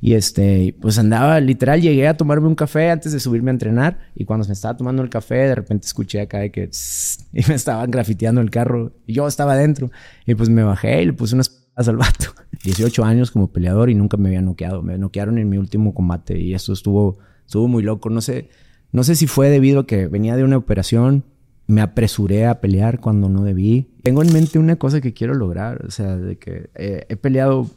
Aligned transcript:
Y 0.00 0.12
este, 0.12 0.76
pues 0.80 0.98
andaba, 0.98 1.40
literal, 1.40 1.80
llegué 1.80 2.06
a 2.06 2.16
tomarme 2.16 2.48
un 2.48 2.54
café 2.54 2.90
antes 2.90 3.12
de 3.12 3.20
subirme 3.20 3.50
a 3.50 3.54
entrenar. 3.54 3.98
Y 4.14 4.26
cuando 4.26 4.46
me 4.46 4.52
estaba 4.52 4.76
tomando 4.76 5.02
el 5.02 5.08
café, 5.08 5.36
de 5.36 5.54
repente 5.54 5.86
escuché 5.86 6.20
acá 6.20 6.40
de 6.40 6.50
que 6.50 6.70
y 7.32 7.40
me 7.48 7.54
estaban 7.54 7.90
grafiteando 7.90 8.40
el 8.40 8.50
carro. 8.50 8.92
Y 9.06 9.14
yo 9.14 9.26
estaba 9.26 9.54
adentro. 9.54 9.90
Y 10.26 10.34
pues 10.34 10.50
me 10.50 10.62
bajé 10.62 11.02
y 11.02 11.06
le 11.06 11.12
puse 11.14 11.34
unas 11.34 11.66
al 11.76 11.96
vato. 11.96 12.34
18 12.62 13.04
años 13.04 13.30
como 13.30 13.48
peleador 13.48 13.90
y 13.90 13.94
nunca 13.94 14.16
me 14.16 14.28
había 14.28 14.42
noqueado. 14.42 14.82
Me 14.82 14.98
noquearon 14.98 15.38
en 15.38 15.48
mi 15.48 15.56
último 15.56 15.94
combate 15.94 16.38
y 16.38 16.54
eso 16.54 16.72
estuvo, 16.72 17.18
estuvo 17.46 17.66
muy 17.66 17.82
loco. 17.82 18.10
No 18.10 18.20
sé, 18.20 18.50
no 18.92 19.02
sé 19.02 19.16
si 19.16 19.26
fue 19.26 19.48
debido 19.48 19.80
a 19.80 19.86
que 19.86 20.08
venía 20.08 20.36
de 20.36 20.44
una 20.44 20.58
operación, 20.58 21.24
me 21.66 21.80
apresuré 21.80 22.46
a 22.46 22.60
pelear 22.60 23.00
cuando 23.00 23.30
no 23.30 23.42
debí. 23.42 23.88
Tengo 24.02 24.22
en 24.22 24.32
mente 24.32 24.58
una 24.58 24.76
cosa 24.76 25.00
que 25.00 25.14
quiero 25.14 25.34
lograr, 25.34 25.86
o 25.86 25.90
sea, 25.90 26.16
de 26.16 26.36
que 26.36 26.68
eh, 26.74 27.06
he 27.08 27.16
peleado 27.16 27.70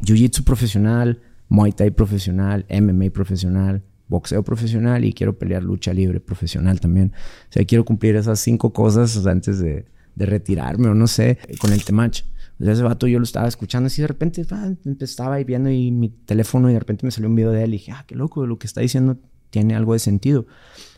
jiu-jitsu 0.00 0.44
profesional, 0.44 1.20
muay 1.48 1.72
thai 1.72 1.90
profesional, 1.90 2.66
MMA 2.68 3.10
profesional, 3.10 3.82
boxeo 4.08 4.42
profesional 4.42 5.04
y 5.04 5.12
quiero 5.12 5.38
pelear 5.38 5.62
lucha 5.62 5.92
libre 5.92 6.20
profesional 6.20 6.80
también. 6.80 7.12
O 7.50 7.52
sea, 7.52 7.64
quiero 7.64 7.84
cumplir 7.84 8.16
esas 8.16 8.40
cinco 8.40 8.72
cosas 8.72 9.26
antes 9.26 9.58
de, 9.58 9.86
de 10.14 10.26
retirarme 10.26 10.88
o 10.88 10.94
no 10.94 11.06
sé, 11.06 11.38
con 11.58 11.72
el 11.72 11.84
temach. 11.84 12.22
O 12.60 12.64
sea, 12.64 12.72
ese 12.72 12.82
vato 12.82 13.06
yo 13.06 13.18
lo 13.18 13.24
estaba 13.24 13.48
escuchando 13.48 13.88
así 13.88 14.00
de 14.00 14.08
repente 14.08 14.46
ah, 14.52 14.72
estaba 15.00 15.34
ahí 15.34 15.44
viendo 15.44 15.70
y 15.70 15.90
mi 15.90 16.08
teléfono 16.08 16.70
y 16.70 16.72
de 16.72 16.78
repente 16.78 17.04
me 17.04 17.10
salió 17.10 17.28
un 17.28 17.34
video 17.34 17.50
de 17.50 17.64
él 17.64 17.70
y 17.70 17.78
dije, 17.78 17.92
ah, 17.92 18.04
qué 18.06 18.14
loco, 18.14 18.46
lo 18.46 18.58
que 18.58 18.66
está 18.66 18.80
diciendo 18.80 19.18
tiene 19.50 19.74
algo 19.74 19.92
de 19.92 19.98
sentido. 19.98 20.46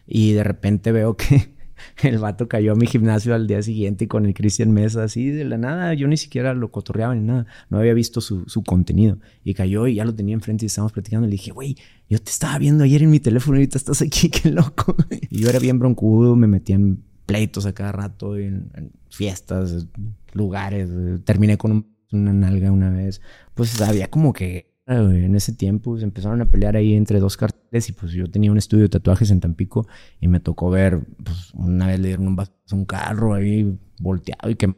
Y 0.07 0.33
de 0.33 0.45
repente 0.45 0.93
veo 0.93 1.17
que 1.17 1.56
el 2.03 2.19
vato 2.19 2.49
cayó 2.49 2.73
a 2.73 2.75
mi 2.75 2.87
gimnasio 2.87 3.35
al 3.35 3.47
día 3.47 3.63
siguiente 3.63 4.09
con 4.09 4.27
el 4.27 4.35
Christian 4.35 4.73
Mesa 4.73 5.05
así 5.05 5.31
de 5.31 5.45
la 5.45 5.59
nada. 5.59 5.95
Yo 5.95 6.09
ni 6.09 6.17
siquiera 6.17 6.55
lo 6.55 6.71
cotorreaba 6.71 7.15
ni 7.15 7.23
nada. 7.23 7.47
No 7.71 7.79
había 7.79 7.95
visto 7.95 8.21
su, 8.21 8.45
contenido. 8.65 9.19
Y 9.45 9.55
cayó 9.55 9.87
y 9.87 9.97
ya 9.97 10.05
lo 10.05 10.15
tenía 10.15 10.35
enfrente 10.35 10.65
y 10.65 10.67
estábamos 10.67 10.93
platicando. 10.93 11.27
Y 11.27 11.31
le 11.31 11.37
dije, 11.37 11.53
güey, 11.53 11.77
yo 12.09 12.19
te 12.19 12.31
estaba 12.31 12.59
viendo 12.59 12.85
ayer 12.85 13.03
en 13.03 13.11
mi 13.11 13.21
teléfono 13.21 13.57
y 13.57 13.61
ahorita 13.61 13.79
estás 13.79 14.03
aquí, 14.03 14.29
qué 14.31 14.51
loco. 14.51 14.97
y 15.31 15.41
yo 15.41 15.49
era 15.49 15.59
bien 15.59 15.79
broncudo, 15.79 16.37
me 16.37 16.47
metía 16.47 16.77
en 16.77 17.03
pleitos 17.27 17.67
a 17.67 17.73
cada 17.73 17.93
rato, 17.93 18.37
en, 18.37 18.71
fiestas, 19.11 19.87
lugares. 20.33 20.91
Terminé 21.25 21.57
con 21.57 21.87
una 22.13 22.33
nalga 22.33 22.71
una 22.71 22.91
vez. 22.91 23.21
Pues 23.55 23.81
había 23.81 24.09
como 24.09 24.33
que 24.33 24.77
en 24.87 25.35
ese 25.35 25.53
tiempo 25.53 25.99
se 25.99 26.05
empezaron 26.05 26.41
a 26.41 26.51
pelear 26.51 26.77
ahí 26.77 26.95
entre 26.95 27.19
dos 27.19 27.37
carteles 27.37 27.56
y 27.73 27.93
pues 27.93 28.13
yo 28.13 28.27
tenía 28.29 28.51
un 28.51 28.59
estudio 28.59 28.85
de 28.85 28.89
tatuajes 28.89 29.31
en 29.31 29.41
Tampico 29.41 29.87
y 30.21 30.29
me 30.29 30.41
tocó 30.41 30.71
ver, 30.71 31.01
pues 31.23 31.53
una 31.55 31.87
vez 31.87 32.01
le 32.01 32.09
dieron 32.09 32.29
un, 32.29 32.39
un 32.73 32.85
carro 32.85 33.35
ahí 33.35 33.79
volteado 34.01 34.51
y 34.51 34.55
que 34.55 34.75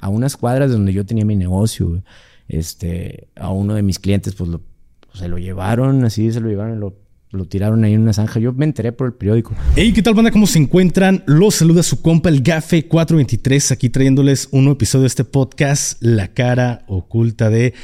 a 0.00 0.08
unas 0.08 0.36
cuadras 0.36 0.70
de 0.70 0.76
donde 0.76 0.92
yo 0.92 1.06
tenía 1.06 1.24
mi 1.24 1.36
negocio, 1.36 2.02
este, 2.48 3.28
a 3.36 3.50
uno 3.50 3.74
de 3.74 3.82
mis 3.82 3.98
clientes 3.98 4.34
pues, 4.34 4.50
lo, 4.50 4.60
pues, 5.00 5.18
se 5.18 5.28
lo 5.28 5.38
llevaron, 5.38 6.04
así 6.04 6.32
se 6.32 6.40
lo 6.40 6.48
llevaron, 6.48 6.80
lo 6.80 7.05
lo 7.36 7.44
tiraron 7.46 7.84
ahí 7.84 7.94
en 7.94 8.02
una 8.02 8.12
zanja. 8.12 8.40
Yo 8.40 8.52
me 8.52 8.64
enteré 8.64 8.92
por 8.92 9.06
el 9.06 9.12
periódico. 9.12 9.54
Hey, 9.74 9.92
¿qué 9.92 10.02
tal, 10.02 10.14
banda? 10.14 10.30
¿Cómo 10.30 10.46
se 10.46 10.58
encuentran? 10.58 11.22
Los 11.26 11.56
saluda 11.56 11.82
su 11.82 12.02
compa, 12.02 12.28
el 12.28 12.42
Gafe 12.42 12.86
423, 12.86 13.72
aquí 13.72 13.90
trayéndoles 13.90 14.48
un 14.50 14.64
nuevo 14.64 14.76
episodio 14.76 15.02
de 15.02 15.08
este 15.08 15.24
podcast, 15.24 16.02
La 16.02 16.28
cara 16.28 16.84
oculta 16.88 17.50
de. 17.50 17.74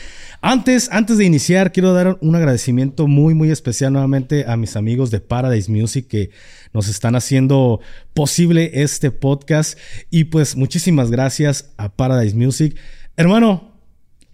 Antes, 0.40 0.88
antes 0.90 1.18
de 1.18 1.24
iniciar, 1.24 1.72
quiero 1.72 1.92
dar 1.92 2.18
un 2.20 2.34
agradecimiento 2.34 3.06
muy, 3.06 3.34
muy 3.34 3.50
especial 3.50 3.92
nuevamente 3.92 4.44
a 4.46 4.56
mis 4.56 4.76
amigos 4.76 5.10
de 5.10 5.20
Paradise 5.20 5.70
Music 5.70 6.06
que 6.08 6.30
nos 6.72 6.88
están 6.88 7.14
haciendo 7.14 7.80
posible 8.14 8.70
este 8.74 9.10
podcast. 9.10 9.78
Y 10.10 10.24
pues 10.24 10.56
muchísimas 10.56 11.10
gracias 11.10 11.72
a 11.76 11.90
Paradise 11.90 12.36
Music. 12.36 12.76
Hermano, 13.16 13.71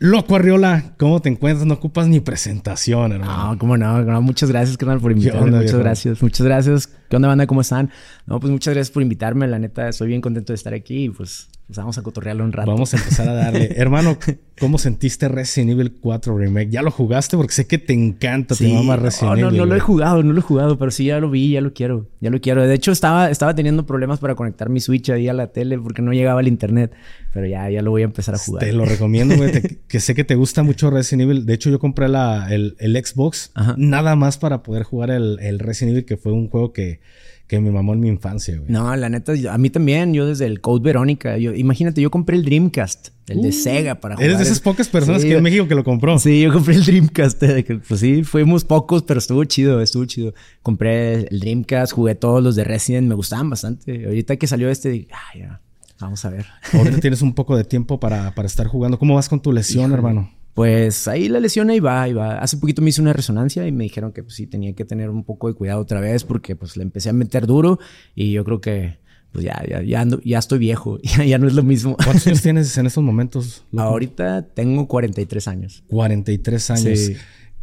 Loco 0.00 0.36
Arriola, 0.36 0.94
¿cómo 0.96 1.20
te 1.20 1.28
encuentras? 1.28 1.66
No 1.66 1.74
ocupas 1.74 2.06
ni 2.06 2.20
presentación, 2.20 3.10
hermano. 3.10 3.52
No, 3.52 3.58
cómo 3.58 3.76
no, 3.76 4.22
muchas 4.22 4.48
gracias, 4.48 4.76
canal, 4.76 5.00
por 5.00 5.10
invitarme. 5.10 5.50
muchas 5.50 5.74
gracias, 5.74 6.22
muchas 6.22 6.46
gracias. 6.46 6.86
¿Qué 6.86 7.16
onda, 7.16 7.26
banda? 7.26 7.48
¿Cómo 7.48 7.62
están? 7.62 7.90
No, 8.24 8.38
pues 8.38 8.52
muchas 8.52 8.74
gracias 8.74 8.92
por 8.92 9.02
invitarme. 9.02 9.48
La 9.48 9.58
neta, 9.58 9.88
estoy 9.88 10.06
bien 10.06 10.20
contento 10.20 10.52
de 10.52 10.54
estar 10.54 10.72
aquí 10.72 11.06
y 11.06 11.08
pues 11.10 11.48
pues 11.68 11.76
vamos 11.76 11.98
a 11.98 12.02
cotorrearlo 12.02 12.44
un 12.44 12.52
rato. 12.52 12.70
Vamos 12.70 12.94
a 12.94 12.96
empezar 12.96 13.28
a 13.28 13.34
darle. 13.34 13.68
Hermano, 13.76 14.16
¿cómo 14.58 14.78
sentiste 14.78 15.28
Resident 15.28 15.72
Evil 15.72 15.92
4 16.00 16.38
Remake? 16.38 16.70
¿Ya 16.70 16.80
lo 16.80 16.90
jugaste? 16.90 17.36
Porque 17.36 17.52
sé 17.52 17.66
que 17.66 17.76
te 17.76 17.92
encanta, 17.92 18.54
te 18.54 18.72
mama 18.72 18.96
Resident 18.96 19.32
Evil. 19.34 19.44
No, 19.44 19.50
no 19.50 19.66
lo 19.66 19.76
he 19.76 19.80
jugado, 19.80 20.22
no 20.22 20.32
lo 20.32 20.38
he 20.38 20.42
jugado, 20.42 20.78
pero 20.78 20.90
sí 20.90 21.04
ya 21.04 21.20
lo 21.20 21.28
vi, 21.28 21.50
ya 21.50 21.60
lo 21.60 21.74
quiero. 21.74 22.06
Ya 22.20 22.30
lo 22.30 22.40
quiero. 22.40 22.66
De 22.66 22.72
hecho, 22.72 22.90
estaba, 22.90 23.30
estaba 23.30 23.54
teniendo 23.54 23.84
problemas 23.84 24.18
para 24.18 24.34
conectar 24.34 24.70
mi 24.70 24.80
Switch 24.80 25.10
ahí 25.10 25.28
a 25.28 25.34
la 25.34 25.48
tele 25.48 25.78
porque 25.78 26.00
no 26.00 26.14
llegaba 26.14 26.40
el 26.40 26.48
internet. 26.48 26.94
Pero 27.34 27.46
ya, 27.46 27.68
ya 27.68 27.82
lo 27.82 27.90
voy 27.90 28.00
a 28.00 28.06
empezar 28.06 28.34
a 28.34 28.38
jugar. 28.38 28.64
Te 28.64 28.72
lo 28.72 28.86
recomiendo, 28.86 29.36
güey. 29.36 29.52
que 29.88 30.00
sé 30.00 30.14
que 30.14 30.24
te 30.24 30.36
gusta 30.36 30.62
mucho 30.62 30.88
Resident 30.88 31.30
Evil. 31.30 31.44
De 31.44 31.52
hecho, 31.52 31.68
yo 31.68 31.78
compré 31.78 32.08
la, 32.08 32.48
el, 32.50 32.76
el 32.78 32.96
Xbox 32.96 33.52
nada 33.76 34.16
más 34.16 34.38
para 34.38 34.62
poder 34.62 34.84
jugar 34.84 35.10
el, 35.10 35.38
el 35.42 35.58
Resident 35.58 35.92
Evil, 35.92 36.06
que 36.06 36.16
fue 36.16 36.32
un 36.32 36.48
juego 36.48 36.72
que 36.72 37.00
que 37.48 37.58
me 37.60 37.70
mamó 37.70 37.94
en 37.94 38.00
mi 38.00 38.08
infancia, 38.08 38.58
güey. 38.58 38.70
No, 38.70 38.94
la 38.94 39.08
neta, 39.08 39.32
a 39.50 39.58
mí 39.58 39.70
también, 39.70 40.12
yo 40.12 40.26
desde 40.26 40.44
el 40.44 40.60
Code 40.60 40.84
Verónica, 40.84 41.38
yo, 41.38 41.54
imagínate, 41.54 42.02
yo 42.02 42.10
compré 42.10 42.36
el 42.36 42.44
Dreamcast, 42.44 43.08
el 43.26 43.40
de 43.40 43.48
uh. 43.48 43.52
Sega 43.52 43.94
para 44.00 44.16
jugar. 44.16 44.26
Eres 44.26 44.38
de 44.38 44.44
esas 44.44 44.60
pocas 44.60 44.86
personas 44.88 45.24
que 45.24 45.34
en 45.34 45.42
México 45.42 45.66
que 45.66 45.74
lo 45.74 45.82
compró. 45.82 46.18
Sí, 46.18 46.42
yo 46.42 46.52
compré 46.52 46.74
el 46.74 46.84
Dreamcast, 46.84 47.42
pues 47.88 48.00
sí, 48.00 48.22
fuimos 48.22 48.66
pocos, 48.66 49.02
pero 49.02 49.18
estuvo 49.18 49.42
chido, 49.44 49.80
estuvo 49.80 50.04
chido. 50.04 50.34
Compré 50.62 51.26
el 51.28 51.40
Dreamcast, 51.40 51.94
jugué 51.94 52.14
todos 52.14 52.42
los 52.42 52.54
de 52.54 52.64
Resident, 52.64 53.08
me 53.08 53.14
gustaban 53.14 53.48
bastante. 53.48 54.04
Ahorita 54.04 54.36
que 54.36 54.46
salió 54.46 54.68
este, 54.68 54.90
dije, 54.90 55.08
ah, 55.14 55.38
ya, 55.38 55.60
vamos 55.98 56.22
a 56.26 56.30
ver. 56.30 56.44
Ahorita 56.74 56.98
tienes 57.00 57.22
un 57.22 57.32
poco 57.32 57.56
de 57.56 57.64
tiempo 57.64 57.98
para, 57.98 58.34
para 58.34 58.46
estar 58.46 58.66
jugando. 58.66 58.98
¿Cómo 58.98 59.14
vas 59.14 59.30
con 59.30 59.40
tu 59.40 59.52
lesión, 59.52 59.90
hermano? 59.92 60.30
Pues 60.58 61.06
ahí 61.06 61.28
la 61.28 61.38
lesión 61.38 61.70
ahí 61.70 61.78
va, 61.78 62.02
ahí 62.02 62.12
va. 62.12 62.38
Hace 62.38 62.56
poquito 62.56 62.82
me 62.82 62.90
hice 62.90 63.00
una 63.00 63.12
resonancia 63.12 63.64
y 63.64 63.70
me 63.70 63.84
dijeron 63.84 64.10
que 64.10 64.24
pues, 64.24 64.34
sí 64.34 64.48
tenía 64.48 64.72
que 64.72 64.84
tener 64.84 65.08
un 65.08 65.22
poco 65.22 65.46
de 65.46 65.54
cuidado 65.54 65.80
otra 65.80 66.00
vez 66.00 66.24
porque 66.24 66.56
pues 66.56 66.76
le 66.76 66.82
empecé 66.82 67.10
a 67.10 67.12
meter 67.12 67.46
duro 67.46 67.78
y 68.16 68.32
yo 68.32 68.42
creo 68.42 68.60
que 68.60 68.98
pues 69.30 69.44
ya, 69.44 69.62
ya, 69.70 69.82
ya, 69.82 70.04
ya 70.24 70.38
estoy 70.40 70.58
viejo, 70.58 70.98
ya, 71.04 71.22
ya, 71.22 71.38
no 71.38 71.46
es 71.46 71.54
lo 71.54 71.62
mismo. 71.62 71.96
¿Cuántos 71.96 72.26
años 72.26 72.42
tienes 72.42 72.76
en 72.76 72.86
estos 72.86 73.04
momentos? 73.04 73.64
Ahorita 73.76 74.48
tengo 74.48 74.88
43 74.88 75.46
años. 75.46 75.84
43 75.86 76.70
años. 76.72 76.98
Sí. 76.98 77.16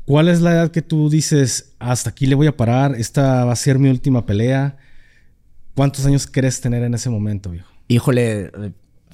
¿Cuál 0.05 0.29
es 0.29 0.39
la 0.39 0.53
edad 0.53 0.71
que 0.71 0.81
tú 0.81 1.09
dices, 1.09 1.75
hasta 1.79 2.11
aquí 2.11 2.27
le 2.27 2.35
voy 2.35 2.47
a 2.47 2.55
parar, 2.55 2.95
esta 2.95 3.43
va 3.43 3.51
a 3.51 3.57
ser 3.57 3.77
mi 3.77 3.89
última 3.89 4.25
pelea? 4.25 4.77
¿Cuántos 5.75 6.05
años 6.05 6.27
crees 6.31 6.61
tener 6.61 6.81
en 6.81 6.93
ese 6.93 7.09
momento, 7.09 7.49
viejo? 7.49 7.67
Híjole, 7.89 8.51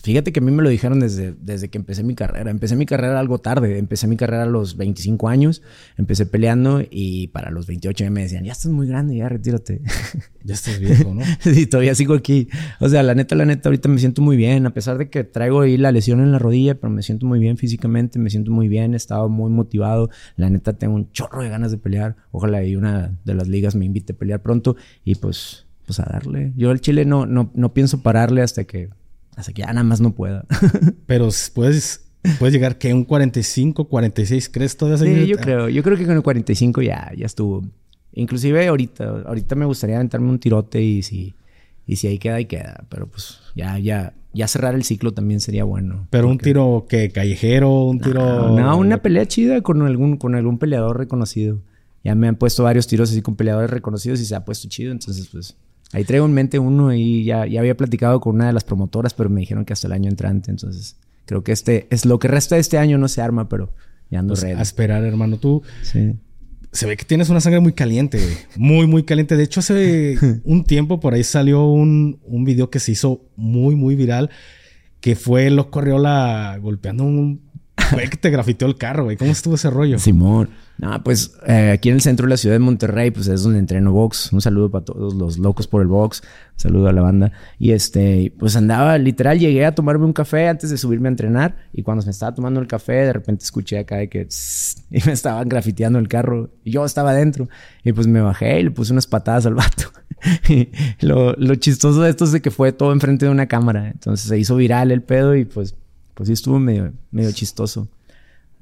Fíjate 0.03 0.31
que 0.31 0.39
a 0.39 0.43
mí 0.43 0.51
me 0.51 0.63
lo 0.63 0.69
dijeron 0.69 0.99
desde, 0.99 1.35
desde 1.39 1.69
que 1.69 1.77
empecé 1.77 2.03
mi 2.03 2.15
carrera. 2.15 2.49
Empecé 2.49 2.75
mi 2.75 2.85
carrera 2.85 3.19
algo 3.19 3.37
tarde. 3.39 3.77
Empecé 3.77 4.07
mi 4.07 4.17
carrera 4.17 4.43
a 4.43 4.47
los 4.47 4.75
25 4.77 5.29
años. 5.29 5.61
Empecé 5.97 6.25
peleando 6.25 6.81
y 6.89 7.27
para 7.27 7.51
los 7.51 7.67
28 7.67 8.09
me 8.09 8.23
decían, 8.23 8.43
ya 8.43 8.51
estás 8.51 8.71
muy 8.71 8.87
grande, 8.87 9.15
ya 9.15 9.29
retírate. 9.29 9.81
Ya 10.43 10.55
estás 10.55 10.79
viejo, 10.79 11.13
¿no? 11.13 11.21
sí, 11.39 11.67
todavía 11.67 11.93
sigo 11.93 12.15
aquí. 12.15 12.49
O 12.79 12.89
sea, 12.89 13.03
la 13.03 13.13
neta, 13.13 13.35
la 13.35 13.45
neta, 13.45 13.69
ahorita 13.69 13.87
me 13.89 13.99
siento 13.99 14.23
muy 14.23 14.35
bien. 14.35 14.65
A 14.65 14.73
pesar 14.73 14.97
de 14.97 15.07
que 15.07 15.23
traigo 15.23 15.61
ahí 15.61 15.77
la 15.77 15.91
lesión 15.91 16.19
en 16.19 16.31
la 16.31 16.39
rodilla, 16.39 16.79
pero 16.79 16.89
me 16.89 17.03
siento 17.03 17.27
muy 17.27 17.37
bien 17.37 17.57
físicamente. 17.57 18.17
Me 18.17 18.31
siento 18.31 18.49
muy 18.51 18.67
bien. 18.67 18.95
He 18.95 18.97
estado 18.97 19.29
muy 19.29 19.51
motivado. 19.51 20.09
La 20.37 20.49
neta, 20.49 20.73
tengo 20.73 20.95
un 20.95 21.11
chorro 21.11 21.43
de 21.43 21.49
ganas 21.49 21.69
de 21.69 21.77
pelear. 21.77 22.15
Ojalá 22.31 22.63
y 22.63 22.75
una 22.75 23.15
de 23.23 23.35
las 23.35 23.49
ligas 23.49 23.75
me 23.75 23.85
invite 23.85 24.13
a 24.13 24.15
pelear 24.15 24.41
pronto. 24.41 24.75
Y 25.05 25.13
pues, 25.13 25.67
pues 25.85 25.99
a 25.99 26.05
darle. 26.11 26.53
Yo 26.55 26.71
al 26.71 26.81
Chile 26.81 27.05
no, 27.05 27.27
no, 27.27 27.51
no 27.53 27.75
pienso 27.75 28.01
pararle 28.01 28.41
hasta 28.41 28.63
que 28.63 28.89
hasta 29.35 29.53
que 29.53 29.61
ya 29.61 29.67
nada 29.67 29.83
más 29.83 30.01
no 30.01 30.13
pueda. 30.13 30.45
Pero 31.05 31.29
puedes, 31.53 32.05
puedes 32.39 32.53
llegar 32.53 32.77
que 32.77 32.93
un 32.93 33.03
45, 33.03 33.87
46, 33.87 34.49
¿crees 34.49 34.77
todavía? 34.77 35.15
Sí, 35.21 35.27
yo 35.27 35.37
creo. 35.37 35.69
Yo 35.69 35.83
creo 35.83 35.97
que 35.97 36.05
con 36.05 36.15
el 36.15 36.23
45 36.23 36.81
ya, 36.81 37.11
ya 37.15 37.25
estuvo. 37.25 37.63
Inclusive 38.13 38.67
ahorita, 38.67 39.23
ahorita 39.25 39.55
me 39.55 39.65
gustaría 39.65 39.95
aventarme 39.95 40.29
un 40.29 40.39
tirote 40.39 40.81
y 40.81 41.01
si, 41.01 41.33
y 41.87 41.95
si 41.95 42.07
ahí 42.07 42.19
queda, 42.19 42.35
ahí 42.35 42.45
queda. 42.45 42.83
Pero 42.89 43.07
pues 43.07 43.39
ya, 43.55 43.79
ya, 43.79 44.13
ya 44.33 44.47
cerrar 44.47 44.75
el 44.75 44.83
ciclo 44.83 45.13
también 45.13 45.39
sería 45.39 45.63
bueno. 45.63 46.07
Pero 46.09 46.27
un 46.27 46.37
tiro 46.37 46.85
que 46.89 47.09
callejero, 47.11 47.85
un 47.85 47.99
tiro. 47.99 48.49
No, 48.57 48.77
una 48.77 49.01
pelea 49.01 49.25
chida 49.25 49.61
con 49.61 49.81
algún, 49.81 50.17
con 50.17 50.35
algún 50.35 50.57
peleador 50.57 50.97
reconocido. 50.97 51.59
Ya 52.03 52.15
me 52.15 52.27
han 52.27 52.35
puesto 52.35 52.63
varios 52.63 52.87
tiros 52.87 53.11
así 53.11 53.21
con 53.21 53.35
peleadores 53.35 53.69
reconocidos 53.69 54.19
y 54.19 54.25
se 54.25 54.35
ha 54.35 54.43
puesto 54.43 54.67
chido. 54.67 54.91
Entonces, 54.91 55.27
pues 55.31 55.55
Ahí 55.93 56.03
traigo 56.03 56.25
en 56.25 56.33
mente 56.33 56.59
uno 56.59 56.93
y 56.93 57.23
ya, 57.23 57.45
ya 57.45 57.59
había 57.59 57.75
platicado 57.75 58.19
con 58.21 58.35
una 58.35 58.47
de 58.47 58.53
las 58.53 58.63
promotoras, 58.63 59.13
pero 59.13 59.29
me 59.29 59.41
dijeron 59.41 59.65
que 59.65 59.73
hasta 59.73 59.87
el 59.87 59.93
año 59.93 60.09
entrante. 60.09 60.51
Entonces, 60.51 60.95
creo 61.25 61.43
que 61.43 61.51
este 61.51 61.87
es 61.89 62.05
lo 62.05 62.19
que 62.19 62.27
resta 62.27 62.55
de 62.55 62.61
este 62.61 62.77
año 62.77 62.97
no 62.97 63.07
se 63.07 63.21
arma, 63.21 63.49
pero 63.49 63.73
ya 64.09 64.19
ando 64.19 64.33
pues 64.33 64.43
A 64.43 64.61
esperar, 64.61 65.03
hermano. 65.03 65.37
Tú. 65.37 65.63
Sí. 65.81 66.13
Se 66.71 66.85
ve 66.85 66.95
que 66.95 67.03
tienes 67.03 67.29
una 67.29 67.41
sangre 67.41 67.59
muy 67.59 67.73
caliente, 67.73 68.17
güey. 68.19 68.37
Muy, 68.55 68.87
muy 68.87 69.03
caliente. 69.03 69.35
De 69.35 69.43
hecho, 69.43 69.59
hace 69.59 70.17
un 70.45 70.63
tiempo 70.63 70.99
por 70.99 71.13
ahí 71.13 71.23
salió 71.23 71.65
un, 71.65 72.19
un 72.23 72.45
video 72.45 72.69
que 72.69 72.79
se 72.79 72.93
hizo 72.93 73.25
muy, 73.35 73.75
muy 73.75 73.95
viral. 73.95 74.29
Que 75.01 75.15
fue 75.15 75.49
Loco 75.49 75.71
Corriola 75.71 76.57
golpeando 76.61 77.03
un 77.03 77.41
güey 77.91 78.09
que 78.09 78.17
te 78.17 78.29
grafiteó 78.29 78.67
el 78.67 78.77
carro, 78.77 79.05
güey. 79.05 79.17
¿Cómo 79.17 79.31
estuvo 79.31 79.55
ese 79.55 79.69
rollo? 79.69 79.99
Simón. 79.99 80.49
No, 80.77 81.03
pues 81.03 81.37
eh, 81.45 81.71
aquí 81.75 81.89
en 81.89 81.95
el 81.95 82.01
centro 82.01 82.25
de 82.25 82.31
la 82.31 82.37
ciudad 82.37 82.55
de 82.55 82.59
Monterrey, 82.59 83.11
pues 83.11 83.27
es 83.27 83.43
donde 83.43 83.59
entreno 83.59 83.91
box. 83.91 84.33
Un 84.33 84.41
saludo 84.41 84.71
para 84.71 84.83
todos 84.83 85.13
los 85.13 85.37
locos 85.37 85.67
por 85.67 85.83
el 85.83 85.87
box. 85.87 86.23
Un 86.53 86.59
saludo 86.59 86.87
a 86.87 86.91
la 86.91 87.03
banda. 87.03 87.31
Y 87.59 87.71
este, 87.71 88.33
pues 88.39 88.55
andaba, 88.55 88.97
literal, 88.97 89.37
llegué 89.37 89.63
a 89.65 89.75
tomarme 89.75 90.05
un 90.05 90.13
café 90.13 90.47
antes 90.47 90.71
de 90.71 90.77
subirme 90.77 91.07
a 91.07 91.11
entrenar. 91.11 91.55
Y 91.71 91.83
cuando 91.83 92.03
me 92.03 92.09
estaba 92.09 92.33
tomando 92.33 92.59
el 92.59 92.65
café, 92.65 92.93
de 92.93 93.13
repente 93.13 93.43
escuché 93.43 93.77
acá 93.77 93.97
de 93.97 94.09
que... 94.09 94.27
y 94.91 95.03
me 95.05 95.11
estaban 95.11 95.47
grafiteando 95.47 95.99
el 95.99 96.07
carro. 96.07 96.49
Y 96.63 96.71
yo 96.71 96.83
estaba 96.83 97.11
adentro. 97.11 97.47
Y 97.83 97.93
pues 97.93 98.07
me 98.07 98.21
bajé 98.21 98.59
y 98.59 98.63
le 98.63 98.71
puse 98.71 98.91
unas 98.91 99.05
patadas 99.05 99.45
al 99.45 99.53
vato. 99.53 99.91
lo, 101.01 101.33
lo 101.33 101.55
chistoso 101.55 102.01
de 102.01 102.09
esto 102.09 102.25
es 102.25 102.41
que 102.41 102.49
fue 102.49 102.71
todo 102.71 102.91
enfrente 102.91 103.25
de 103.25 103.31
una 103.31 103.45
cámara. 103.45 103.89
Entonces 103.89 104.27
se 104.27 104.39
hizo 104.39 104.55
viral 104.55 104.91
el 104.91 105.03
pedo 105.03 105.35
y 105.35 105.45
pues, 105.45 105.75
pues 106.13 106.27
sí 106.27 106.33
estuvo 106.33 106.59
medio, 106.59 106.93
chistoso 107.33 107.87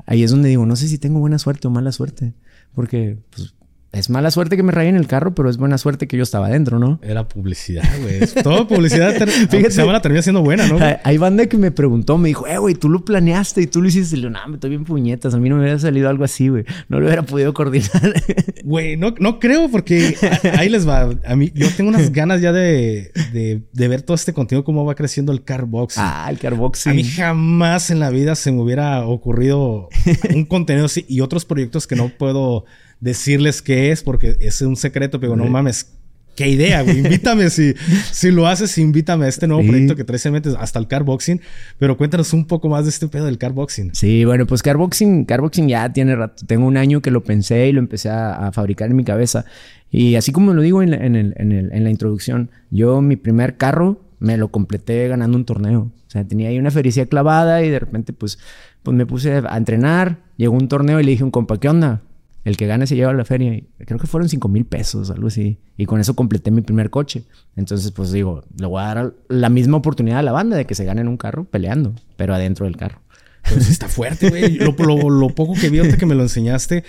ahí 0.09 0.23
es 0.23 0.31
donde 0.31 0.49
digo, 0.49 0.65
no 0.65 0.75
sé 0.75 0.87
si 0.87 0.97
tengo 0.97 1.19
buena 1.19 1.37
suerte 1.37 1.67
o 1.67 1.71
mala 1.71 1.91
suerte. 1.91 2.33
Porque 2.73 3.19
pues, 3.29 3.53
es 3.91 4.09
mala 4.11 4.29
suerte 4.29 4.55
que 4.55 4.61
me 4.61 4.71
rayen 4.71 4.95
el 4.95 5.07
carro, 5.07 5.33
pero 5.33 5.49
es 5.49 5.57
buena 5.57 5.79
suerte 5.79 6.07
que 6.07 6.15
yo 6.15 6.21
estaba 6.21 6.45
adentro, 6.45 6.77
¿no? 6.77 6.99
Era 7.01 7.27
publicidad, 7.27 7.83
güey. 8.01 8.19
Toda 8.43 8.67
publicidad 8.67 9.15
Fíjate, 9.49 9.71
se 9.71 9.83
la 9.83 10.01
termina 10.01 10.21
siendo 10.21 10.43
buena, 10.43 10.67
¿no? 10.67 10.77
Hay, 11.03 11.17
banda 11.17 11.47
que 11.47 11.57
me 11.57 11.71
preguntó, 11.71 12.19
me 12.19 12.27
dijo, 12.27 12.45
eh, 12.45 12.59
güey, 12.59 12.75
tú 12.75 12.87
lo 12.87 13.03
planeaste 13.03 13.61
y 13.61 13.67
tú 13.67 13.81
lo 13.81 13.87
hiciste. 13.87 14.15
Y 14.15 14.21
le 14.21 14.29
no, 14.29 14.39
me 14.47 14.55
estoy 14.55 14.69
bien 14.69 14.85
puñetas. 14.85 15.33
A 15.33 15.39
mí 15.39 15.49
no 15.49 15.55
me 15.55 15.61
hubiera 15.61 15.79
salido 15.79 16.07
algo 16.07 16.23
así, 16.23 16.49
güey. 16.49 16.65
No 16.87 16.99
lo 16.99 17.07
hubiera 17.07 17.23
podido 17.23 17.53
coordinar. 17.53 17.89
Güey, 18.63 18.97
no, 18.97 19.15
no 19.19 19.39
creo 19.39 19.69
porque 19.69 20.15
ahí 20.57 20.69
les 20.69 20.87
va. 20.87 21.09
A 21.25 21.35
mí, 21.35 21.51
yo 21.55 21.67
tengo 21.75 21.89
unas 21.89 22.11
ganas 22.11 22.41
ya 22.41 22.51
de, 22.51 23.11
de, 23.33 23.63
de, 23.71 23.87
ver 23.87 24.03
todo 24.03 24.13
este 24.13 24.31
contenido, 24.31 24.63
cómo 24.63 24.85
va 24.85 24.93
creciendo 24.93 25.31
el 25.31 25.43
carboxing. 25.43 26.03
Ah, 26.05 26.27
el 26.29 26.37
carboxing. 26.37 26.91
A 26.91 26.95
mí 26.95 27.03
jamás 27.03 27.89
en 27.89 27.99
la 27.99 28.11
vida 28.11 28.35
se 28.35 28.51
me 28.51 28.61
hubiera 28.61 29.05
ocurrido 29.07 29.89
un 30.35 30.45
contenido 30.45 30.85
así 30.85 31.05
y 31.07 31.21
otros 31.21 31.45
proyectos 31.45 31.87
que 31.87 31.95
no 31.95 32.09
puedo 32.09 32.65
decirles 32.99 33.61
qué 33.61 33.91
es 33.91 34.03
porque 34.03 34.37
es 34.39 34.61
un 34.61 34.75
secreto, 34.75 35.19
pero 35.19 35.35
no 35.35 35.45
mames. 35.45 35.93
Qué 36.39 36.47
idea, 36.47 36.83
güey. 36.83 36.99
Invítame 37.03 37.49
si, 37.49 37.73
si 38.13 38.31
lo 38.31 38.47
haces, 38.47 38.77
invítame 38.77 39.25
a 39.25 39.27
este 39.27 39.45
nuevo 39.45 39.67
proyecto 39.67 39.97
que 39.97 40.05
traes 40.05 40.25
en 40.25 40.31
mente 40.31 40.49
hasta 40.57 40.79
el 40.79 40.87
carboxing. 40.87 41.41
Pero 41.77 41.97
cuéntanos 41.97 42.31
un 42.31 42.45
poco 42.45 42.69
más 42.69 42.85
de 42.85 42.91
este 42.91 43.09
pedo 43.09 43.25
del 43.25 43.37
carboxing. 43.37 43.93
Sí, 43.93 44.23
bueno, 44.23 44.45
pues 44.45 44.63
carboxing, 44.63 45.25
carboxing 45.25 45.67
ya 45.67 45.91
tiene 45.91 46.15
rato. 46.15 46.45
Tengo 46.45 46.65
un 46.65 46.77
año 46.77 47.01
que 47.01 47.11
lo 47.11 47.25
pensé 47.25 47.67
y 47.67 47.73
lo 47.73 47.79
empecé 47.79 48.09
a, 48.09 48.51
fabricar 48.53 48.89
en 48.89 48.95
mi 48.95 49.03
cabeza. 49.03 49.43
Y 49.91 50.15
así 50.15 50.31
como 50.31 50.53
lo 50.53 50.61
digo 50.61 50.81
en 50.81 50.91
la, 50.91 50.97
en, 50.97 51.17
el, 51.17 51.33
en, 51.35 51.51
el, 51.51 51.73
en 51.73 51.83
la 51.83 51.89
introducción, 51.89 52.51
yo 52.71 53.01
mi 53.01 53.17
primer 53.17 53.57
carro 53.57 54.01
me 54.19 54.37
lo 54.37 54.49
completé 54.49 55.09
ganando 55.09 55.37
un 55.37 55.43
torneo. 55.43 55.91
O 56.07 56.09
sea, 56.09 56.23
tenía 56.25 56.47
ahí 56.47 56.57
una 56.57 56.71
fericia 56.71 57.05
clavada 57.05 57.63
y 57.63 57.69
de 57.69 57.79
repente 57.79 58.13
pues, 58.13 58.39
pues 58.81 58.95
me 58.95 59.05
puse 59.05 59.41
a 59.45 59.57
entrenar. 59.57 60.19
Llegó 60.37 60.53
un 60.53 60.69
torneo 60.69 61.01
y 61.01 61.03
le 61.03 61.11
dije 61.11 61.23
a 61.23 61.25
un 61.25 61.31
compa, 61.31 61.59
¿qué 61.59 61.67
onda? 61.67 62.01
El 62.45 62.57
que 62.57 62.67
gane 62.67 62.87
se 62.87 62.95
lleva 62.95 63.11
a 63.11 63.13
la 63.13 63.25
feria. 63.25 63.61
Creo 63.85 63.99
que 63.99 64.07
fueron 64.07 64.29
5 64.29 64.47
mil 64.47 64.65
pesos, 64.65 65.09
algo 65.09 65.27
así. 65.27 65.59
Y 65.77 65.85
con 65.85 65.99
eso 65.99 66.15
completé 66.15 66.51
mi 66.51 66.61
primer 66.61 66.89
coche. 66.89 67.23
Entonces, 67.55 67.91
pues 67.91 68.11
digo, 68.11 68.43
le 68.57 68.65
voy 68.65 68.81
a 68.81 68.85
dar 68.85 69.13
la 69.27 69.49
misma 69.49 69.77
oportunidad 69.77 70.19
a 70.19 70.23
la 70.23 70.31
banda 70.31 70.55
de 70.57 70.65
que 70.65 70.75
se 70.75 70.85
gane 70.85 71.01
en 71.01 71.07
un 71.07 71.17
carro 71.17 71.45
peleando, 71.45 71.93
pero 72.15 72.33
adentro 72.33 72.65
del 72.65 72.77
carro. 72.77 73.01
Pues 73.47 73.69
está 73.69 73.87
fuerte, 73.87 74.29
güey. 74.29 74.57
Lo, 74.57 74.75
poco 74.75 75.53
que 75.53 75.69
vi 75.69 75.79
ahorita 75.79 75.97
que 75.97 76.05
me 76.05 76.15
lo 76.15 76.23
enseñaste, 76.23 76.83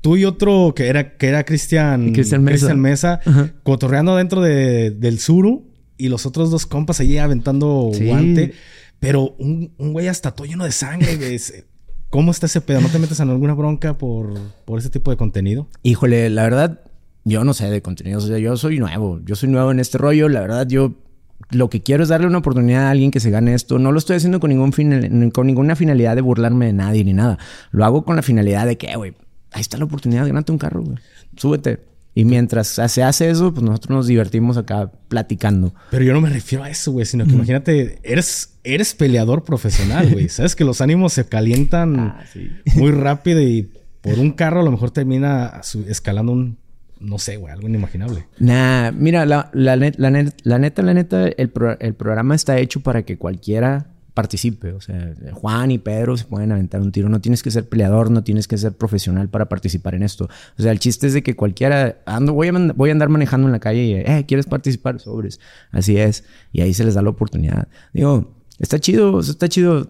tú 0.00 0.16
y 0.16 0.24
otro 0.24 0.74
que 0.74 0.88
era, 0.88 1.16
que 1.16 1.28
era 1.28 1.44
Cristian, 1.44 2.12
Cristian 2.12 2.42
Mesa, 2.80 3.20
cotorreando 3.62 4.16
dentro 4.16 4.40
de, 4.40 4.90
del 4.90 5.18
Suru 5.18 5.70
y 5.96 6.08
los 6.08 6.24
otros 6.26 6.50
dos 6.50 6.66
compas 6.66 7.00
allí 7.00 7.18
aventando 7.18 7.90
guante. 8.06 8.52
Pero 9.00 9.34
un, 9.38 9.72
un 9.78 9.92
güey 9.92 10.08
hasta 10.08 10.32
todo 10.32 10.46
lleno 10.46 10.64
de 10.64 10.72
sangre, 10.72 11.16
güey. 11.16 11.38
¿Cómo 12.10 12.32
está 12.32 12.46
ese 12.46 12.60
pedo? 12.60 12.80
¿No 12.80 12.88
te 12.88 12.98
metes 12.98 13.20
en 13.20 13.30
alguna 13.30 13.54
bronca 13.54 13.96
por, 13.96 14.34
por 14.64 14.80
ese 14.80 14.90
tipo 14.90 15.12
de 15.12 15.16
contenido? 15.16 15.68
Híjole, 15.84 16.28
la 16.28 16.42
verdad, 16.42 16.80
yo 17.24 17.44
no 17.44 17.54
sé 17.54 17.70
de 17.70 17.82
contenido. 17.82 18.18
O 18.18 18.20
sea, 18.20 18.38
yo 18.38 18.56
soy 18.56 18.80
nuevo. 18.80 19.20
Yo 19.24 19.36
soy 19.36 19.48
nuevo 19.48 19.70
en 19.70 19.78
este 19.78 19.96
rollo. 19.96 20.28
La 20.28 20.40
verdad, 20.40 20.66
yo 20.66 20.94
lo 21.50 21.70
que 21.70 21.82
quiero 21.82 22.02
es 22.02 22.08
darle 22.08 22.26
una 22.26 22.38
oportunidad 22.38 22.86
a 22.86 22.90
alguien 22.90 23.12
que 23.12 23.20
se 23.20 23.30
gane 23.30 23.54
esto. 23.54 23.78
No 23.78 23.92
lo 23.92 23.98
estoy 23.98 24.16
haciendo 24.16 24.40
con, 24.40 24.50
ningún 24.50 25.30
con 25.30 25.46
ninguna 25.46 25.76
finalidad 25.76 26.16
de 26.16 26.22
burlarme 26.22 26.66
de 26.66 26.72
nadie 26.72 27.04
ni 27.04 27.12
nada. 27.12 27.38
Lo 27.70 27.84
hago 27.84 28.04
con 28.04 28.16
la 28.16 28.22
finalidad 28.22 28.66
de 28.66 28.76
que, 28.76 28.94
güey, 28.96 29.14
ahí 29.52 29.60
está 29.60 29.78
la 29.78 29.84
oportunidad, 29.84 30.26
gánate 30.26 30.50
un 30.50 30.58
carro, 30.58 30.82
güey. 30.82 30.98
Súbete. 31.36 31.90
Y 32.14 32.24
mientras 32.24 32.66
se 32.66 33.02
hace 33.02 33.30
eso, 33.30 33.54
pues 33.54 33.64
nosotros 33.64 33.96
nos 33.96 34.06
divertimos 34.08 34.56
acá 34.56 34.90
platicando. 35.08 35.72
Pero 35.90 36.04
yo 36.04 36.12
no 36.12 36.20
me 36.20 36.28
refiero 36.28 36.64
a 36.64 36.70
eso, 36.70 36.90
güey, 36.90 37.06
sino 37.06 37.24
que 37.24 37.32
imagínate, 37.32 38.00
eres, 38.02 38.49
eres 38.64 38.94
peleador 38.94 39.44
profesional, 39.44 40.10
güey. 40.10 40.28
Sabes 40.30 40.56
que 40.56 40.64
los 40.64 40.80
ánimos 40.80 41.12
se 41.12 41.26
calientan 41.26 41.98
ah, 41.98 42.24
muy 42.74 42.90
rápido 42.90 43.40
y 43.40 43.70
por 44.00 44.18
un 44.18 44.32
carro 44.32 44.60
a 44.60 44.62
lo 44.62 44.70
mejor 44.70 44.90
termina 44.90 45.60
escalando 45.86 46.32
un, 46.32 46.58
no 46.98 47.18
sé, 47.18 47.36
güey, 47.36 47.52
algo 47.52 47.68
inimaginable. 47.68 48.26
Nah, 48.38 48.92
mira, 48.92 49.26
la, 49.26 49.50
la, 49.52 49.76
la, 49.76 49.90
la 49.96 50.10
neta, 50.58 50.82
la 50.82 50.94
neta, 50.94 51.26
el, 51.28 51.52
el 51.80 51.94
programa 51.94 52.34
está 52.34 52.58
hecho 52.58 52.80
para 52.80 53.02
que 53.02 53.18
cualquiera 53.18 53.88
participe. 54.14 54.72
O 54.72 54.80
sea, 54.80 55.14
Juan 55.32 55.70
y 55.70 55.78
Pedro 55.78 56.16
se 56.16 56.24
pueden 56.24 56.52
aventar 56.52 56.80
un 56.80 56.92
tiro. 56.92 57.08
No 57.08 57.20
tienes 57.20 57.42
que 57.42 57.50
ser 57.50 57.68
peleador, 57.68 58.10
no 58.10 58.22
tienes 58.22 58.48
que 58.48 58.58
ser 58.58 58.72
profesional 58.72 59.28
para 59.28 59.48
participar 59.48 59.94
en 59.94 60.02
esto. 60.02 60.28
O 60.58 60.62
sea, 60.62 60.72
el 60.72 60.78
chiste 60.78 61.06
es 61.06 61.14
de 61.14 61.22
que 61.22 61.36
cualquiera, 61.36 61.98
ando, 62.06 62.34
voy 62.34 62.48
a, 62.48 62.52
voy 62.52 62.90
a 62.90 62.92
andar 62.92 63.08
manejando 63.08 63.46
en 63.48 63.52
la 63.52 63.60
calle 63.60 63.82
y, 63.82 63.94
eh, 63.94 64.24
¿quieres 64.26 64.46
participar? 64.46 65.00
Sobres. 65.00 65.40
Así 65.70 65.96
es. 65.96 66.24
Y 66.52 66.60
ahí 66.60 66.74
se 66.74 66.84
les 66.84 66.94
da 66.94 67.02
la 67.02 67.10
oportunidad. 67.10 67.68
Digo, 67.92 68.39
está 68.60 68.78
chido, 68.78 69.20
está 69.20 69.48
chido. 69.48 69.88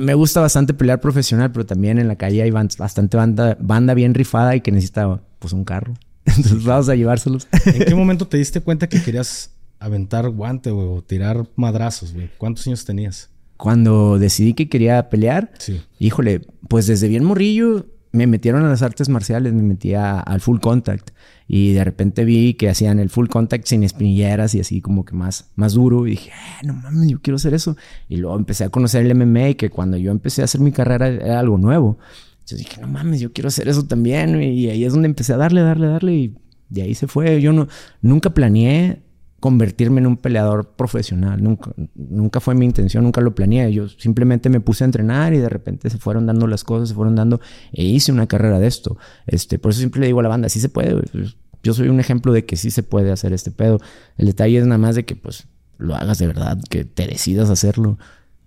Me 0.00 0.14
gusta 0.14 0.40
bastante 0.40 0.74
pelear 0.74 1.00
profesional, 1.00 1.52
pero 1.52 1.64
también 1.64 1.98
en 1.98 2.08
la 2.08 2.16
calle 2.16 2.42
hay 2.42 2.50
bastante 2.50 3.16
banda, 3.16 3.56
banda 3.60 3.94
bien 3.94 4.12
rifada 4.12 4.56
y 4.56 4.60
que 4.60 4.72
necesita, 4.72 5.22
pues, 5.38 5.52
un 5.52 5.64
carro. 5.64 5.94
Entonces 6.24 6.64
vamos 6.64 6.88
a 6.88 6.94
llevárselos. 6.94 7.46
¿En 7.64 7.84
qué 7.84 7.94
momento 7.94 8.26
te 8.26 8.36
diste 8.36 8.60
cuenta 8.60 8.88
que 8.88 9.00
querías 9.00 9.52
aventar 9.78 10.28
guante, 10.30 10.70
o 10.70 11.02
tirar 11.02 11.48
madrazos, 11.56 12.12
güey? 12.12 12.30
¿Cuántos 12.36 12.66
años 12.66 12.84
tenías? 12.84 13.30
Cuando 13.56 14.18
decidí 14.18 14.52
que 14.52 14.68
quería 14.68 15.08
pelear, 15.08 15.52
híjole, 15.98 16.42
pues 16.68 16.86
desde 16.86 17.08
bien 17.08 17.24
morrillo 17.24 17.86
me 18.16 18.26
metieron 18.26 18.64
a 18.64 18.68
las 18.68 18.82
artes 18.82 19.08
marciales, 19.08 19.52
me 19.52 19.62
metía 19.62 20.18
al 20.18 20.40
full 20.40 20.58
contact 20.58 21.10
y 21.46 21.72
de 21.72 21.84
repente 21.84 22.24
vi 22.24 22.54
que 22.54 22.68
hacían 22.68 22.98
el 22.98 23.10
full 23.10 23.28
contact 23.28 23.66
sin 23.66 23.84
espinilleras 23.84 24.54
y 24.54 24.60
así 24.60 24.80
como 24.80 25.04
que 25.04 25.14
más, 25.14 25.50
más 25.54 25.74
duro 25.74 26.06
y 26.06 26.12
dije, 26.12 26.30
eh, 26.30 26.66
no 26.66 26.74
mames, 26.74 27.08
yo 27.08 27.20
quiero 27.20 27.36
hacer 27.36 27.54
eso. 27.54 27.76
Y 28.08 28.16
luego 28.16 28.36
empecé 28.36 28.64
a 28.64 28.70
conocer 28.70 29.06
el 29.06 29.14
MMA 29.14 29.54
que 29.54 29.70
cuando 29.70 29.96
yo 29.96 30.10
empecé 30.10 30.42
a 30.42 30.46
hacer 30.46 30.60
mi 30.60 30.72
carrera 30.72 31.08
era 31.08 31.38
algo 31.38 31.58
nuevo. 31.58 31.98
Entonces 32.40 32.58
dije, 32.58 32.80
no 32.80 32.88
mames, 32.88 33.20
yo 33.20 33.32
quiero 33.32 33.48
hacer 33.48 33.68
eso 33.68 33.86
también 33.86 34.40
y 34.42 34.68
ahí 34.68 34.84
es 34.84 34.92
donde 34.92 35.06
empecé 35.06 35.32
a 35.32 35.36
darle, 35.36 35.60
darle, 35.60 35.86
darle 35.86 36.14
y 36.14 36.34
de 36.68 36.82
ahí 36.82 36.94
se 36.94 37.06
fue. 37.06 37.40
Yo 37.40 37.52
no, 37.52 37.68
nunca 38.02 38.30
planeé 38.30 39.02
convertirme 39.40 40.00
en 40.00 40.06
un 40.06 40.16
peleador 40.16 40.74
profesional. 40.76 41.42
Nunca, 41.42 41.72
nunca 41.94 42.40
fue 42.40 42.54
mi 42.54 42.64
intención, 42.64 43.04
nunca 43.04 43.20
lo 43.20 43.34
planeé. 43.34 43.72
Yo 43.72 43.88
simplemente 43.88 44.48
me 44.48 44.60
puse 44.60 44.84
a 44.84 44.86
entrenar 44.86 45.34
y 45.34 45.38
de 45.38 45.48
repente 45.48 45.90
se 45.90 45.98
fueron 45.98 46.26
dando 46.26 46.46
las 46.46 46.64
cosas, 46.64 46.88
se 46.88 46.94
fueron 46.94 47.16
dando 47.16 47.40
e 47.72 47.84
hice 47.84 48.12
una 48.12 48.26
carrera 48.26 48.58
de 48.58 48.66
esto. 48.66 48.96
Este, 49.26 49.58
por 49.58 49.70
eso 49.70 49.80
siempre 49.80 50.00
le 50.00 50.06
digo 50.06 50.20
a 50.20 50.22
la 50.22 50.28
banda, 50.28 50.48
sí 50.48 50.60
se 50.60 50.68
puede. 50.68 50.96
Pues, 50.96 51.36
yo 51.62 51.74
soy 51.74 51.88
un 51.88 52.00
ejemplo 52.00 52.32
de 52.32 52.44
que 52.44 52.56
sí 52.56 52.70
se 52.70 52.82
puede 52.82 53.12
hacer 53.12 53.32
este 53.32 53.50
pedo. 53.50 53.80
El 54.16 54.26
detalle 54.26 54.58
es 54.58 54.66
nada 54.66 54.78
más 54.78 54.94
de 54.94 55.04
que 55.04 55.16
pues 55.16 55.48
lo 55.78 55.94
hagas 55.94 56.18
de 56.18 56.26
verdad, 56.26 56.58
que 56.70 56.84
te 56.84 57.06
decidas 57.06 57.50
hacerlo. 57.50 57.98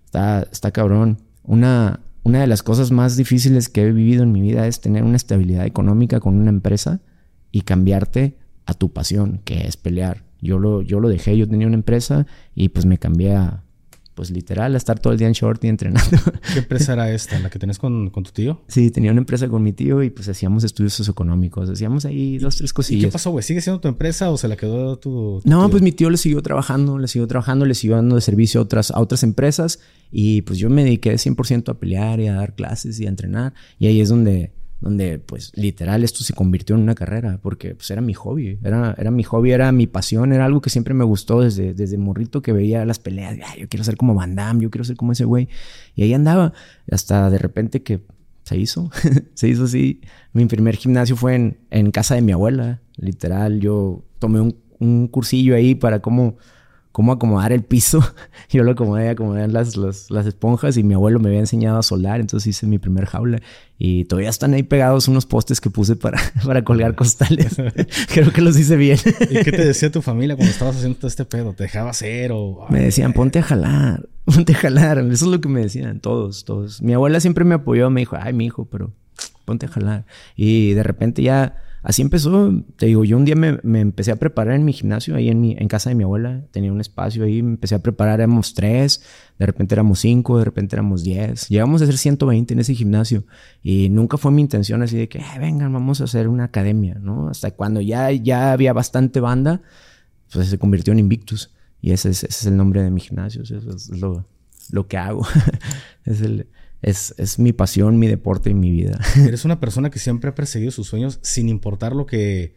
Está, 0.06 0.48
está 0.50 0.72
cabrón. 0.72 1.18
Una, 1.44 2.00
una 2.24 2.40
de 2.40 2.46
las 2.46 2.62
cosas 2.62 2.90
más 2.90 3.16
difíciles 3.16 3.68
que 3.68 3.82
he 3.82 3.92
vivido 3.92 4.22
en 4.22 4.32
mi 4.32 4.40
vida 4.40 4.66
es 4.66 4.80
tener 4.80 5.04
una 5.04 5.16
estabilidad 5.16 5.66
económica 5.66 6.18
con 6.18 6.34
una 6.34 6.50
empresa 6.50 7.00
y 7.52 7.62
cambiarte 7.62 8.38
a 8.66 8.74
tu 8.74 8.92
pasión, 8.92 9.40
que 9.44 9.66
es 9.66 9.76
pelear 9.76 10.29
yo 10.40 10.58
lo, 10.58 10.82
yo 10.82 11.00
lo 11.00 11.08
dejé, 11.08 11.36
yo 11.36 11.48
tenía 11.48 11.66
una 11.66 11.76
empresa 11.76 12.26
y 12.54 12.70
pues 12.70 12.86
me 12.86 12.98
cambié 12.98 13.36
a, 13.36 13.62
pues 14.20 14.30
literal, 14.30 14.74
a 14.74 14.76
estar 14.76 14.98
todo 14.98 15.14
el 15.14 15.18
día 15.18 15.28
en 15.28 15.32
short 15.32 15.64
y 15.64 15.68
entrenando. 15.68 16.18
¿Qué 16.52 16.58
empresa 16.58 16.92
era 16.92 17.10
esta? 17.10 17.38
¿La 17.38 17.48
que 17.48 17.58
tenés 17.58 17.78
con, 17.78 18.10
con, 18.10 18.22
tu 18.22 18.32
tío? 18.32 18.60
Sí, 18.68 18.90
tenía 18.90 19.12
una 19.12 19.20
empresa 19.20 19.48
con 19.48 19.62
mi 19.62 19.72
tío 19.72 20.02
y 20.02 20.10
pues 20.10 20.28
hacíamos 20.28 20.62
estudios 20.62 20.92
socioeconómicos. 20.92 21.70
Hacíamos 21.70 22.04
ahí 22.04 22.36
dos, 22.36 22.56
tres 22.56 22.74
cosillas. 22.74 23.02
¿Y 23.02 23.06
qué 23.06 23.12
pasó, 23.12 23.30
güey? 23.30 23.42
¿Sigue 23.42 23.62
siendo 23.62 23.80
tu 23.80 23.88
empresa 23.88 24.30
o 24.30 24.36
se 24.36 24.46
la 24.46 24.56
quedó 24.56 24.98
tu, 24.98 25.40
No, 25.44 25.70
pues 25.70 25.82
mi 25.82 25.92
tío 25.92 26.10
le 26.10 26.18
siguió 26.18 26.42
trabajando, 26.42 26.98
le 26.98 27.08
siguió 27.08 27.26
trabajando, 27.28 27.64
le 27.64 27.74
siguió 27.74 27.96
dando 27.96 28.16
de 28.16 28.20
servicio 28.20 28.60
a 28.60 28.64
otras, 28.64 28.90
a 28.90 29.00
otras 29.00 29.22
empresas 29.22 29.80
y 30.10 30.42
pues 30.42 30.58
yo 30.58 30.68
me 30.68 30.84
dediqué 30.84 31.14
100% 31.14 31.70
a 31.70 31.78
pelear 31.78 32.20
y 32.20 32.26
a 32.26 32.34
dar 32.34 32.54
clases 32.54 33.00
y 33.00 33.06
a 33.06 33.08
entrenar. 33.08 33.54
Y 33.78 33.86
ahí 33.86 34.02
es 34.02 34.10
donde 34.10 34.52
donde 34.80 35.18
pues 35.18 35.52
literal 35.54 36.04
esto 36.04 36.24
se 36.24 36.32
convirtió 36.32 36.74
en 36.74 36.82
una 36.82 36.94
carrera, 36.94 37.38
porque 37.42 37.74
pues 37.74 37.90
era 37.90 38.00
mi 38.00 38.14
hobby, 38.14 38.58
era, 38.62 38.94
era 38.98 39.10
mi 39.10 39.22
hobby, 39.22 39.52
era 39.52 39.70
mi 39.72 39.86
pasión, 39.86 40.32
era 40.32 40.46
algo 40.46 40.60
que 40.60 40.70
siempre 40.70 40.94
me 40.94 41.04
gustó 41.04 41.42
desde, 41.42 41.74
desde 41.74 41.98
morrito 41.98 42.40
que 42.40 42.52
veía 42.52 42.84
las 42.84 42.98
peleas, 42.98 43.36
yo 43.58 43.68
quiero 43.68 43.84
ser 43.84 43.96
como 43.96 44.14
Van 44.14 44.34
Damme, 44.34 44.62
yo 44.62 44.70
quiero 44.70 44.84
ser 44.84 44.96
como 44.96 45.12
ese 45.12 45.24
güey, 45.24 45.48
y 45.94 46.02
ahí 46.02 46.14
andaba, 46.14 46.54
hasta 46.90 47.28
de 47.30 47.38
repente 47.38 47.82
que 47.82 48.00
se 48.44 48.56
hizo, 48.56 48.90
se 49.34 49.48
hizo 49.48 49.64
así, 49.64 50.00
mi 50.32 50.46
primer 50.46 50.76
gimnasio 50.76 51.14
fue 51.14 51.34
en, 51.34 51.58
en 51.70 51.90
casa 51.90 52.14
de 52.14 52.22
mi 52.22 52.32
abuela, 52.32 52.80
literal, 52.96 53.60
yo 53.60 54.02
tomé 54.18 54.40
un, 54.40 54.56
un 54.78 55.08
cursillo 55.08 55.54
ahí 55.54 55.74
para 55.74 56.00
cómo 56.00 56.36
cómo 56.92 57.12
acomodar 57.12 57.52
el 57.52 57.62
piso. 57.62 58.02
Yo 58.50 58.62
lo 58.64 58.72
acomodé, 58.72 59.08
acomodé 59.08 59.46
las, 59.48 59.76
las, 59.76 60.10
las, 60.10 60.26
esponjas 60.26 60.76
y 60.76 60.82
mi 60.82 60.94
abuelo 60.94 61.20
me 61.20 61.28
había 61.28 61.40
enseñado 61.40 61.78
a 61.78 61.82
soldar, 61.82 62.20
entonces 62.20 62.48
hice 62.48 62.66
mi 62.66 62.78
primer 62.78 63.06
jaula. 63.06 63.40
Y 63.78 64.04
todavía 64.04 64.28
están 64.28 64.52
ahí 64.52 64.62
pegados 64.62 65.08
unos 65.08 65.24
postes 65.24 65.60
que 65.60 65.70
puse 65.70 65.96
para, 65.96 66.20
para 66.44 66.64
colgar 66.64 66.94
costales. 66.94 67.56
Creo 68.12 68.32
que 68.32 68.40
los 68.42 68.58
hice 68.58 68.76
bien. 68.76 68.98
¿Y 69.30 69.42
qué 69.42 69.52
te 69.52 69.64
decía 69.64 69.90
tu 69.90 70.02
familia 70.02 70.36
cuando 70.36 70.52
estabas 70.52 70.76
haciendo 70.76 70.98
todo 70.98 71.08
este 71.08 71.24
pedo? 71.24 71.52
¿Te 71.52 71.64
dejaba 71.64 71.90
hacer 71.90 72.32
o...? 72.32 72.66
Me 72.68 72.80
decían, 72.80 73.12
ponte 73.12 73.38
a 73.38 73.42
jalar, 73.42 74.08
ponte 74.24 74.52
a 74.52 74.56
jalar. 74.56 74.98
Eso 74.98 75.24
es 75.24 75.30
lo 75.30 75.40
que 75.40 75.48
me 75.48 75.60
decían 75.60 76.00
todos, 76.00 76.44
todos. 76.44 76.82
Mi 76.82 76.92
abuela 76.92 77.20
siempre 77.20 77.44
me 77.44 77.54
apoyó, 77.54 77.88
me 77.90 78.00
dijo, 78.00 78.16
ay, 78.20 78.32
mi 78.32 78.46
hijo, 78.46 78.66
pero 78.66 78.92
ponte 79.44 79.66
a 79.66 79.68
jalar. 79.68 80.04
Y 80.36 80.74
de 80.74 80.82
repente 80.82 81.22
ya 81.22 81.56
así 81.82 82.02
empezó. 82.02 82.52
Te 82.76 82.86
digo, 82.86 83.04
yo 83.04 83.16
un 83.16 83.24
día 83.24 83.36
me, 83.36 83.58
me, 83.62 83.80
empecé 83.80 84.12
a 84.12 84.16
preparar 84.16 84.54
en 84.54 84.64
mi 84.64 84.72
gimnasio, 84.72 85.16
ahí 85.16 85.28
en, 85.28 85.40
mi, 85.40 85.56
en 85.58 85.68
casa 85.68 85.90
de 85.90 85.96
mi 85.96 86.04
abuela. 86.04 86.42
Tenía 86.50 86.72
un 86.72 86.80
espacio 86.80 87.24
ahí, 87.24 87.42
me 87.42 87.50
empecé 87.50 87.74
a 87.74 87.82
preparar, 87.82 88.20
éramos 88.20 88.54
tres, 88.54 89.02
de 89.38 89.46
repente 89.46 89.74
éramos 89.74 90.00
cinco, 90.00 90.38
de 90.38 90.44
repente 90.44 90.76
éramos 90.76 91.02
diez. 91.02 91.48
Llegamos 91.48 91.82
a 91.82 91.86
ser 91.86 91.98
120 91.98 92.54
en 92.54 92.60
ese 92.60 92.74
gimnasio. 92.74 93.24
Y 93.62 93.88
nunca 93.90 94.16
fue 94.16 94.30
mi 94.32 94.42
intención 94.42 94.82
así 94.82 94.96
de 94.96 95.08
que, 95.08 95.22
vengan, 95.38 95.72
vamos 95.72 96.00
a 96.00 96.04
hacer 96.04 96.28
una 96.28 96.44
academia, 96.44 96.94
¿no? 97.00 97.28
Hasta 97.28 97.50
cuando 97.52 97.80
ya, 97.80 98.10
ya 98.10 98.52
había 98.52 98.72
bastante 98.72 99.20
banda, 99.20 99.62
pues 100.32 100.48
se 100.48 100.58
convirtió 100.58 100.92
en 100.92 100.98
Invictus. 100.98 101.50
Y 101.82 101.92
ese 101.92 102.10
es, 102.10 102.24
es 102.24 102.46
el 102.46 102.56
nombre 102.56 102.82
de 102.82 102.90
mi 102.90 103.00
gimnasio, 103.00 103.42
eso 103.42 103.56
es 103.56 103.88
lo, 103.88 104.26
lo 104.70 104.86
que 104.86 104.98
hago. 104.98 105.26
es 106.04 106.20
el 106.20 106.46
es, 106.82 107.14
es, 107.18 107.38
mi 107.38 107.52
pasión, 107.52 107.98
mi 107.98 108.08
deporte 108.08 108.50
y 108.50 108.54
mi 108.54 108.70
vida. 108.70 108.98
Eres 109.16 109.44
una 109.44 109.60
persona 109.60 109.90
que 109.90 109.98
siempre 109.98 110.30
ha 110.30 110.34
perseguido 110.34 110.70
sus 110.70 110.88
sueños 110.88 111.18
sin 111.22 111.48
importar 111.48 111.94
lo 111.94 112.06
que, 112.06 112.54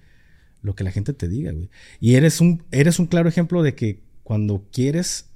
lo 0.62 0.76
que 0.76 0.84
la 0.84 0.92
gente 0.92 1.14
te 1.14 1.28
diga, 1.28 1.52
güey. 1.52 1.70
Y 2.00 2.16
eres 2.16 2.42
un, 2.42 2.64
eres 2.72 3.00
un 3.00 3.08
claro 3.08 3.28
ejemplo 3.28 3.64
de 3.64 3.76
que 3.76 4.02
cuando 4.24 4.66
quieres, 4.72 5.30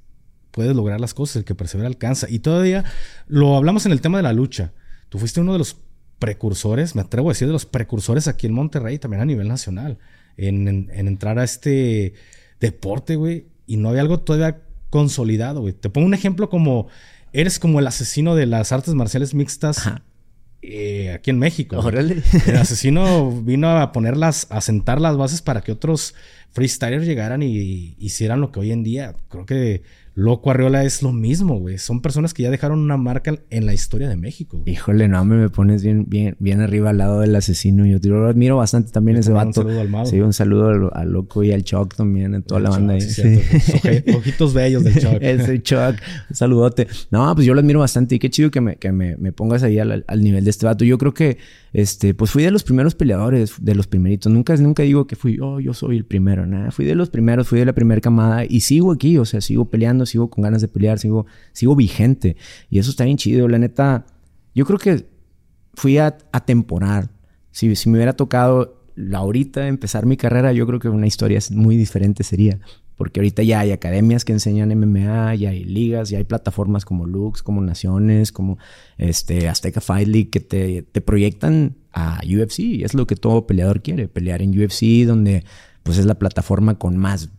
puedes 0.51 0.75
lograr 0.75 1.01
las 1.01 1.13
cosas, 1.13 1.37
el 1.37 1.45
que 1.45 1.55
persevera 1.55 1.87
alcanza. 1.87 2.27
Y 2.29 2.39
todavía 2.39 2.85
lo 3.27 3.55
hablamos 3.55 3.85
en 3.85 3.91
el 3.91 4.01
tema 4.01 4.17
de 4.17 4.23
la 4.23 4.33
lucha. 4.33 4.73
Tú 5.09 5.19
fuiste 5.19 5.41
uno 5.41 5.53
de 5.53 5.59
los 5.59 5.77
precursores, 6.19 6.95
me 6.95 7.01
atrevo 7.01 7.29
a 7.29 7.33
decir, 7.33 7.47
de 7.47 7.53
los 7.53 7.65
precursores 7.65 8.27
aquí 8.27 8.47
en 8.47 8.53
Monterrey, 8.53 8.97
también 8.99 9.21
a 9.21 9.25
nivel 9.25 9.47
nacional, 9.47 9.99
en, 10.37 10.67
en, 10.67 10.89
en 10.93 11.07
entrar 11.07 11.39
a 11.39 11.43
este 11.43 12.13
deporte, 12.59 13.17
güey. 13.17 13.47
Y 13.67 13.77
no 13.77 13.89
había 13.89 14.01
algo 14.01 14.21
todavía 14.21 14.61
consolidado, 14.89 15.61
güey. 15.61 15.73
Te 15.73 15.89
pongo 15.89 16.07
un 16.07 16.13
ejemplo 16.13 16.49
como 16.49 16.87
eres 17.39 17.59
como 17.59 17.79
el 17.79 17.87
asesino 17.87 18.35
de 18.35 18.47
las 18.47 18.71
artes 18.71 18.95
marciales 18.95 19.33
mixtas 19.33 19.89
eh, 20.63 21.11
aquí 21.13 21.29
en 21.29 21.37
México. 21.37 21.77
Órale. 21.77 22.23
El 22.47 22.57
asesino 22.57 23.31
vino 23.31 23.69
a 23.69 23.91
ponerlas, 23.91 24.47
a 24.49 24.59
sentar 24.59 24.99
las 24.99 25.17
bases 25.17 25.41
para 25.43 25.61
que 25.61 25.71
otros 25.71 26.15
freestylers 26.51 27.05
llegaran 27.05 27.43
y 27.43 27.95
hicieran 27.99 28.41
lo 28.41 28.51
que 28.51 28.59
hoy 28.59 28.71
en 28.71 28.83
día. 28.83 29.15
Creo 29.29 29.45
que 29.45 29.83
Loco 30.17 30.49
Arriola 30.49 30.83
es 30.83 31.03
lo 31.03 31.13
mismo, 31.13 31.59
güey. 31.59 31.77
Son 31.77 32.01
personas 32.01 32.33
que 32.33 32.41
ya 32.41 32.49
dejaron 32.49 32.79
una 32.79 32.97
marca 32.97 33.35
en 33.51 33.65
la 33.67 33.75
historia 33.75 34.09
de 34.09 34.15
México. 34.15 34.63
Híjole, 34.65 35.07
no, 35.07 35.23
me 35.23 35.47
pones 35.49 35.83
bien, 35.83 36.05
bien, 36.09 36.35
bien 36.39 36.59
arriba 36.59 36.89
al 36.89 36.97
lado 36.97 37.19
del 37.19 37.35
asesino. 37.35 37.85
Yo, 37.85 38.01
te 38.01 38.07
lo 38.07 38.25
admiro 38.25 38.57
bastante 38.57 38.91
también 38.91 39.17
ese 39.17 39.31
vato. 39.31 39.49
Un 39.49 39.53
saludo 39.53 39.79
al 39.79 39.89
mago. 39.89 40.05
Sí, 40.07 40.19
un 40.19 40.33
saludo 40.33 40.91
al, 40.91 41.11
Loco 41.11 41.43
y 41.43 41.51
al 41.51 41.63
Choc 41.63 41.95
también, 41.95 42.33
a 42.33 42.41
toda 42.41 42.59
la 42.61 42.71
banda 42.71 42.95
ahí. 42.95 43.01
Sí, 43.01 43.21
Ojitos 44.17 44.55
bellos 44.55 44.83
del 44.83 44.97
Choc. 44.97 45.17
ese 45.21 45.61
Choc, 45.61 45.97
un 46.31 46.35
saludote. 46.35 46.87
No, 47.11 47.35
pues 47.35 47.45
yo 47.45 47.53
lo 47.53 47.59
admiro 47.59 47.81
bastante 47.81 48.15
y 48.15 48.19
qué 48.19 48.31
chido 48.31 48.49
que 48.49 48.59
me, 48.59 48.77
que 48.77 48.91
me, 48.91 49.17
me 49.17 49.31
pongas 49.31 49.61
ahí 49.61 49.77
al, 49.77 50.03
al 50.07 50.23
nivel 50.23 50.43
de 50.43 50.49
este 50.49 50.65
vato. 50.65 50.83
Yo 50.83 50.97
creo 50.97 51.13
que 51.13 51.37
este, 51.73 52.13
pues 52.13 52.31
fui 52.31 52.43
de 52.43 52.51
los 52.51 52.63
primeros 52.63 52.95
peleadores, 52.95 53.55
de 53.59 53.75
los 53.75 53.87
primeritos. 53.87 54.31
Nunca, 54.31 54.55
nunca 54.57 54.83
digo 54.83 55.07
que 55.07 55.15
fui, 55.15 55.39
oh, 55.39 55.59
yo 55.59 55.73
soy 55.73 55.97
el 55.97 56.05
primero. 56.05 56.45
Fui 56.71 56.85
de 56.85 56.95
los 56.95 57.09
primeros, 57.09 57.47
fui 57.47 57.59
de 57.59 57.65
la 57.65 57.73
primera 57.73 58.01
camada 58.01 58.45
y 58.45 58.61
sigo 58.61 58.91
aquí, 58.91 59.17
o 59.17 59.25
sea, 59.25 59.41
sigo 59.41 59.69
peleando, 59.69 60.05
sigo 60.05 60.29
con 60.29 60.43
ganas 60.43 60.61
de 60.61 60.67
pelear, 60.67 60.99
sigo, 60.99 61.25
sigo 61.51 61.75
vigente. 61.75 62.37
Y 62.69 62.79
eso 62.79 62.89
está 62.89 63.05
bien 63.05 63.17
chido, 63.17 63.47
la 63.47 63.59
neta. 63.59 64.05
Yo 64.55 64.65
creo 64.65 64.79
que 64.79 65.05
fui 65.73 65.97
a, 65.97 66.17
temporar. 66.45 67.09
Si, 67.51 67.75
si 67.75 67.89
me 67.89 67.97
hubiera 67.97 68.13
tocado 68.13 68.83
ahorita 69.13 69.67
empezar 69.67 70.05
mi 70.05 70.17
carrera, 70.17 70.53
yo 70.53 70.65
creo 70.65 70.79
que 70.79 70.89
una 70.89 71.07
historia 71.07 71.39
muy 71.51 71.77
diferente 71.77 72.23
sería. 72.23 72.59
Porque 72.97 73.19
ahorita 73.19 73.43
ya 73.43 73.59
hay 73.59 73.71
academias 73.71 74.25
que 74.25 74.33
enseñan 74.33 74.69
MMA, 74.69 75.35
ya 75.35 75.51
hay 75.51 75.63
ligas, 75.63 76.09
ya 76.09 76.17
hay 76.17 76.23
plataformas 76.23 76.83
como 76.83 77.05
Lux, 77.05 77.43
como 77.43 77.61
Naciones, 77.61 78.31
como 78.31 78.57
este 78.97 79.47
Azteca 79.47 79.81
Fight 79.81 80.07
League 80.07 80.29
que 80.31 80.39
te, 80.39 80.81
te 80.81 81.01
proyectan 81.01 81.77
a 81.93 82.19
UFC. 82.25 82.83
Es 82.83 82.95
lo 82.95 83.05
que 83.05 83.15
todo 83.15 83.47
peleador 83.47 83.81
quiere, 83.81 84.07
pelear 84.07 84.41
en 84.41 84.59
UFC, 84.59 85.05
donde 85.05 85.43
pues 85.83 85.99
es 85.99 86.05
la 86.05 86.15
plataforma 86.15 86.79
con 86.79 86.97
más 86.97 87.29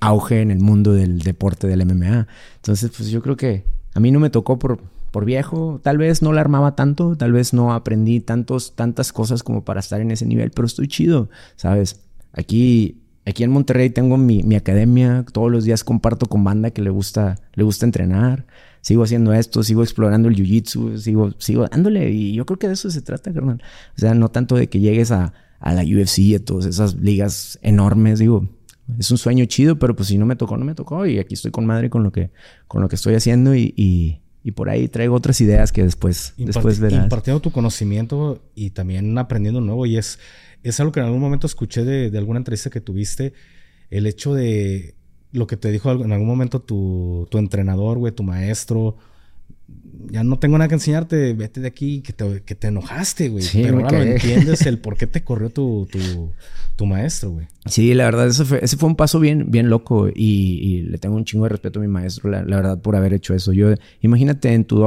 auge 0.00 0.40
en 0.40 0.50
el 0.50 0.60
mundo 0.60 0.92
del 0.92 1.20
deporte 1.20 1.66
del 1.66 1.84
MMA. 1.84 2.26
Entonces, 2.56 2.90
pues 2.96 3.10
yo 3.10 3.22
creo 3.22 3.36
que 3.36 3.64
a 3.94 4.00
mí 4.00 4.10
no 4.10 4.20
me 4.20 4.30
tocó 4.30 4.58
por, 4.58 4.80
por 5.10 5.24
viejo, 5.24 5.80
tal 5.82 5.98
vez 5.98 6.22
no 6.22 6.32
la 6.32 6.40
armaba 6.40 6.74
tanto, 6.74 7.16
tal 7.16 7.32
vez 7.32 7.52
no 7.52 7.72
aprendí 7.72 8.20
tantos, 8.20 8.74
tantas 8.74 9.12
cosas 9.12 9.42
como 9.42 9.64
para 9.64 9.80
estar 9.80 10.00
en 10.00 10.10
ese 10.10 10.26
nivel, 10.26 10.50
pero 10.50 10.66
estoy 10.66 10.88
chido, 10.88 11.30
¿sabes? 11.56 12.00
Aquí 12.32 13.01
Aquí 13.24 13.44
en 13.44 13.50
Monterrey 13.50 13.90
tengo 13.90 14.16
mi, 14.16 14.42
mi, 14.42 14.56
academia, 14.56 15.24
todos 15.32 15.50
los 15.50 15.64
días 15.64 15.84
comparto 15.84 16.26
con 16.26 16.42
banda 16.42 16.70
que 16.70 16.82
le 16.82 16.90
gusta, 16.90 17.36
le 17.54 17.62
gusta 17.62 17.86
entrenar, 17.86 18.46
sigo 18.80 19.04
haciendo 19.04 19.32
esto, 19.32 19.62
sigo 19.62 19.82
explorando 19.84 20.28
el 20.28 20.34
jiu-jitsu, 20.34 20.98
sigo, 20.98 21.30
sigo 21.38 21.68
dándole 21.68 22.10
y 22.10 22.34
yo 22.34 22.44
creo 22.46 22.58
que 22.58 22.66
de 22.66 22.74
eso 22.74 22.90
se 22.90 23.00
trata, 23.00 23.32
carnal. 23.32 23.62
O 23.96 24.00
sea, 24.00 24.14
no 24.14 24.28
tanto 24.30 24.56
de 24.56 24.68
que 24.68 24.80
llegues 24.80 25.12
a, 25.12 25.34
a 25.60 25.72
la 25.72 25.82
UFC, 25.82 26.34
a 26.34 26.44
todas 26.44 26.66
esas 26.66 26.96
ligas 26.96 27.60
enormes, 27.62 28.18
digo, 28.18 28.48
es 28.98 29.10
un 29.10 29.18
sueño 29.18 29.44
chido, 29.44 29.78
pero 29.78 29.94
pues 29.94 30.08
si 30.08 30.18
no 30.18 30.26
me 30.26 30.34
tocó, 30.34 30.56
no 30.56 30.64
me 30.64 30.74
tocó 30.74 31.06
y 31.06 31.18
aquí 31.18 31.34
estoy 31.34 31.52
con 31.52 31.64
madre 31.64 31.90
con 31.90 32.02
lo 32.02 32.10
que, 32.10 32.30
con 32.66 32.82
lo 32.82 32.88
que 32.88 32.96
estoy 32.96 33.14
haciendo 33.14 33.54
y, 33.54 33.72
y, 33.76 34.20
y 34.42 34.52
por 34.52 34.68
ahí 34.68 34.88
traigo 34.88 35.14
otras 35.14 35.40
ideas 35.40 35.70
que 35.70 35.84
después, 35.84 36.34
después 36.36 36.80
verás. 36.80 37.04
Impartiendo 37.04 37.40
tu 37.40 37.52
conocimiento 37.52 38.42
y 38.54 38.70
también 38.70 39.16
aprendiendo 39.16 39.60
nuevo 39.60 39.86
y 39.86 39.96
es 39.96 40.18
es 40.62 40.80
algo 40.80 40.92
que 40.92 41.00
en 41.00 41.06
algún 41.06 41.20
momento 41.20 41.46
escuché 41.46 41.84
de, 41.84 42.16
alguna 42.16 42.38
entrevista 42.38 42.70
que 42.70 42.80
tuviste, 42.80 43.32
el 43.90 44.06
hecho 44.06 44.34
de 44.34 44.94
lo 45.32 45.46
que 45.46 45.56
te 45.56 45.70
dijo 45.70 45.90
en 45.90 46.12
algún 46.12 46.26
momento 46.26 46.60
tu, 46.60 47.26
tu 47.30 47.38
entrenador, 47.38 47.98
güey, 47.98 48.12
tu 48.12 48.22
maestro, 48.22 48.96
ya 50.10 50.24
no 50.24 50.38
tengo 50.38 50.58
nada 50.58 50.68
que 50.68 50.74
enseñarte, 50.74 51.32
vete 51.34 51.60
de 51.60 51.68
aquí, 51.68 52.00
que 52.00 52.12
te, 52.12 52.42
que 52.42 52.54
te 52.54 52.68
enojaste, 52.68 53.28
güey. 53.28 53.42
Sí, 53.42 53.62
Pero 53.62 53.78
ahora 53.78 53.98
lo 53.98 54.04
entiendes 54.04 54.66
el 54.66 54.78
por 54.78 54.96
qué 54.96 55.06
te 55.06 55.22
corrió 55.24 55.50
tu, 55.50 55.88
tu, 55.90 56.32
tu 56.76 56.86
maestro, 56.86 57.30
güey. 57.30 57.46
Sí, 57.66 57.94
la 57.94 58.04
verdad, 58.04 58.26
ese 58.26 58.44
fue, 58.44 58.60
ese 58.62 58.76
fue 58.76 58.88
un 58.88 58.96
paso 58.96 59.20
bien, 59.20 59.50
bien 59.50 59.70
loco 59.70 60.08
y, 60.08 60.12
y, 60.14 60.82
le 60.82 60.98
tengo 60.98 61.16
un 61.16 61.24
chingo 61.24 61.44
de 61.44 61.50
respeto 61.50 61.78
a 61.78 61.82
mi 61.82 61.88
maestro, 61.88 62.30
la, 62.30 62.44
la, 62.44 62.56
verdad, 62.56 62.80
por 62.80 62.96
haber 62.96 63.14
hecho 63.14 63.34
eso. 63.34 63.52
Yo, 63.52 63.74
imagínate 64.00 64.52
en 64.52 64.64
tu 64.64 64.82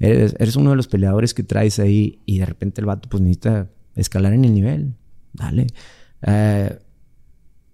eres, 0.00 0.34
eres 0.38 0.56
uno 0.56 0.70
de 0.70 0.76
los 0.76 0.88
peleadores 0.88 1.34
que 1.34 1.42
traes 1.42 1.78
ahí 1.78 2.20
y 2.26 2.38
de 2.38 2.46
repente 2.46 2.80
el 2.80 2.86
vato 2.86 3.08
pues 3.08 3.22
necesita 3.22 3.68
escalar 3.94 4.32
en 4.32 4.44
el 4.44 4.54
nivel 4.54 4.94
dale. 5.36 5.66
Eh, 6.22 6.78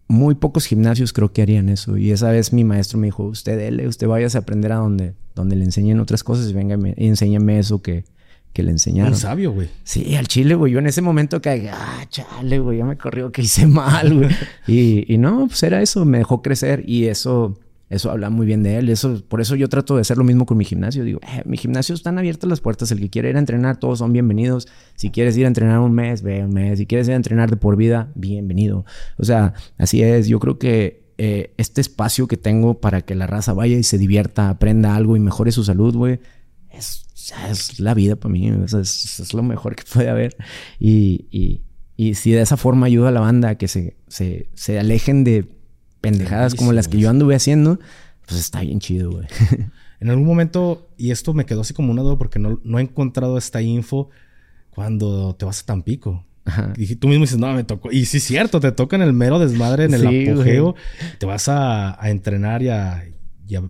muy 0.09 0.35
pocos 0.35 0.67
gimnasios 0.67 1.13
creo 1.13 1.33
que 1.33 1.43
harían 1.43 1.69
eso. 1.69 1.97
Y 1.97 2.11
esa 2.11 2.31
vez 2.31 2.53
mi 2.53 2.65
maestro 2.65 2.99
me 2.99 3.07
dijo, 3.07 3.25
usted 3.25 3.57
dele, 3.57 3.89
usted 3.89 4.07
vaya 4.07 4.29
a 4.33 4.39
aprender 4.39 4.73
a 4.73 4.77
donde, 4.77 5.15
donde 5.35 5.57
le 5.57 5.65
enseñen 5.65 6.01
otras 6.01 6.23
cosas 6.23 6.51
y 6.51 6.53
venga 6.53 6.77
y 6.97 7.07
enséñame 7.07 7.59
eso 7.59 7.81
que, 7.81 8.05
que 8.53 8.63
le 8.63 8.71
enseñaron. 8.71 9.13
Un 9.13 9.19
sabio, 9.19 9.53
güey. 9.53 9.69
Sí, 9.85 10.15
al 10.17 10.29
chile, 10.29 10.55
güey. 10.55 10.73
Yo 10.73 10.79
en 10.81 10.87
ese 10.87 11.01
momento 11.01 11.41
que, 11.41 11.71
ah, 11.73 12.07
chale, 12.11 12.59
güey, 12.59 12.79
ya 12.79 12.85
me 12.85 12.99
corrió 12.99 13.33
que 13.33 13.43
hice 13.43 13.67
mal, 13.67 14.15
güey. 14.15 14.31
y, 14.67 15.13
y 15.13 15.19
no, 15.19 15.47
pues 15.47 15.63
era 15.63 15.81
eso, 15.81 16.05
me 16.05 16.19
dejó 16.19 16.43
crecer 16.43 16.85
y 16.87 17.07
eso 17.07 17.59
eso 17.93 18.11
habla 18.11 18.31
muy 18.31 18.47
bien 18.47 18.63
de 18.63 18.79
él. 18.79 18.89
Eso, 18.89 19.23
por 19.29 19.43
eso 19.43 19.55
yo 19.55 19.69
trato 19.69 19.97
de 19.97 20.01
hacer 20.01 20.17
lo 20.17 20.25
mismo 20.25 20.47
con 20.47 20.57
mi 20.57 20.65
gimnasio. 20.65 21.05
Digo, 21.05 21.21
eh, 21.23 21.43
mi 21.45 21.59
gimnasio 21.59 21.95
están 21.95 22.19
abiertas 22.19 22.49
las 22.49 22.61
puertas. 22.61 22.91
El 22.91 23.01
que 23.01 23.11
quiere 23.11 23.29
ir 23.29 23.37
a 23.37 23.39
entrenar, 23.39 23.79
todos 23.79 23.99
son 23.99 24.15
bienvenidos. 24.15 24.67
Si 24.95 25.11
quieres 25.11 25.37
ir 25.37 25.45
a 25.45 25.49
entrenar 25.49 25.79
un 25.79 25.93
mes, 25.93 26.23
ve 26.23 26.43
un 26.43 26.55
mes. 26.55 26.79
Si 26.79 26.87
quieres 26.87 27.07
ir 27.09 27.13
a 27.13 27.17
entrenar 27.17 27.51
de 27.51 27.59
por 27.59 27.77
vida, 27.77 28.11
bienvenido. 28.15 28.87
O 29.19 29.25
sea, 29.25 29.53
así 29.77 30.03
es. 30.03 30.27
Yo 30.27 30.41
creo 30.41 30.59
que 30.59 31.13
eh, 31.19 31.53
este 31.59 31.83
espacio 31.83 32.27
que 32.29 32.39
tengo 32.39 32.81
para 32.81 33.03
que 33.03 33.15
la 33.15 33.27
raza 33.27 33.53
vaya 33.53 33.77
y 33.77 33.83
se 33.83 33.99
divierta, 33.99 34.49
aprenda 34.49 34.97
algo 34.97 35.15
y 35.15 35.21
mejore 35.21 35.53
su 35.53 35.63
salud, 35.63 35.95
güey, 35.95 36.19
es, 36.71 37.05
es, 37.47 37.79
la 37.79 37.93
vida 37.93 38.17
para 38.17 38.33
mí. 38.33 38.49
Es, 38.49 38.73
es, 38.73 39.35
lo 39.35 39.43
mejor 39.43 39.77
que 39.77 39.85
puede 39.93 40.09
haber. 40.09 40.35
Y, 40.81 41.27
y, 41.31 41.61
y 41.95 42.15
si 42.15 42.31
de 42.31 42.41
esa 42.41 42.57
forma 42.57 42.87
ayuda 42.87 43.11
a 43.11 43.13
la 43.13 43.21
banda 43.21 43.51
a 43.51 43.55
que 43.57 43.69
se, 43.69 43.99
se, 44.09 44.49
se 44.55 44.79
alejen 44.79 45.25
de 45.25 45.62
pendejadas 46.03 46.55
como 46.55 46.75
las 46.75 46.89
que 46.89 46.99
yo 46.99 47.09
anduve 47.09 47.35
haciendo, 47.35 47.81
pues 48.27 48.39
está 48.39 48.61
bien 48.61 48.81
chido, 48.81 49.13
güey. 49.13 49.27
en 50.01 50.11
algún 50.11 50.27
momento, 50.27 50.91
y 50.99 51.13
esto 51.13 51.33
me 51.33 51.47
quedó 51.47 51.63
así 51.63 51.73
como 51.73 51.91
una 51.91 52.03
duda 52.03 52.19
porque 52.19 52.39
no, 52.39 52.61
no 52.65 52.79
he 52.79 52.83
encontrado 52.83 53.39
esta 53.39 53.63
info 53.63 54.11
cuando 54.69 55.35
te 55.35 55.47
vas 55.47 55.63
a 55.63 55.67
Tampico. 55.67 56.27
Y 56.77 56.97
tú 56.97 57.07
mismo 57.07 57.23
dices, 57.23 57.39
no, 57.39 57.53
me 57.55 57.63
tocó. 57.63 57.93
Y 57.93 58.05
sí, 58.05 58.17
es 58.17 58.25
cierto, 58.25 58.59
te 58.59 58.73
toca 58.73 58.97
en 58.97 59.03
el 59.03 59.13
mero 59.13 59.39
desmadre, 59.39 59.85
en 59.85 59.95
el 59.95 60.07
apogeo. 60.07 60.75
Te 61.19 61.27
vas 61.27 61.49
a, 61.49 61.97
entrenar 62.03 62.63
y 62.63 62.69
a, 62.69 63.05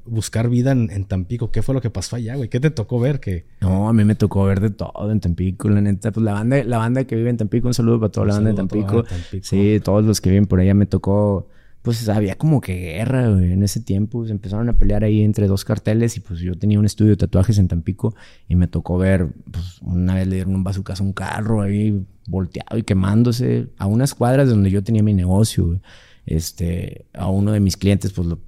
buscar 0.07 0.49
vida 0.49 0.73
en, 0.73 1.05
Tampico. 1.05 1.51
¿Qué 1.51 1.61
fue 1.61 1.75
lo 1.75 1.83
que 1.83 1.91
pasó 1.91 2.17
allá, 2.17 2.37
güey? 2.37 2.49
¿Qué 2.49 2.61
te 2.61 2.71
tocó 2.71 2.99
ver? 2.99 3.21
que 3.21 3.45
No, 3.61 3.91
a 3.91 3.93
mí 3.93 4.05
me 4.05 4.15
tocó 4.15 4.45
ver 4.45 4.61
de 4.61 4.71
todo 4.71 5.13
en 5.13 5.21
Tampico, 5.21 5.69
la 5.69 5.83
neta. 5.83 6.13
Pues 6.13 6.25
la 6.25 6.33
banda, 6.33 6.65
la 6.65 6.79
banda 6.79 7.05
que 7.05 7.15
vive 7.15 7.29
en 7.29 7.37
Tampico, 7.37 7.69
un 7.69 7.75
saludo 7.75 8.01
para 8.01 8.11
toda 8.11 8.29
la 8.29 8.35
banda 8.35 8.51
de 8.51 8.57
Tampico. 8.57 9.03
Tampico. 9.03 9.45
Sí, 9.45 9.81
todos 9.85 10.05
los 10.05 10.23
que 10.23 10.31
viven 10.31 10.47
por 10.47 10.61
allá 10.61 10.73
me 10.73 10.87
tocó 10.87 11.49
pues 11.83 12.09
había 12.09 12.37
como 12.37 12.61
que 12.61 12.75
guerra, 12.75 13.29
güey, 13.29 13.53
en 13.53 13.63
ese 13.63 13.81
tiempo. 13.81 14.25
Se 14.25 14.33
empezaron 14.33 14.69
a 14.69 14.75
pelear 14.75 15.03
ahí 15.03 15.23
entre 15.23 15.49
dos 15.49 15.65
carteles 15.65 16.17
y 16.17 16.21
pues 16.21 16.39
yo 16.41 16.55
tenía 16.55 16.79
un 16.79 16.87
estudio 16.87 17.11
de 17.11 17.17
tatuajes 17.17 17.59
en 17.59 17.69
Tampico 17.69 18.15
y 18.49 18.55
me 18.55 18.69
tocó 18.69 18.99
ver, 18.99 19.29
pues 19.51 19.81
una 19.83 20.15
vez 20.15 20.29
le 20.29 20.37
dieron 20.37 20.55
un 20.55 20.65
bazucazo 20.65 21.03
a 21.03 21.07
un 21.07 21.13
carro 21.13 21.61
ahí 21.61 22.07
volteado 22.29 22.79
y 22.79 22.85
quemándose 22.85 23.67
a 23.79 23.87
unas 23.87 24.15
cuadras 24.15 24.47
de 24.47 24.55
donde 24.55 24.71
yo 24.71 24.83
tenía 24.85 25.03
mi 25.03 25.13
negocio, 25.13 25.81
Este, 26.25 27.07
a 27.15 27.29
uno 27.29 27.51
de 27.51 27.59
mis 27.59 27.77
clientes 27.77 28.13
pues, 28.13 28.29
lo, 28.29 28.39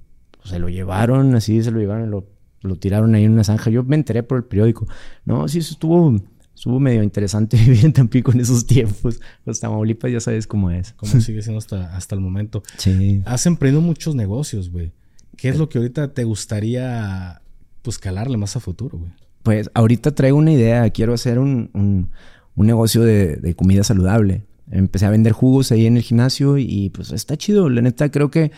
se 0.45 0.59
lo 0.59 0.69
llevaron, 0.69 1.35
así 1.35 1.61
se 1.61 1.71
lo 1.71 1.79
llevaron, 1.79 2.09
lo, 2.09 2.25
lo 2.61 2.77
tiraron 2.77 3.15
ahí 3.15 3.25
en 3.25 3.33
una 3.33 3.43
zanja. 3.43 3.69
Yo 3.69 3.83
me 3.83 3.97
enteré 3.97 4.23
por 4.23 4.37
el 4.37 4.45
periódico. 4.45 4.87
No, 5.25 5.47
sí, 5.49 5.59
eso 5.59 5.73
estuvo 5.73 6.15
estuvo 6.55 6.79
medio 6.79 7.03
interesante 7.03 7.57
vivir 7.65 7.85
en 7.85 7.93
Tampico 7.93 8.31
en 8.31 8.39
esos 8.39 8.65
tiempos. 8.65 9.19
Los 9.45 9.59
Tamaulipas 9.59 10.11
ya 10.11 10.19
sabes 10.19 10.47
cómo 10.47 10.71
es. 10.71 10.93
Cómo 10.93 11.19
sigue 11.21 11.41
siendo 11.41 11.59
hasta, 11.59 11.95
hasta 11.95 12.15
el 12.15 12.21
momento. 12.21 12.63
Sí. 12.77 13.21
Has 13.25 13.45
emprendido 13.45 13.81
muchos 13.81 14.15
negocios, 14.15 14.71
güey. 14.71 14.91
¿Qué 15.35 15.49
es 15.49 15.57
lo 15.57 15.67
que 15.67 15.77
ahorita 15.77 16.13
te 16.13 16.23
gustaría, 16.23 17.41
pues, 17.81 17.99
calarle 17.99 18.37
más 18.37 18.55
a 18.55 18.61
futuro, 18.61 18.97
güey? 18.97 19.11
Pues, 19.43 19.69
ahorita 19.73 20.15
traigo 20.15 20.37
una 20.37 20.53
idea. 20.53 20.89
Quiero 20.91 21.13
hacer 21.13 21.39
un, 21.39 21.69
un, 21.73 22.09
un 22.55 22.67
negocio 22.67 23.01
de, 23.01 23.35
de, 23.35 23.53
comida 23.53 23.83
saludable. 23.83 24.45
Empecé 24.71 25.05
a 25.05 25.09
vender 25.09 25.33
jugos 25.33 25.73
ahí 25.73 25.85
en 25.85 25.97
el 25.97 26.03
gimnasio 26.03 26.57
y, 26.57 26.89
pues, 26.91 27.11
está 27.11 27.35
chido. 27.35 27.69
La 27.69 27.81
neta, 27.81 28.09
creo 28.09 28.31
que 28.31 28.51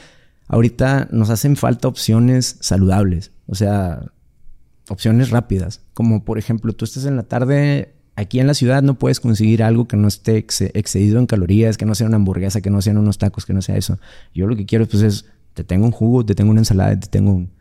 ahorita 0.47 1.09
nos 1.11 1.31
hacen 1.31 1.55
falta 1.55 1.87
opciones 1.87 2.57
saludables. 2.59 3.31
O 3.47 3.55
sea, 3.55 4.11
opciones 4.89 5.29
rápidas. 5.29 5.81
Como 5.93 6.23
por 6.23 6.37
ejemplo, 6.37 6.73
tú 6.73 6.85
estás 6.85 7.05
en 7.05 7.15
la 7.15 7.23
tarde 7.23 7.93
aquí 8.17 8.39
en 8.39 8.47
la 8.47 8.53
ciudad, 8.53 8.81
no 8.81 8.97
puedes 8.97 9.19
conseguir 9.19 9.63
algo 9.63 9.87
que 9.87 9.95
no 9.95 10.07
esté 10.07 10.37
excedido 10.37 11.19
en 11.19 11.27
calorías, 11.27 11.77
que 11.77 11.85
no 11.85 11.95
sea 11.95 12.07
una 12.07 12.15
hamburguesa, 12.17 12.61
que 12.61 12.71
no 12.71 12.81
sean 12.81 12.97
unos 12.97 13.19
tacos, 13.19 13.45
que 13.45 13.53
no 13.53 13.61
sea 13.61 13.77
eso. 13.77 13.99
Yo 14.33 14.47
lo 14.47 14.55
que 14.55 14.65
quiero 14.65 14.87
pues 14.87 15.03
es, 15.03 15.25
te 15.53 15.63
tengo 15.63 15.85
un 15.85 15.91
jugo, 15.91 16.25
te 16.25 16.33
tengo 16.33 16.51
una 16.51 16.61
ensalada, 16.61 16.99
te 16.99 17.07
tengo 17.07 17.31
un, 17.31 17.51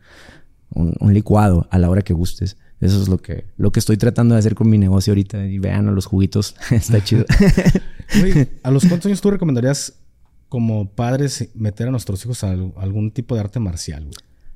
un, 0.71 1.13
licuado 1.13 1.67
a 1.69 1.77
la 1.77 1.89
hora 1.89 2.01
que 2.01 2.13
gustes. 2.13 2.57
Eso 2.81 3.01
es 3.01 3.07
lo 3.07 3.19
que, 3.19 3.45
lo 3.57 3.71
que 3.71 3.79
estoy 3.79 3.97
tratando 3.97 4.33
de 4.33 4.39
hacer 4.39 4.55
con 4.55 4.69
mi 4.69 4.79
negocio 4.79 5.11
ahorita. 5.11 5.45
Y 5.45 5.59
vean 5.59 5.87
a 5.87 5.91
los 5.91 6.07
juguitos, 6.07 6.55
está 6.71 7.03
chido. 7.03 7.25
¿A 8.63 8.71
los 8.71 8.85
cuántos 8.85 9.05
años 9.05 9.21
tú 9.21 9.29
recomendarías 9.29 9.93
como 10.49 10.89
padres 10.89 11.49
meter 11.53 11.87
a 11.87 11.91
nuestros 11.91 12.23
hijos 12.25 12.43
a 12.43 12.51
algún 12.51 13.11
tipo 13.11 13.35
de 13.35 13.41
arte 13.41 13.59
marcial? 13.59 14.07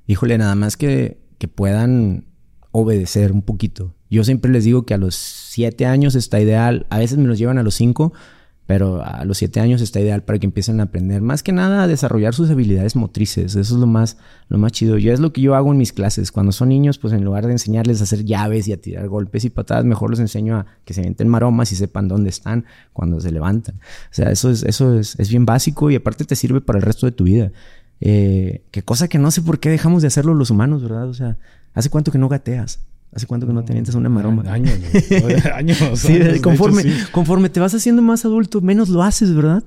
Híjole, 0.08 0.38
nada 0.40 0.56
más 0.56 0.78
que, 0.78 1.20
que 1.38 1.48
puedan 1.48 2.26
obedecer 2.72 3.32
un 3.32 3.42
poquito. 3.42 3.94
Yo 4.10 4.24
siempre 4.24 4.52
les 4.52 4.64
digo 4.64 4.86
que 4.86 4.94
a 4.94 4.98
los 4.98 5.16
siete 5.16 5.86
años 5.86 6.16
está 6.16 6.40
ideal, 6.40 6.86
a 6.90 7.00
veces 7.00 7.18
me 7.18 7.28
los 7.28 7.38
llevan 7.38 7.58
a 7.58 7.64
los 7.64 7.76
cinco, 7.76 8.14
pero 8.68 9.04
a 9.04 9.26
los 9.26 9.38
siete 9.38 9.60
años 9.60 9.82
está 9.82 10.00
ideal 10.00 10.24
para 10.24 10.40
que 10.40 10.46
empiecen 10.46 10.80
a 10.80 10.84
aprender, 10.84 11.22
más 11.22 11.44
que 11.44 11.52
nada 11.52 11.84
a 11.84 11.88
desarrollar 11.88 12.34
sus 12.34 12.50
habilidades 12.50 12.96
motrices, 12.96 13.56
eso 13.56 13.76
es 13.76 13.80
lo 13.80 13.88
más, 13.88 14.18
lo 14.48 14.58
más 14.58 14.72
chido. 14.72 14.98
Yo 14.98 15.12
es 15.12 15.20
lo 15.20 15.34
que 15.34 15.42
yo 15.42 15.56
hago 15.56 15.72
en 15.72 15.78
mis 15.78 15.92
clases, 15.92 16.32
cuando 16.32 16.54
son 16.54 16.70
niños, 16.70 16.98
pues 16.98 17.14
en 17.14 17.26
lugar 17.26 17.46
de 17.48 17.52
enseñarles 17.52 18.00
a 18.00 18.04
hacer 18.04 18.24
llaves 18.24 18.70
y 18.70 18.74
a 18.74 18.78
tirar 18.78 19.10
golpes 19.10 19.44
y 19.44 19.50
patadas, 19.50 19.84
mejor 19.84 20.10
los 20.10 20.20
enseño 20.20 20.56
a 20.56 20.66
que 20.86 20.94
se 20.94 21.02
avienten 21.02 21.28
maromas 21.28 21.74
y 21.74 21.76
sepan 21.76 22.08
dónde 22.08 22.30
están 22.30 22.66
cuando 22.94 23.20
se 23.20 23.32
levantan. 23.32 23.76
O 23.76 24.14
sea, 24.14 24.32
eso 24.32 24.50
es, 24.50 24.64
eso 24.64 24.98
es, 24.98 25.20
es 25.20 25.30
bien 25.30 25.46
básico 25.46 25.92
y 25.92 25.96
aparte 25.96 26.24
te 26.24 26.38
sirve 26.38 26.62
para 26.62 26.80
el 26.80 26.84
resto 26.84 27.06
de 27.06 27.12
tu 27.12 27.26
vida. 27.26 27.52
Eh, 28.00 28.64
que 28.72 28.82
cosa 28.84 29.08
que 29.08 29.20
no 29.20 29.30
sé 29.32 29.42
por 29.42 29.60
qué 29.60 29.70
dejamos 29.70 30.02
de 30.02 30.08
hacerlo 30.08 30.34
los 30.34 30.50
humanos, 30.50 30.82
¿verdad? 30.82 31.10
O 31.10 31.14
sea, 31.14 31.38
¿hace 31.74 31.90
cuánto 31.90 32.12
que 32.12 32.18
no 32.18 32.30
gateas? 32.30 32.80
¿Hace 33.14 33.28
cuánto 33.28 33.46
que 33.46 33.54
no 33.54 33.64
te 33.64 33.74
avientas 33.74 33.96
una 33.96 34.10
maroma? 34.10 34.44
Años, 34.52 34.74
años. 35.54 35.78
sí, 35.96 36.20
conforme, 36.42 36.84
conforme 37.12 37.50
te 37.50 37.60
vas 37.60 37.74
haciendo 37.74 38.02
más 38.02 38.24
adulto, 38.24 38.62
menos 38.62 38.88
lo 38.88 39.04
haces, 39.04 39.36
¿verdad? 39.36 39.64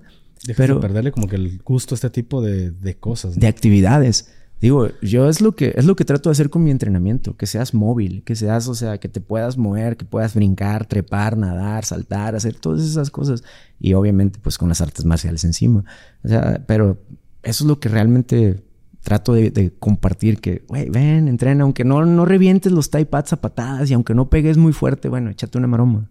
Dejas 0.47 0.57
Pero, 0.57 0.75
de 0.77 0.81
perderle 0.81 1.13
como 1.13 1.29
que 1.29 1.37
el 1.37 1.61
gusto 1.63 1.95
a 1.95 1.97
este 1.97 2.11
tipo 2.11 2.41
de, 2.41 2.71
de 2.71 2.97
cosas. 2.97 3.39
De 3.39 3.47
actividades. 3.47 4.29
Digo, 4.61 4.89
yo 5.03 5.29
es 5.29 5.43
lo 5.43 5.55
que 5.55 5.75
es 5.77 5.85
lo 5.85 5.95
que 5.95 6.07
trato 6.07 6.31
de 6.31 6.33
hacer 6.33 6.49
con 6.49 6.65
mi 6.65 6.71
entrenamiento, 6.71 7.37
que 7.37 7.47
seas 7.47 7.75
móvil, 7.75 8.23
que 8.25 8.35
seas, 8.35 8.67
o 8.67 8.75
sea, 8.75 8.97
que 8.97 9.09
te 9.09 9.21
puedas 9.21 9.59
mover, 9.59 9.99
que 9.99 10.07
puedas 10.07 10.35
brincar, 10.35 10.87
trepar, 10.87 11.37
nadar, 11.37 11.85
saltar, 11.85 12.35
hacer 12.35 12.55
todas 12.55 12.83
esas 12.83 13.11
cosas 13.11 13.45
y 13.79 13.93
obviamente 13.93 14.39
pues 14.43 14.57
con 14.57 14.71
las 14.71 14.81
artes 14.81 15.05
marciales 15.05 15.45
encima. 15.45 15.85
O 16.23 16.29
sea, 16.29 16.65
pero 16.67 16.99
eso 17.43 17.65
es 17.65 17.69
lo 17.69 17.79
que 17.79 17.91
realmente 17.91 18.65
trato 19.05 19.35
de, 19.35 19.73
compartir 19.79 20.41
que, 20.41 20.65
güey, 20.67 20.89
ven, 20.89 21.29
entrena, 21.29 21.63
aunque 21.63 21.85
no, 21.85 22.05
no 22.05 22.25
revientes 22.25 22.73
los 22.73 22.91
tie 22.91 23.05
pads 23.05 23.35
a 23.35 23.41
patadas 23.41 23.91
y 23.91 23.95
aunque 23.95 24.15
no 24.15 24.31
pegues 24.31 24.57
muy 24.57 24.73
fuerte, 24.73 25.09
bueno, 25.09 25.31
échate 25.31 25.59
una 25.59 25.67
maroma, 25.69 26.11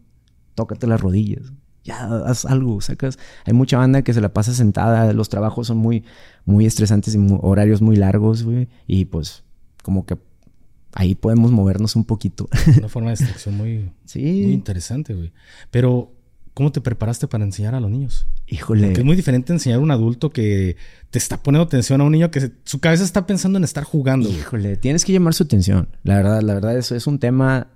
tócate 0.53 0.85
las 0.85 1.01
rodillas, 1.01 1.51
ya 1.83 2.05
haz 2.25 2.45
algo, 2.45 2.79
sacas. 2.81 3.17
Hay 3.45 3.53
mucha 3.53 3.77
banda 3.77 4.03
que 4.03 4.13
se 4.13 4.21
la 4.21 4.31
pasa 4.31 4.53
sentada, 4.53 5.11
los 5.11 5.27
trabajos 5.27 5.67
son 5.67 5.77
muy, 5.77 6.05
muy 6.45 6.67
estresantes 6.67 7.15
y 7.15 7.19
horarios 7.41 7.81
muy 7.81 7.95
largos, 7.95 8.43
güey, 8.43 8.69
y 8.85 9.05
pues 9.05 9.43
como 9.81 10.05
que 10.05 10.19
ahí 10.93 11.15
podemos 11.15 11.51
movernos 11.51 11.95
un 11.95 12.05
poquito. 12.05 12.47
Una 12.77 12.89
forma 12.89 13.09
de 13.09 13.17
distracción 13.17 13.57
muy, 13.57 13.91
muy 14.15 14.53
interesante, 14.53 15.15
güey. 15.15 15.33
Pero 15.71 16.11
¿Cómo 16.53 16.71
te 16.71 16.81
preparaste 16.81 17.27
para 17.27 17.43
enseñar 17.43 17.73
a 17.73 17.79
los 17.79 17.89
niños? 17.89 18.27
Híjole. 18.47 18.87
Porque 18.87 19.01
es 19.01 19.05
muy 19.05 19.15
diferente 19.15 19.51
enseñar 19.51 19.79
a 19.79 19.81
un 19.81 19.89
adulto 19.89 20.29
que 20.29 20.75
te 21.09 21.17
está 21.17 21.41
poniendo 21.41 21.65
atención 21.65 21.99
a 21.99 22.03
un 22.03 22.11
niño 22.11 22.29
que 22.29 22.51
su 22.63 22.79
cabeza 22.79 23.03
está 23.03 23.25
pensando 23.25 23.57
en 23.57 23.63
estar 23.63 23.83
jugando. 23.83 24.29
Híjole, 24.29 24.77
tienes 24.77 25.03
que 25.03 25.13
llamar 25.13 25.33
su 25.33 25.43
atención. 25.43 25.87
La 26.03 26.17
verdad, 26.17 26.41
la 26.41 26.53
verdad, 26.53 26.77
eso 26.77 26.95
es 26.95 27.07
un 27.07 27.17
tema 27.17 27.67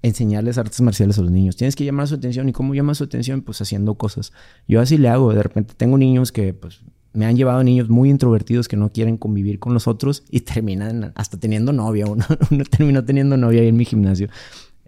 enseñarles 0.00 0.56
artes 0.56 0.80
marciales 0.80 1.18
a 1.18 1.22
los 1.22 1.30
niños. 1.30 1.56
Tienes 1.56 1.76
que 1.76 1.84
llamar 1.84 2.08
su 2.08 2.14
atención. 2.14 2.48
¿Y 2.48 2.52
cómo 2.52 2.74
llamas 2.74 2.98
su 2.98 3.04
atención? 3.04 3.42
Pues 3.42 3.60
haciendo 3.60 3.94
cosas. 3.94 4.32
Yo 4.66 4.80
así 4.80 4.96
le 4.96 5.08
hago. 5.08 5.34
De 5.34 5.42
repente 5.42 5.74
tengo 5.76 5.98
niños 5.98 6.32
que, 6.32 6.54
pues, 6.54 6.80
me 7.12 7.26
han 7.26 7.36
llevado 7.36 7.62
niños 7.62 7.90
muy 7.90 8.08
introvertidos 8.08 8.66
que 8.66 8.78
no 8.78 8.90
quieren 8.90 9.18
convivir 9.18 9.58
con 9.58 9.74
los 9.74 9.86
otros 9.86 10.24
y 10.30 10.40
terminan 10.40 11.12
hasta 11.16 11.38
teniendo 11.38 11.74
novia. 11.74 12.06
Uno, 12.06 12.24
uno 12.50 12.64
terminó 12.64 13.04
teniendo 13.04 13.36
novia 13.36 13.60
ahí 13.60 13.68
en 13.68 13.76
mi 13.76 13.84
gimnasio 13.84 14.28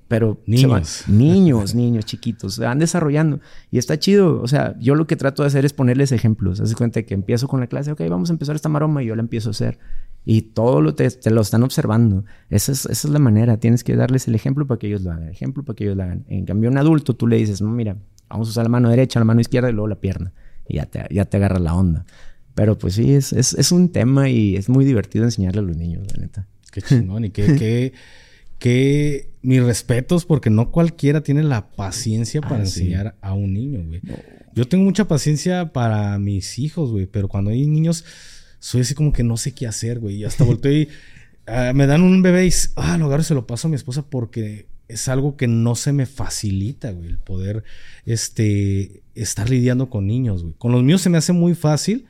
pero 0.08 0.42
niños, 0.46 1.04
niños, 1.08 1.74
niños 1.74 2.04
chiquitos, 2.04 2.54
se 2.54 2.64
van 2.64 2.78
desarrollando 2.78 3.40
y 3.70 3.78
está 3.78 3.98
chido. 3.98 4.40
O 4.42 4.48
sea, 4.48 4.76
yo 4.78 4.94
lo 4.94 5.06
que 5.06 5.16
trato 5.16 5.42
de 5.42 5.48
hacer 5.48 5.64
es 5.64 5.72
ponerles 5.72 6.12
ejemplos. 6.12 6.60
Haz 6.60 6.74
cuenta 6.74 7.02
que 7.02 7.14
empiezo 7.14 7.48
con 7.48 7.60
la 7.60 7.66
clase, 7.66 7.92
ok, 7.92 8.02
vamos 8.10 8.30
a 8.30 8.34
empezar 8.34 8.54
esta 8.54 8.68
maroma 8.68 9.02
y 9.02 9.06
yo 9.06 9.16
la 9.16 9.22
empiezo 9.22 9.50
a 9.50 9.52
hacer. 9.52 9.78
Y 10.26 10.42
todo 10.42 10.80
lo 10.80 10.94
te, 10.94 11.08
lo 11.30 11.40
están 11.40 11.62
observando. 11.62 12.24
Esa 12.50 12.72
es, 12.72 12.86
esa 12.86 13.08
es 13.08 13.12
la 13.12 13.18
manera. 13.18 13.58
Tienes 13.58 13.84
que 13.84 13.96
darles 13.96 14.28
el 14.28 14.34
ejemplo 14.34 14.66
para 14.66 14.78
que 14.78 14.86
ellos 14.88 15.02
lo 15.02 15.12
hagan. 15.12 15.28
ejemplo 15.28 15.64
para 15.64 15.76
que 15.76 15.84
ellos 15.84 15.96
lo 15.96 16.02
hagan. 16.02 16.24
En 16.28 16.44
cambio, 16.44 16.70
un 16.70 16.78
adulto, 16.78 17.14
tú 17.14 17.26
le 17.26 17.36
dices, 17.36 17.60
no, 17.60 17.70
mira, 17.70 17.96
vamos 18.28 18.48
a 18.48 18.50
usar 18.50 18.64
la 18.64 18.70
mano 18.70 18.90
derecha, 18.90 19.18
la 19.18 19.24
mano 19.24 19.40
izquierda 19.40 19.70
y 19.70 19.72
luego 19.72 19.88
la 19.88 20.00
pierna. 20.00 20.32
Y 20.66 20.76
ya 20.76 20.86
te, 20.86 21.06
ya 21.10 21.24
te 21.24 21.36
agarra 21.36 21.58
la 21.58 21.74
onda. 21.74 22.06
Pero 22.54 22.78
pues 22.78 22.94
sí, 22.94 23.14
es, 23.14 23.32
es, 23.32 23.54
es 23.54 23.72
un 23.72 23.90
tema 23.90 24.28
y 24.28 24.56
es 24.56 24.68
muy 24.68 24.84
divertido 24.84 25.24
enseñarle 25.24 25.60
a 25.60 25.64
los 25.64 25.76
niños, 25.76 26.06
la 26.14 26.22
neta. 26.22 26.46
Qué 26.70 26.82
chingón 26.82 27.24
y 27.24 27.30
qué, 27.30 27.56
qué 27.56 27.92
que 28.58 29.30
mis 29.42 29.62
respetos 29.62 30.24
porque 30.24 30.50
no 30.50 30.70
cualquiera 30.70 31.22
tiene 31.22 31.42
la 31.42 31.70
paciencia 31.70 32.40
para 32.40 32.56
ah, 32.56 32.60
enseñar 32.60 33.16
a 33.20 33.34
un 33.34 33.52
niño, 33.52 33.84
güey. 33.84 34.00
Yo 34.54 34.66
tengo 34.66 34.84
mucha 34.84 35.06
paciencia 35.06 35.72
para 35.72 36.18
mis 36.18 36.58
hijos, 36.58 36.90
güey, 36.90 37.06
pero 37.06 37.28
cuando 37.28 37.50
hay 37.50 37.66
niños 37.66 38.04
soy 38.64 38.80
así 38.80 38.94
como 38.94 39.12
que 39.12 39.22
no 39.22 39.36
sé 39.36 39.52
qué 39.52 39.66
hacer, 39.66 39.98
güey. 40.00 40.16
Y 40.16 40.24
hasta 40.24 40.44
volteo 40.44 40.72
y 40.72 40.88
ah, 41.46 41.72
me 41.74 41.86
dan 41.86 42.02
un 42.02 42.22
bebé 42.22 42.46
y 42.46 42.50
ah, 42.76 42.96
lo 42.96 43.06
agarro 43.06 43.22
y 43.22 43.26
se 43.26 43.34
lo 43.34 43.46
paso 43.46 43.68
a 43.68 43.70
mi 43.70 43.76
esposa 43.76 44.06
porque 44.08 44.66
es 44.88 45.08
algo 45.08 45.36
que 45.36 45.48
no 45.48 45.74
se 45.74 45.92
me 45.92 46.06
facilita, 46.06 46.90
güey, 46.90 47.08
el 47.08 47.18
poder 47.18 47.64
este 48.06 49.02
estar 49.14 49.50
lidiando 49.50 49.90
con 49.90 50.06
niños, 50.06 50.42
güey. 50.42 50.54
Con 50.56 50.72
los 50.72 50.82
míos 50.82 51.02
se 51.02 51.10
me 51.10 51.18
hace 51.18 51.32
muy 51.32 51.54
fácil 51.54 52.06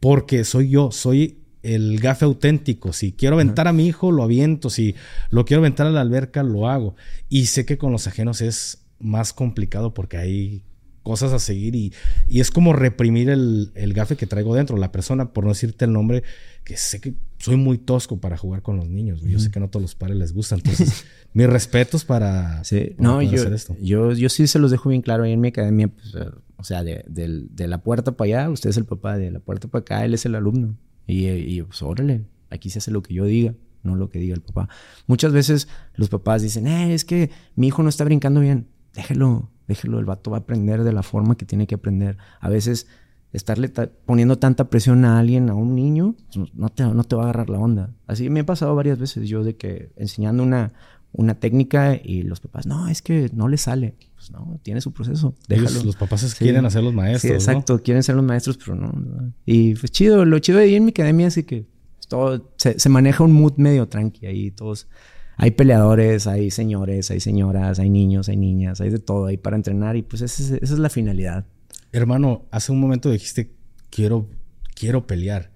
porque 0.00 0.44
soy 0.44 0.68
yo, 0.68 0.90
soy 0.90 1.38
el 1.64 1.98
gafe 1.98 2.24
auténtico. 2.24 2.92
Si 2.92 3.12
quiero 3.12 3.36
aventar 3.36 3.66
a 3.66 3.72
mi 3.72 3.86
hijo, 3.86 4.12
lo 4.12 4.22
aviento. 4.22 4.70
Si 4.70 4.94
lo 5.30 5.44
quiero 5.44 5.60
aventar 5.60 5.86
a 5.86 5.90
la 5.90 6.02
alberca, 6.02 6.42
lo 6.42 6.68
hago. 6.68 6.94
Y 7.28 7.46
sé 7.46 7.64
que 7.64 7.78
con 7.78 7.90
los 7.90 8.06
ajenos 8.06 8.40
es 8.40 8.86
más 9.00 9.32
complicado 9.32 9.94
porque 9.94 10.18
hay 10.18 10.62
cosas 11.02 11.32
a 11.32 11.38
seguir 11.38 11.76
y, 11.76 11.92
y 12.26 12.40
es 12.40 12.50
como 12.50 12.72
reprimir 12.72 13.28
el, 13.28 13.70
el, 13.74 13.92
gafe 13.92 14.16
que 14.16 14.26
traigo 14.26 14.54
dentro. 14.54 14.76
La 14.76 14.90
persona, 14.90 15.32
por 15.32 15.44
no 15.44 15.50
decirte 15.50 15.84
el 15.84 15.92
nombre, 15.92 16.22
que 16.64 16.76
sé 16.76 17.00
que 17.00 17.14
soy 17.38 17.56
muy 17.56 17.78
tosco 17.78 18.18
para 18.18 18.36
jugar 18.36 18.62
con 18.62 18.76
los 18.76 18.88
niños. 18.88 19.20
Yo 19.22 19.38
sé 19.38 19.50
que 19.50 19.60
no 19.60 19.68
todos 19.68 19.82
los 19.82 19.94
padres 19.94 20.16
les 20.16 20.32
gustan. 20.32 20.60
Entonces, 20.64 21.04
mis 21.34 21.46
respetos 21.46 22.04
para, 22.04 22.64
sí. 22.64 22.94
no, 22.98 23.22
yo, 23.22 23.40
hacer 23.40 23.52
esto. 23.52 23.76
Yo, 23.80 24.12
yo 24.12 24.28
sí 24.28 24.46
se 24.46 24.58
los 24.58 24.70
dejo 24.70 24.88
bien 24.88 25.02
claro 25.02 25.24
ahí 25.24 25.32
en 25.32 25.40
mi 25.40 25.48
academia. 25.48 25.88
Pues, 25.88 26.14
o 26.56 26.64
sea, 26.64 26.82
de, 26.82 27.04
de 27.06 27.68
la 27.68 27.82
puerta 27.82 28.12
para 28.12 28.26
allá, 28.26 28.50
usted 28.50 28.70
es 28.70 28.76
el 28.78 28.86
papá. 28.86 29.18
De 29.18 29.30
la 29.30 29.40
puerta 29.40 29.68
para 29.68 29.82
acá, 29.82 30.04
él 30.04 30.14
es 30.14 30.24
el 30.24 30.34
alumno. 30.34 30.74
Y, 31.06 31.28
y 31.28 31.62
pues 31.62 31.82
órale, 31.82 32.24
aquí 32.50 32.70
se 32.70 32.78
hace 32.78 32.90
lo 32.90 33.02
que 33.02 33.14
yo 33.14 33.24
diga, 33.24 33.54
no 33.82 33.96
lo 33.96 34.08
que 34.08 34.18
diga 34.18 34.34
el 34.34 34.42
papá. 34.42 34.68
Muchas 35.06 35.32
veces 35.32 35.68
los 35.94 36.08
papás 36.08 36.42
dicen, 36.42 36.66
eh, 36.66 36.94
es 36.94 37.04
que 37.04 37.30
mi 37.54 37.68
hijo 37.68 37.82
no 37.82 37.88
está 37.88 38.04
brincando 38.04 38.40
bien. 38.40 38.68
Déjelo, 38.94 39.50
déjelo, 39.68 39.98
el 39.98 40.04
vato 40.04 40.30
va 40.30 40.38
a 40.38 40.40
aprender 40.40 40.84
de 40.84 40.92
la 40.92 41.02
forma 41.02 41.36
que 41.36 41.44
tiene 41.44 41.66
que 41.66 41.74
aprender. 41.74 42.16
A 42.40 42.48
veces 42.48 42.86
estarle 43.32 43.68
poniendo 44.06 44.38
tanta 44.38 44.70
presión 44.70 45.04
a 45.04 45.18
alguien, 45.18 45.50
a 45.50 45.54
un 45.54 45.74
niño, 45.74 46.14
pues, 46.32 46.54
no 46.54 46.68
te, 46.68 46.84
no 46.84 47.04
te 47.04 47.16
va 47.16 47.22
a 47.22 47.24
agarrar 47.26 47.50
la 47.50 47.58
onda. 47.58 47.90
Así 48.06 48.30
me 48.30 48.40
ha 48.40 48.46
pasado 48.46 48.74
varias 48.74 48.98
veces 48.98 49.28
yo 49.28 49.42
de 49.42 49.56
que 49.56 49.92
enseñando 49.96 50.42
una, 50.44 50.72
una 51.12 51.34
técnica 51.34 51.96
y 52.02 52.22
los 52.22 52.40
papás, 52.40 52.66
no, 52.66 52.88
es 52.88 53.02
que 53.02 53.30
no 53.34 53.48
le 53.48 53.56
sale. 53.56 53.96
Pues 54.24 54.40
no, 54.40 54.58
tiene 54.62 54.80
su 54.80 54.92
proceso. 54.92 55.34
Déjalo. 55.48 55.84
los 55.84 55.96
papás 55.96 56.34
quieren 56.34 56.64
hacer 56.64 56.82
los 56.82 56.94
maestros. 56.94 57.20
Sí, 57.20 57.28
exacto, 57.28 57.82
quieren 57.82 58.02
ser 58.02 58.14
los 58.14 58.24
maestros, 58.24 58.56
pero 58.56 58.74
no, 58.74 59.34
Y 59.44 59.74
pues 59.74 59.92
chido, 59.92 60.24
lo 60.24 60.38
chido 60.38 60.58
de 60.58 60.64
ahí 60.64 60.76
en 60.76 60.84
mi 60.84 60.90
academia 60.90 61.26
es 61.26 61.44
que 61.44 61.66
todo 62.08 62.50
se, 62.56 62.88
maneja 62.88 63.22
un 63.22 63.32
mood 63.32 63.54
medio 63.56 63.86
tranqui 63.86 64.26
ahí, 64.26 64.50
todos. 64.50 64.88
Hay 65.36 65.50
peleadores, 65.50 66.26
hay 66.26 66.50
señores, 66.50 67.10
hay 67.10 67.20
señoras, 67.20 67.78
hay 67.80 67.90
niños, 67.90 68.30
hay 68.30 68.36
niñas, 68.36 68.80
hay 68.80 68.88
de 68.88 68.98
todo 68.98 69.26
ahí 69.26 69.36
para 69.36 69.56
entrenar 69.56 69.96
y 69.96 70.02
pues 70.02 70.22
esa 70.22 70.56
es, 70.56 70.70
la 70.70 70.88
finalidad. 70.88 71.44
Hermano, 71.92 72.46
hace 72.50 72.72
un 72.72 72.80
momento 72.80 73.10
dijiste, 73.10 73.52
quiero, 73.90 74.30
quiero 74.74 75.06
pelear. 75.06 75.50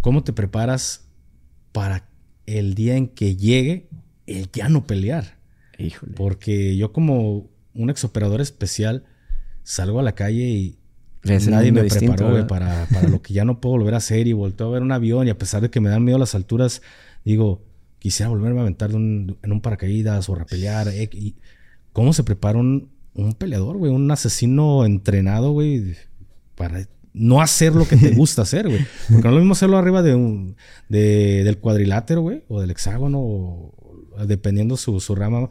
¿Cómo 0.00 0.24
te 0.24 0.32
preparas 0.32 1.06
para 1.72 2.08
el 2.46 2.74
día 2.74 2.96
en 2.96 3.08
que 3.08 3.36
llegue 3.36 3.90
el 4.26 4.50
ya 4.52 4.70
no 4.70 4.86
pelear? 4.86 5.38
Híjole. 5.76 6.14
Porque 6.14 6.76
yo 6.76 6.92
como 6.92 7.49
un 7.74 7.90
exoperador 7.90 8.40
especial 8.40 9.04
salgo 9.62 10.00
a 10.00 10.02
la 10.02 10.14
calle 10.14 10.48
y 10.48 10.78
nadie 11.22 11.72
me 11.72 11.84
preparó 11.84 12.46
para, 12.46 12.86
para 12.86 13.08
lo 13.08 13.22
que 13.22 13.34
ya 13.34 13.44
no 13.44 13.60
puedo 13.60 13.76
volver 13.76 13.94
a 13.94 13.98
hacer 13.98 14.26
y 14.26 14.32
volteo 14.32 14.68
a 14.68 14.70
ver 14.70 14.82
un 14.82 14.92
avión 14.92 15.26
y 15.26 15.30
a 15.30 15.38
pesar 15.38 15.60
de 15.62 15.70
que 15.70 15.80
me 15.80 15.90
dan 15.90 16.04
miedo 16.04 16.18
las 16.18 16.34
alturas, 16.34 16.82
digo, 17.24 17.62
quisiera 17.98 18.30
volverme 18.30 18.58
a 18.58 18.62
aventar 18.62 18.90
en 18.90 19.36
un 19.42 19.60
paracaídas 19.60 20.28
o 20.28 20.34
rapelear. 20.34 20.88
Eh, 20.88 21.08
y 21.12 21.36
¿Cómo 21.92 22.12
se 22.12 22.24
prepara 22.24 22.58
un, 22.58 22.90
un 23.14 23.34
peleador, 23.34 23.76
güey? 23.76 23.92
Un 23.92 24.10
asesino 24.10 24.84
entrenado, 24.84 25.52
güey, 25.52 25.96
para 26.54 26.86
no 27.12 27.40
hacer 27.40 27.74
lo 27.74 27.86
que 27.86 27.96
te 27.96 28.10
gusta 28.14 28.42
hacer, 28.42 28.68
güey. 28.68 28.86
Porque 29.08 29.22
no 29.22 29.28
es 29.28 29.34
lo 29.34 29.40
mismo 29.40 29.52
hacerlo 29.52 29.76
arriba 29.76 30.02
de 30.02 30.14
un, 30.14 30.56
de, 30.88 31.42
del 31.44 31.58
cuadrilátero, 31.58 32.22
güey, 32.22 32.44
o 32.48 32.60
del 32.60 32.70
hexágono, 32.70 33.18
o, 33.20 33.74
dependiendo 34.26 34.76
su, 34.76 35.00
su 35.00 35.14
rama 35.14 35.48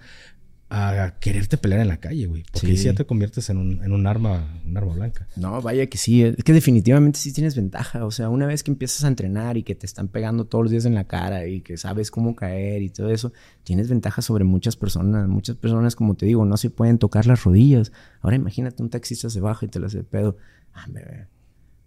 a 0.72 1.18
quererte 1.20 1.58
pelear 1.58 1.82
en 1.82 1.88
la 1.88 1.98
calle, 1.98 2.28
güey. 2.28 2.44
Porque 2.52 2.78
si 2.78 2.84
ya 2.84 2.94
te 2.94 3.06
conviertes 3.06 3.50
en 3.50 3.58
un, 3.58 3.84
en 3.84 3.92
un 3.92 4.06
arma, 4.06 4.62
un 4.66 4.78
arma 4.78 4.94
blanca. 4.94 5.28
No, 5.36 5.62
vaya 5.62 5.88
que 5.88 5.98
sí. 5.98 6.24
Es 6.24 6.44
que 6.44 6.54
definitivamente 6.54 7.20
sí 7.20 7.34
tienes 7.34 7.56
ventaja. 7.56 8.06
O 8.06 8.12
sea, 8.12 8.30
una 8.30 8.46
vez 8.46 8.62
que 8.62 8.70
empiezas 8.70 9.04
a 9.04 9.08
entrenar 9.08 9.58
y 9.58 9.64
que 9.64 9.74
te 9.74 9.88
están 9.88 10.10
pegando 10.10 10.46
todos 10.46 10.66
los 10.66 10.72
días 10.72 10.86
en 10.86 10.94
la 10.94 11.06
cara 11.06 11.48
y 11.48 11.62
que 11.62 11.78
sabes 11.78 12.12
cómo 12.12 12.36
caer 12.36 12.84
y 12.84 12.90
todo 12.90 13.10
eso, 13.10 13.34
tienes 13.64 13.90
ventaja 13.90 14.22
sobre 14.22 14.44
muchas 14.44 14.76
personas. 14.76 15.28
Muchas 15.28 15.56
personas, 15.56 15.96
como 15.96 16.16
te 16.16 16.28
digo, 16.28 16.46
no 16.46 16.56
se 16.58 16.70
pueden 16.70 17.00
tocar 17.00 17.26
las 17.26 17.44
rodillas. 17.44 17.92
Ahora 18.22 18.36
imagínate 18.36 18.84
un 18.84 18.92
taxista 18.92 19.30
se 19.30 19.40
baja 19.40 19.66
y 19.66 19.70
te 19.70 19.80
lo 19.80 19.88
hace 19.88 19.98
de 19.98 20.04
pedo. 20.04 20.38
Ah, 20.74 20.86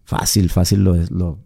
fácil, 0.04 0.50
fácil 0.50 0.82
lo, 0.82 0.96
lo 0.96 1.38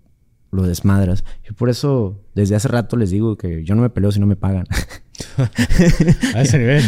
lo 0.51 0.63
desmadras. 0.63 1.25
Y 1.49 1.53
por 1.53 1.69
eso, 1.69 2.25
desde 2.35 2.57
hace 2.57 2.69
rato 2.69 2.97
les 2.97 3.11
digo 3.11 3.37
que 3.37 3.65
yo 3.65 3.75
no 3.75 3.83
me 3.83 3.91
peleo 3.91 4.11
si 4.11 4.21
no 4.21 4.27
me 4.27 4.37
pagan. 4.37 4.67
a 6.35 6.43
ese 6.43 6.59
nivel. 6.59 6.83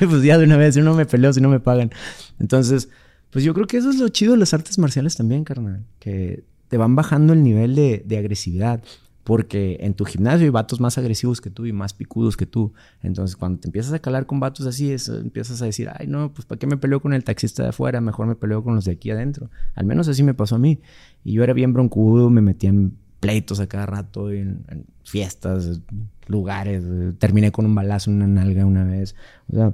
pues 0.08 0.22
ya 0.22 0.38
de 0.38 0.44
una 0.44 0.56
vez, 0.56 0.74
yo 0.74 0.82
no 0.82 0.94
me 0.94 1.06
peleo 1.06 1.32
si 1.32 1.40
no 1.40 1.48
me 1.48 1.60
pagan. 1.60 1.90
Entonces, 2.38 2.88
pues 3.30 3.44
yo 3.44 3.54
creo 3.54 3.66
que 3.66 3.76
eso 3.76 3.90
es 3.90 3.98
lo 3.98 4.08
chido 4.08 4.32
de 4.32 4.38
las 4.38 4.54
artes 4.54 4.78
marciales 4.78 5.16
también, 5.16 5.44
carnal. 5.44 5.84
Que 5.98 6.44
te 6.68 6.76
van 6.76 6.96
bajando 6.96 7.32
el 7.32 7.42
nivel 7.42 7.74
de, 7.74 8.02
de 8.04 8.18
agresividad. 8.18 8.82
Porque 9.24 9.78
en 9.80 9.94
tu 9.94 10.04
gimnasio 10.04 10.44
hay 10.44 10.50
vatos 10.50 10.80
más 10.80 10.98
agresivos 10.98 11.40
que 11.40 11.48
tú 11.48 11.64
y 11.64 11.72
más 11.72 11.94
picudos 11.94 12.36
que 12.36 12.44
tú. 12.44 12.74
Entonces, 13.02 13.36
cuando 13.36 13.58
te 13.58 13.68
empiezas 13.68 13.94
a 13.94 13.98
calar 13.98 14.26
con 14.26 14.38
vatos 14.38 14.66
así, 14.66 14.94
empiezas 15.08 15.62
a 15.62 15.64
decir, 15.64 15.88
ay, 15.98 16.06
no, 16.06 16.34
pues 16.34 16.44
¿para 16.44 16.58
qué 16.58 16.66
me 16.66 16.76
peleo 16.76 17.00
con 17.00 17.14
el 17.14 17.24
taxista 17.24 17.62
de 17.62 17.70
afuera? 17.70 18.02
Mejor 18.02 18.26
me 18.26 18.34
peleo 18.34 18.62
con 18.62 18.74
los 18.74 18.84
de 18.84 18.92
aquí 18.92 19.10
adentro. 19.10 19.50
Al 19.74 19.86
menos 19.86 20.08
así 20.08 20.22
me 20.22 20.34
pasó 20.34 20.56
a 20.56 20.58
mí. 20.58 20.78
Y 21.24 21.32
yo 21.32 21.42
era 21.42 21.54
bien 21.54 21.72
broncudo, 21.72 22.28
me 22.28 22.42
metía 22.42 22.68
en 22.68 22.98
pleitos 23.24 23.58
a 23.58 23.66
cada 23.66 23.86
rato, 23.86 24.30
en, 24.30 24.64
fiestas, 25.02 25.80
lugares. 26.26 26.84
Terminé 27.18 27.50
con 27.50 27.64
un 27.64 27.74
balazo 27.74 28.10
en 28.10 28.16
una 28.16 28.26
nalga 28.26 28.66
una 28.66 28.84
vez. 28.84 29.14
O 29.50 29.56
sea, 29.56 29.72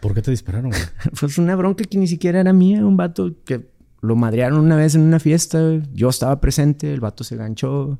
¿Por 0.00 0.14
qué 0.14 0.22
te 0.22 0.30
dispararon? 0.30 0.70
Fue 1.12 1.28
una 1.38 1.56
bronca 1.56 1.82
que 1.84 1.98
ni 1.98 2.06
siquiera 2.06 2.40
era 2.40 2.52
mía. 2.52 2.86
Un 2.86 2.96
vato 2.96 3.34
que 3.44 3.66
lo 4.00 4.14
madrearon 4.14 4.60
una 4.60 4.76
vez 4.76 4.94
en 4.94 5.00
una 5.00 5.18
fiesta. 5.18 5.60
Yo 5.92 6.08
estaba 6.08 6.40
presente, 6.40 6.92
el 6.92 7.00
vato 7.00 7.24
se 7.24 7.36
ganchó. 7.36 7.98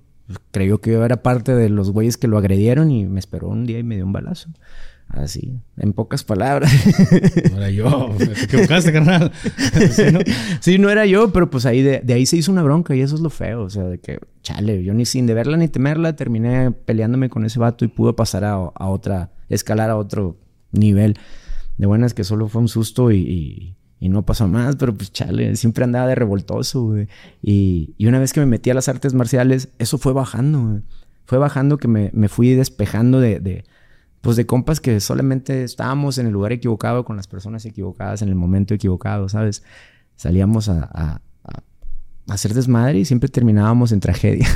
Creyó 0.52 0.80
que 0.80 0.92
yo 0.92 1.04
era 1.04 1.22
parte 1.22 1.56
de 1.56 1.68
los 1.68 1.90
güeyes 1.90 2.16
que 2.16 2.28
lo 2.28 2.38
agredieron 2.38 2.92
y 2.92 3.04
me 3.04 3.18
esperó 3.18 3.48
un 3.48 3.66
día 3.66 3.80
y 3.80 3.82
me 3.82 3.96
dio 3.96 4.06
un 4.06 4.12
balazo. 4.12 4.48
Así, 5.08 5.60
en 5.76 5.92
pocas 5.92 6.24
palabras. 6.24 6.72
No 7.50 7.58
era 7.58 7.70
yo, 7.70 8.10
te 8.18 8.24
equivocaste, 8.44 8.92
carnal. 8.92 9.30
¿Sí, 10.60 10.78
no? 10.78 10.90
era 10.90 11.06
yo, 11.06 11.32
pero 11.32 11.50
pues 11.50 11.66
ahí 11.66 11.82
de, 11.82 12.02
ahí 12.12 12.26
se 12.26 12.36
hizo 12.36 12.50
una 12.50 12.62
bronca 12.62 12.96
y 12.96 13.00
eso 13.00 13.14
es 13.14 13.20
lo 13.20 13.30
feo. 13.30 13.62
O 13.62 13.70
sea, 13.70 13.84
de 13.84 13.98
que, 13.98 14.18
chale, 14.42 14.82
yo 14.82 14.92
ni 14.92 15.06
sin 15.06 15.26
de 15.26 15.34
verla 15.34 15.56
ni 15.56 15.68
temerla 15.68 16.16
terminé 16.16 16.72
peleándome 16.72 17.30
con 17.30 17.44
ese 17.44 17.60
vato 17.60 17.84
y 17.84 17.88
pudo 17.88 18.16
pasar 18.16 18.44
a, 18.44 18.58
otra, 18.58 19.30
escalar 19.48 19.90
a 19.90 19.96
otro 19.96 20.36
nivel. 20.72 21.16
De 21.78 21.86
buenas 21.86 22.12
que 22.12 22.24
solo 22.24 22.48
fue 22.48 22.62
un 22.62 22.68
susto 22.68 23.12
y, 23.12 23.76
no 24.00 24.26
pasó 24.26 24.48
más, 24.48 24.76
pero 24.76 24.94
pues 24.94 25.12
chale, 25.12 25.56
siempre 25.56 25.84
andaba 25.84 26.06
de 26.08 26.14
revoltoso, 26.14 26.82
güey. 26.82 27.08
Y, 27.40 27.94
una 28.06 28.18
vez 28.18 28.32
que 28.32 28.40
me 28.40 28.46
metí 28.46 28.70
a 28.70 28.74
las 28.74 28.88
artes 28.88 29.14
marciales, 29.14 29.68
eso 29.78 29.96
fue 29.96 30.12
bajando, 30.12 30.82
Fue 31.24 31.38
bajando 31.38 31.78
que 31.78 31.88
me, 31.88 32.10
me 32.12 32.28
fui 32.28 32.50
despejando 32.50 33.20
de 33.20 33.64
pues 34.24 34.36
de 34.36 34.46
compas 34.46 34.80
que 34.80 34.98
solamente 35.00 35.62
estábamos 35.64 36.16
en 36.18 36.26
el 36.26 36.32
lugar 36.32 36.52
equivocado 36.52 37.04
con 37.04 37.16
las 37.16 37.28
personas 37.28 37.64
equivocadas 37.66 38.22
en 38.22 38.30
el 38.30 38.34
momento 38.34 38.72
equivocado, 38.72 39.28
¿sabes? 39.28 39.62
Salíamos 40.16 40.68
a, 40.68 41.20
hacer 42.26 42.54
desmadre 42.54 43.00
y 43.00 43.04
siempre 43.04 43.28
terminábamos 43.28 43.92
en 43.92 44.00
tragedia. 44.00 44.48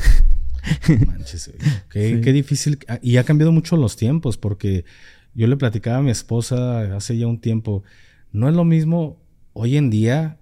Manches, 1.06 1.52
qué, 1.90 2.20
qué 2.22 2.32
difícil. 2.32 2.78
Ah, 2.88 2.98
y 3.02 3.18
ha 3.18 3.24
cambiado 3.24 3.52
mucho 3.52 3.76
los 3.76 3.96
tiempos 3.96 4.38
porque 4.38 4.86
yo 5.34 5.46
le 5.46 5.56
platicaba 5.58 5.98
a 5.98 6.02
mi 6.02 6.10
esposa 6.10 6.96
hace 6.96 7.18
ya 7.18 7.26
un 7.26 7.40
tiempo, 7.40 7.82
no 8.32 8.48
es 8.48 8.54
lo 8.54 8.64
mismo 8.64 9.18
hoy 9.52 9.76
en 9.76 9.90
día 9.90 10.38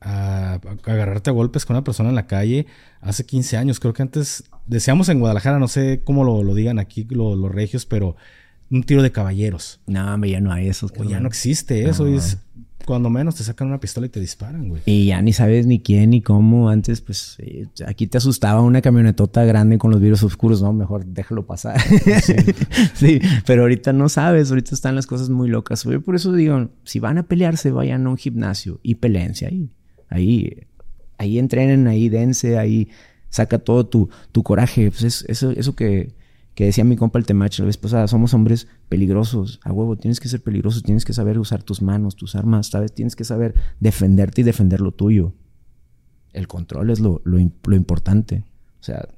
a, 0.00 0.60
agarrarte 0.84 1.30
a 1.30 1.32
golpes 1.32 1.66
con 1.66 1.74
una 1.74 1.84
persona 1.84 2.10
en 2.10 2.14
la 2.14 2.28
calle 2.28 2.66
hace 3.00 3.26
15 3.26 3.56
años. 3.56 3.80
Creo 3.80 3.92
que 3.92 4.02
antes, 4.02 4.44
decíamos 4.66 5.08
en 5.08 5.18
Guadalajara, 5.18 5.58
no 5.58 5.66
sé 5.66 6.02
cómo 6.04 6.22
lo, 6.22 6.54
digan 6.54 6.78
aquí 6.78 7.04
los 7.10 7.50
regios, 7.50 7.86
pero 7.86 8.16
un 8.70 8.82
tiro 8.82 9.02
de 9.02 9.12
caballeros. 9.12 9.80
No, 9.86 10.24
ya 10.24 10.40
no 10.40 10.52
hay 10.52 10.68
eso. 10.68 10.90
ya 11.08 11.20
no 11.20 11.28
existe 11.28 11.88
eso. 11.88 12.06
es 12.06 12.38
cuando 12.88 13.10
menos 13.10 13.34
te 13.34 13.44
sacan 13.44 13.68
una 13.68 13.80
pistola 13.80 14.06
y 14.06 14.08
te 14.08 14.18
disparan, 14.18 14.66
güey. 14.70 14.80
Y 14.86 15.08
ya 15.08 15.20
ni 15.20 15.34
sabes 15.34 15.66
ni 15.66 15.78
quién 15.78 16.08
ni 16.08 16.22
cómo. 16.22 16.70
Antes, 16.70 17.02
pues, 17.02 17.36
eh, 17.38 17.66
aquí 17.86 18.06
te 18.06 18.16
asustaba 18.16 18.62
una 18.62 18.80
camionetota 18.80 19.44
grande 19.44 19.76
con 19.76 19.90
los 19.90 20.00
virus 20.00 20.22
oscuros. 20.22 20.62
No, 20.62 20.72
mejor 20.72 21.04
déjalo 21.04 21.44
pasar. 21.44 21.78
Sí. 22.94 23.20
pero 23.44 23.62
ahorita 23.62 23.92
no 23.92 24.08
sabes. 24.08 24.48
Ahorita 24.48 24.74
están 24.74 24.94
las 24.94 25.06
cosas 25.06 25.28
muy 25.28 25.50
locas. 25.50 25.84
Yo 25.84 26.00
por 26.00 26.16
eso 26.16 26.32
digo, 26.32 26.70
si 26.84 26.98
van 26.98 27.18
a 27.18 27.24
pelearse, 27.24 27.70
vayan 27.70 28.06
a 28.06 28.08
un 28.08 28.16
gimnasio 28.16 28.80
y 28.82 28.94
peleense 28.94 29.44
ahí. 29.44 29.70
Ahí, 30.08 30.66
ahí 31.18 31.38
entrenen, 31.38 31.88
ahí 31.88 32.08
dense, 32.08 32.56
ahí 32.56 32.88
saca 33.28 33.58
todo 33.58 33.86
tu, 33.86 34.08
tu 34.32 34.42
coraje. 34.42 34.90
Pues 34.90 35.26
eso, 35.28 35.50
eso 35.50 35.76
que 35.76 36.14
que 36.58 36.64
decía 36.64 36.82
mi 36.82 36.96
compa 36.96 37.20
el 37.20 37.24
Temach 37.24 37.56
la 37.60 37.66
vez 37.66 37.76
pasada, 37.76 38.08
somos 38.08 38.34
hombres 38.34 38.66
peligrosos, 38.88 39.60
a 39.62 39.72
huevo, 39.72 39.94
tienes 39.94 40.18
que 40.18 40.28
ser 40.28 40.42
peligroso, 40.42 40.80
tienes 40.80 41.04
que 41.04 41.12
saber 41.12 41.38
usar 41.38 41.62
tus 41.62 41.82
manos, 41.82 42.16
tus 42.16 42.34
armas, 42.34 42.66
¿sabes? 42.66 42.92
Tienes 42.92 43.14
que 43.14 43.22
saber 43.22 43.54
defenderte 43.78 44.40
y 44.40 44.44
defender 44.44 44.80
lo 44.80 44.90
tuyo. 44.90 45.34
El 46.32 46.48
control 46.48 46.90
es 46.90 46.98
lo, 46.98 47.22
lo, 47.22 47.38
importante. 47.76 48.42
O 48.80 48.82
sea, 48.82 49.08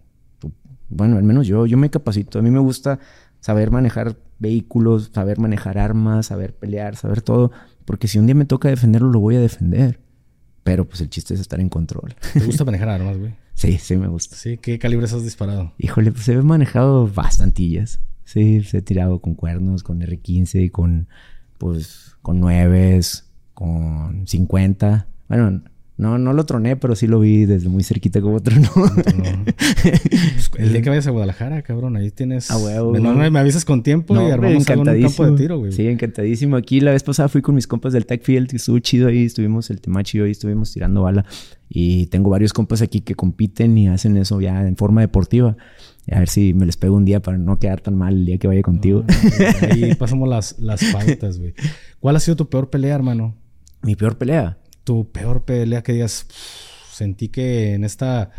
bueno, 0.90 1.16
al 1.16 1.22
menos 1.22 1.46
yo, 1.46 1.64
yo 1.64 1.78
me 1.78 1.88
capacito, 1.88 2.38
a 2.38 2.42
mí 2.42 2.50
me 2.50 2.58
gusta 2.58 2.98
saber 3.40 3.70
manejar 3.70 4.18
vehículos, 4.38 5.10
saber 5.14 5.38
manejar 5.38 5.78
armas, 5.78 6.26
saber 6.26 6.54
pelear, 6.54 6.94
saber 6.94 7.22
todo, 7.22 7.52
porque 7.86 8.06
si 8.06 8.18
un 8.18 8.26
día 8.26 8.34
me 8.34 8.44
toca 8.44 8.68
defenderlo, 8.68 9.08
lo 9.08 9.20
voy 9.20 9.36
a 9.36 9.40
defender. 9.40 9.98
Pero 10.62 10.86
pues 10.86 11.00
el 11.00 11.08
chiste 11.08 11.32
es 11.32 11.40
estar 11.40 11.58
en 11.58 11.70
control. 11.70 12.14
¿Te 12.34 12.40
gusta 12.40 12.64
manejar 12.66 12.90
armas, 12.90 13.16
güey? 13.16 13.32
Sí, 13.60 13.76
sí 13.76 13.94
me 13.98 14.08
gusta. 14.08 14.36
Sí, 14.36 14.56
¿qué 14.56 14.78
calibres 14.78 15.12
has 15.12 15.22
disparado? 15.22 15.74
Híjole, 15.76 16.12
pues 16.12 16.26
he 16.30 16.40
manejado 16.40 17.06
bastantillas. 17.06 18.00
Sí, 18.24 18.62
se 18.62 18.78
he 18.78 18.82
tirado 18.82 19.20
con 19.20 19.34
cuernos, 19.34 19.82
con 19.82 20.00
R15, 20.00 20.70
con 20.70 21.08
pues 21.58 22.16
con 22.22 22.40
nueves, 22.40 23.28
con 23.52 24.26
50. 24.26 25.08
Bueno, 25.28 25.62
no, 26.00 26.16
no 26.16 26.32
lo 26.32 26.46
troné, 26.46 26.76
pero 26.76 26.96
sí 26.96 27.06
lo 27.06 27.20
vi 27.20 27.44
desde 27.44 27.68
muy 27.68 27.84
cerquita 27.84 28.22
como 28.22 28.40
tronó. 28.40 28.70
Pues, 28.72 30.50
el 30.58 30.72
día 30.72 30.80
que 30.80 30.88
vayas 30.88 31.06
a 31.06 31.10
Guadalajara, 31.10 31.60
cabrón, 31.60 31.94
ahí 31.96 32.10
tienes. 32.10 32.50
A 32.50 32.56
huevo. 32.56 32.92
Me, 32.92 33.38
avisas 33.38 33.66
con 33.66 33.82
tiempo 33.82 34.14
y 34.14 34.30
armamos 34.30 34.66
algo 34.70 34.82
en 34.82 34.88
un 34.88 35.04
campo 35.04 35.26
de 35.26 35.36
tiro, 35.36 35.58
güey. 35.58 35.72
Sí, 35.72 35.86
encantadísimo. 35.86 36.56
Aquí 36.56 36.80
la 36.80 36.92
vez 36.92 37.02
pasada 37.02 37.28
fui 37.28 37.42
con 37.42 37.54
mis 37.54 37.66
compas 37.66 37.92
del 37.92 38.06
Tech 38.06 38.22
Field 38.22 38.48
y 38.50 38.56
estuvo 38.56 38.78
chido 38.78 39.08
ahí. 39.08 39.26
Estuvimos 39.26 39.68
el 39.68 39.82
Temachi 39.82 40.16
y 40.16 40.20
hoy 40.22 40.30
estuvimos 40.30 40.72
tirando 40.72 41.02
bala. 41.02 41.26
Y 41.68 42.06
tengo 42.06 42.30
varios 42.30 42.54
compas 42.54 42.80
aquí 42.80 43.02
que 43.02 43.14
compiten 43.14 43.76
y 43.76 43.88
hacen 43.88 44.16
eso 44.16 44.40
ya 44.40 44.66
en 44.66 44.76
forma 44.76 45.02
deportiva. 45.02 45.58
A 46.10 46.20
ver 46.20 46.30
si 46.30 46.54
me 46.54 46.64
les 46.64 46.78
pego 46.78 46.96
un 46.96 47.04
día 47.04 47.20
para 47.20 47.36
no 47.36 47.58
quedar 47.58 47.82
tan 47.82 47.94
mal 47.94 48.14
el 48.14 48.24
día 48.24 48.38
que 48.38 48.48
vaya 48.48 48.62
contigo. 48.62 49.04
ahí 49.70 49.94
pasamos 49.96 50.30
las, 50.30 50.58
las 50.60 50.82
pautas, 50.82 51.38
güey. 51.38 51.52
¿Cuál 52.00 52.16
ha 52.16 52.20
sido 52.20 52.36
tu 52.36 52.48
peor 52.48 52.70
pelea, 52.70 52.94
hermano? 52.94 53.34
Mi 53.82 53.96
peor 53.96 54.16
pelea 54.16 54.59
tu 54.90 55.04
peor 55.04 55.44
pelea 55.44 55.84
que 55.84 55.92
digas, 55.92 56.26
sentí 56.90 57.28
que 57.28 57.74
en 57.74 57.84
esta, 57.84 58.32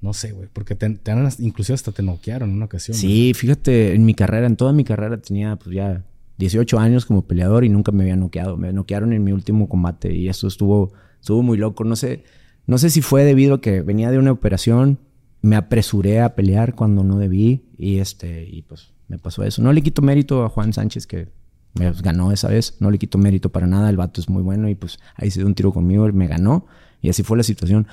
no 0.00 0.12
sé, 0.12 0.32
güey, 0.32 0.48
porque 0.52 0.74
te, 0.74 0.98
inclusive 1.38 1.74
hasta 1.76 1.92
te 1.92 2.02
noquearon 2.02 2.50
en 2.50 2.56
una 2.56 2.64
ocasión. 2.64 2.96
Sí, 2.96 3.32
fíjate, 3.34 3.94
en 3.94 4.04
mi 4.04 4.12
carrera, 4.12 4.48
en 4.48 4.56
toda 4.56 4.72
mi 4.72 4.82
carrera 4.82 5.18
tenía 5.18 5.54
pues 5.54 5.76
ya 5.76 6.02
18 6.38 6.80
años 6.80 7.06
como 7.06 7.22
peleador 7.22 7.64
y 7.64 7.68
nunca 7.68 7.92
me 7.92 8.02
había 8.02 8.16
noqueado. 8.16 8.56
Me 8.56 8.72
noquearon 8.72 9.12
en 9.12 9.22
mi 9.22 9.30
último 9.30 9.68
combate 9.68 10.12
y 10.12 10.28
eso 10.28 10.48
estuvo, 10.48 10.92
estuvo 11.20 11.44
muy 11.44 11.56
loco. 11.56 11.84
No 11.84 11.94
sé, 11.94 12.24
no 12.66 12.78
sé 12.78 12.90
si 12.90 13.00
fue 13.00 13.22
debido 13.22 13.54
a 13.54 13.60
que 13.60 13.80
venía 13.82 14.10
de 14.10 14.18
una 14.18 14.32
operación, 14.32 14.98
me 15.40 15.54
apresuré 15.54 16.20
a 16.20 16.34
pelear 16.34 16.74
cuando 16.74 17.04
no 17.04 17.16
debí 17.16 17.62
y 17.78 17.98
este, 17.98 18.42
y 18.42 18.62
pues 18.62 18.90
me 19.06 19.20
pasó 19.20 19.44
eso. 19.44 19.62
No 19.62 19.72
le 19.72 19.82
quito 19.82 20.02
mérito 20.02 20.44
a 20.44 20.48
Juan 20.48 20.72
Sánchez 20.72 21.06
que 21.06 21.28
me 21.74 21.90
ganó 21.92 22.32
esa 22.32 22.48
vez, 22.48 22.76
no 22.80 22.90
le 22.90 22.98
quito 22.98 23.18
mérito 23.18 23.50
para 23.50 23.66
nada, 23.66 23.88
el 23.90 23.96
vato 23.96 24.20
es 24.20 24.28
muy 24.28 24.42
bueno 24.42 24.68
y 24.68 24.74
pues 24.74 24.98
ahí 25.16 25.30
se 25.30 25.40
dio 25.40 25.46
un 25.46 25.54
tiro 25.54 25.72
conmigo, 25.72 26.06
él 26.06 26.12
me 26.12 26.26
ganó 26.26 26.66
y 27.00 27.08
así 27.10 27.22
fue 27.22 27.36
la 27.36 27.42
situación. 27.42 27.86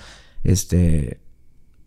Este, 0.43 1.19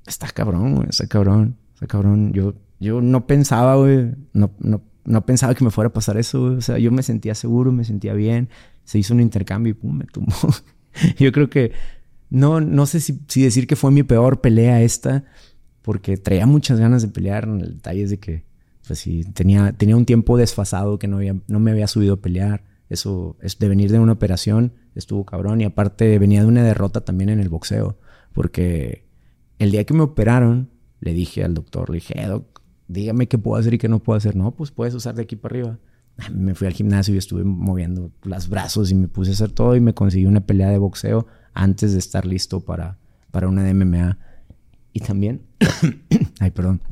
está 0.07 0.29
cabrón, 0.29 0.87
está 0.89 1.07
cabrón, 1.07 1.57
está 1.75 1.87
cabrón. 1.87 2.33
Yo, 2.33 2.55
yo 2.81 3.01
no 3.01 3.27
pensaba, 3.27 3.77
güey, 3.77 4.13
no, 4.33 4.51
no, 4.59 4.83
no 5.05 5.27
pensaba 5.27 5.55
que 5.55 5.65
me 5.65 5.71
fuera 5.71 5.89
a 5.89 5.93
pasar 5.93 6.17
eso, 6.17 6.43
O 6.43 6.61
sea, 6.61 6.79
yo 6.79 6.91
me 6.91 7.03
sentía 7.03 7.35
seguro, 7.35 7.73
me 7.73 7.85
sentía 7.85 8.15
bien. 8.15 8.49
Se 8.85 8.99
hizo 8.99 9.15
un 9.15 9.21
intercambio 9.21 9.71
y 9.71 9.75
pum, 9.75 9.99
me 9.99 10.05
tumbó. 10.05 10.35
yo 11.19 11.33
creo 11.33 11.49
que 11.49 11.73
no, 12.31 12.61
no 12.61 12.87
sé 12.87 13.01
si, 13.01 13.21
si, 13.29 13.43
decir 13.43 13.67
que 13.67 13.77
fue 13.77 13.91
mi 13.91 14.03
peor 14.03 14.41
pelea 14.41 14.83
esta, 14.83 15.25
porque 15.83 16.17
traía 16.17 16.47
muchas 16.47 16.81
ganas 16.81 17.03
de 17.03 17.09
pelear. 17.09 17.45
El 17.45 17.75
detalle 17.75 18.03
es 18.03 18.11
de 18.11 18.19
que, 18.19 18.45
pues 18.87 18.99
sí, 18.99 19.25
tenía, 19.33 19.73
tenía 19.73 19.97
un 19.97 20.07
tiempo 20.07 20.37
desfasado 20.37 20.99
que 20.99 21.09
no, 21.09 21.19
había, 21.19 21.37
no 21.47 21.61
me 21.61 21.71
había 21.71 21.87
subido 21.87 22.15
a 22.15 22.21
pelear. 22.21 22.65
Eso 22.89 23.37
es 23.41 23.59
de 23.59 23.69
venir 23.69 23.91
de 23.91 23.99
una 23.99 24.13
operación, 24.13 24.75
estuvo 24.95 25.25
cabrón. 25.25 25.61
Y 25.61 25.65
aparte 25.65 26.19
venía 26.19 26.43
de 26.43 26.47
una 26.47 26.63
derrota 26.63 27.03
también 27.03 27.31
en 27.31 27.41
el 27.41 27.49
boxeo, 27.49 27.99
porque 28.33 29.07
el 29.59 29.71
día 29.71 29.85
que 29.85 29.95
me 29.95 30.03
operaron, 30.03 30.71
le 31.01 31.15
dije 31.15 31.45
al 31.45 31.55
doctor, 31.55 31.91
le 31.91 31.97
dije, 31.97 32.21
eh, 32.21 32.41
dígame 32.89 33.29
qué 33.29 33.39
puedo 33.39 33.59
hacer 33.59 33.75
y 33.75 33.79
qué 33.79 33.89
no 33.89 34.01
puedo 34.01 34.17
hacer. 34.17 34.37
No, 34.37 34.55
pues 34.55 34.71
puedes 34.71 34.95
usar 34.95 35.15
de 35.15 35.23
aquí 35.23 35.37
para 35.37 35.55
arriba. 35.55 35.79
Me 36.33 36.55
fui 36.55 36.67
al 36.67 36.75
gimnasio 36.75 37.15
y 37.15 37.19
estuve 37.19 37.45
moviendo 37.45 38.11
los 38.25 38.49
brazos 38.49 38.91
y 38.91 38.95
me 38.95 39.09
puse 39.09 39.31
a 39.31 39.35
hacer 39.35 39.51
todo 39.51 39.75
y 39.75 39.81
me 39.81 39.95
conseguí 39.95 40.27
una 40.27 40.45
pelea 40.45 40.69
de 40.69 40.77
boxeo 40.77 41.27
antes 41.55 41.93
de 41.95 41.99
estar 41.99 42.27
listo 42.27 42.61
para, 42.61 42.99
para 43.31 43.49
una 43.49 43.65
de 43.65 43.73
MMA. 43.73 44.19
Y 44.93 45.01
también, 45.01 45.41
ay, 46.41 46.51
perdón. 46.51 46.83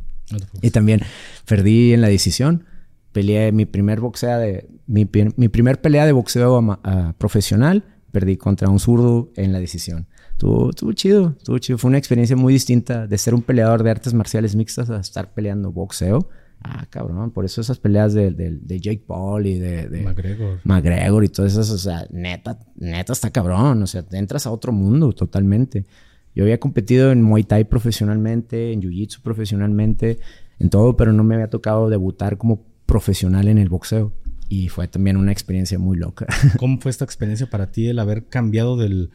Y 0.63 0.71
también 0.71 1.01
perdí 1.47 1.93
en 1.93 2.01
la 2.01 2.09
decisión. 2.09 2.65
Peleé 3.13 3.53
mi 3.53 3.67
primer 3.67 4.01
boxeo 4.01 4.39
de 4.39 4.69
mi, 4.87 5.09
mi 5.37 5.49
primer 5.49 5.81
pelea 5.81 6.07
de 6.07 6.13
boxeo 6.13 6.81
profesional. 7.19 7.85
Perdí 8.13 8.37
contra 8.37 8.69
un 8.69 8.81
zurdo 8.81 9.31
en 9.37 9.53
la 9.53 9.61
decisión. 9.61 10.07
Estuvo, 10.41 10.93
chido, 10.95 11.35
estuvo 11.37 11.59
chido. 11.59 11.77
Fue 11.77 11.89
una 11.89 11.99
experiencia 11.99 12.35
muy 12.35 12.55
distinta 12.55 13.07
de 13.07 13.19
ser 13.19 13.35
un 13.35 13.43
peleador 13.43 13.83
de 13.83 13.91
artes 13.91 14.15
marciales 14.15 14.57
mixtas 14.57 14.89
a 14.89 14.99
estar 14.99 15.35
peleando 15.35 15.71
boxeo. 15.71 16.31
Ah, 16.63 16.87
cabrón, 16.89 17.31
por 17.31 17.45
eso 17.45 17.61
esas 17.61 17.79
peleas 17.79 18.15
de, 18.15 18.31
de, 18.31 18.81
Jake 18.81 19.05
Paul 19.07 19.47
y 19.47 19.59
de, 19.59 19.89
de 19.89 20.03
McGregor. 20.03 20.61
McGregor 20.65 21.25
y 21.25 21.29
todas 21.29 21.53
esas, 21.53 21.71
o 21.71 21.79
sea, 21.79 22.07
neta, 22.11 22.59
neta 22.77 23.13
está 23.13 23.31
cabrón, 23.31 23.83
o 23.83 23.87
sea, 23.87 24.03
te 24.03 24.19
entras 24.19 24.47
a 24.47 24.51
otro 24.51 24.73
mundo 24.73 25.13
totalmente. 25.13 25.87
Yo 26.35 26.45
había 26.45 26.61
competido 26.61 27.11
en 27.13 27.23
Muay 27.23 27.45
Thai 27.45 27.65
profesionalmente, 27.65 28.73
en 28.73 28.81
Jiu 28.81 28.91
Jitsu 28.91 29.21
profesionalmente, 29.23 30.19
en 30.59 30.71
todo, 30.71 30.97
pero 30.97 31.13
no 31.13 31.25
me 31.25 31.35
había 31.35 31.51
tocado 31.51 31.89
debutar 31.89 32.39
como 32.39 32.65
profesional 32.87 33.49
en 33.49 33.59
el 33.59 33.69
boxeo. 33.69 34.13
Y 34.49 34.69
fue 34.69 34.89
también 34.89 35.17
una 35.17 35.33
experiencia 35.33 35.79
muy 35.79 35.97
loca. 35.97 36.27
¿Cómo 36.59 36.79
fue 36.81 36.91
esta 36.91 37.05
experiencia 37.05 37.49
para 37.49 37.71
ti 37.71 37.89
el 37.89 37.99
haber 37.99 38.27
cambiado 38.27 38.77
del, 38.77 39.11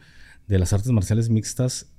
de 0.48 0.58
las 0.58 0.72
artes 0.72 0.90
marciales 0.92 1.28
mixtas 1.28 1.92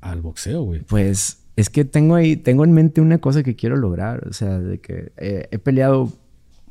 al 0.00 0.20
boxeo, 0.22 0.62
güey? 0.62 0.82
Pues 0.82 1.42
es 1.56 1.70
que 1.70 1.84
tengo 1.84 2.14
ahí, 2.14 2.36
tengo 2.36 2.64
en 2.64 2.72
mente 2.72 3.00
una 3.00 3.18
cosa 3.18 3.42
que 3.42 3.56
quiero 3.56 3.76
lograr. 3.76 4.26
O 4.28 4.32
sea, 4.32 4.58
de 4.58 4.80
que 4.80 5.12
eh, 5.16 5.48
he 5.50 5.58
peleado 5.58 6.12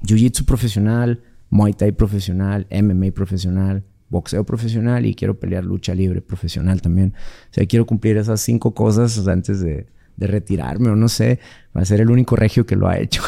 jiu-jitsu 0.03 0.45
profesional, 0.45 1.21
muay 1.49 1.73
thai 1.73 1.91
profesional, 1.91 2.67
MMA 2.71 3.11
profesional, 3.11 3.83
boxeo 4.09 4.43
profesional 4.43 5.05
y 5.05 5.15
quiero 5.15 5.39
pelear 5.39 5.63
lucha 5.63 5.95
libre 5.95 6.21
profesional 6.21 6.81
también. 6.81 7.13
O 7.51 7.53
sea, 7.53 7.65
quiero 7.65 7.85
cumplir 7.85 8.17
esas 8.17 8.41
cinco 8.41 8.73
cosas 8.73 9.27
antes 9.27 9.59
de, 9.61 9.87
de 10.17 10.27
retirarme 10.27 10.89
o 10.89 10.95
no 10.95 11.09
sé. 11.09 11.39
Va 11.75 11.81
a 11.81 11.85
ser 11.85 12.01
el 12.01 12.09
único 12.09 12.35
regio 12.35 12.65
que 12.65 12.75
lo 12.75 12.87
ha 12.87 12.97
hecho. 12.99 13.21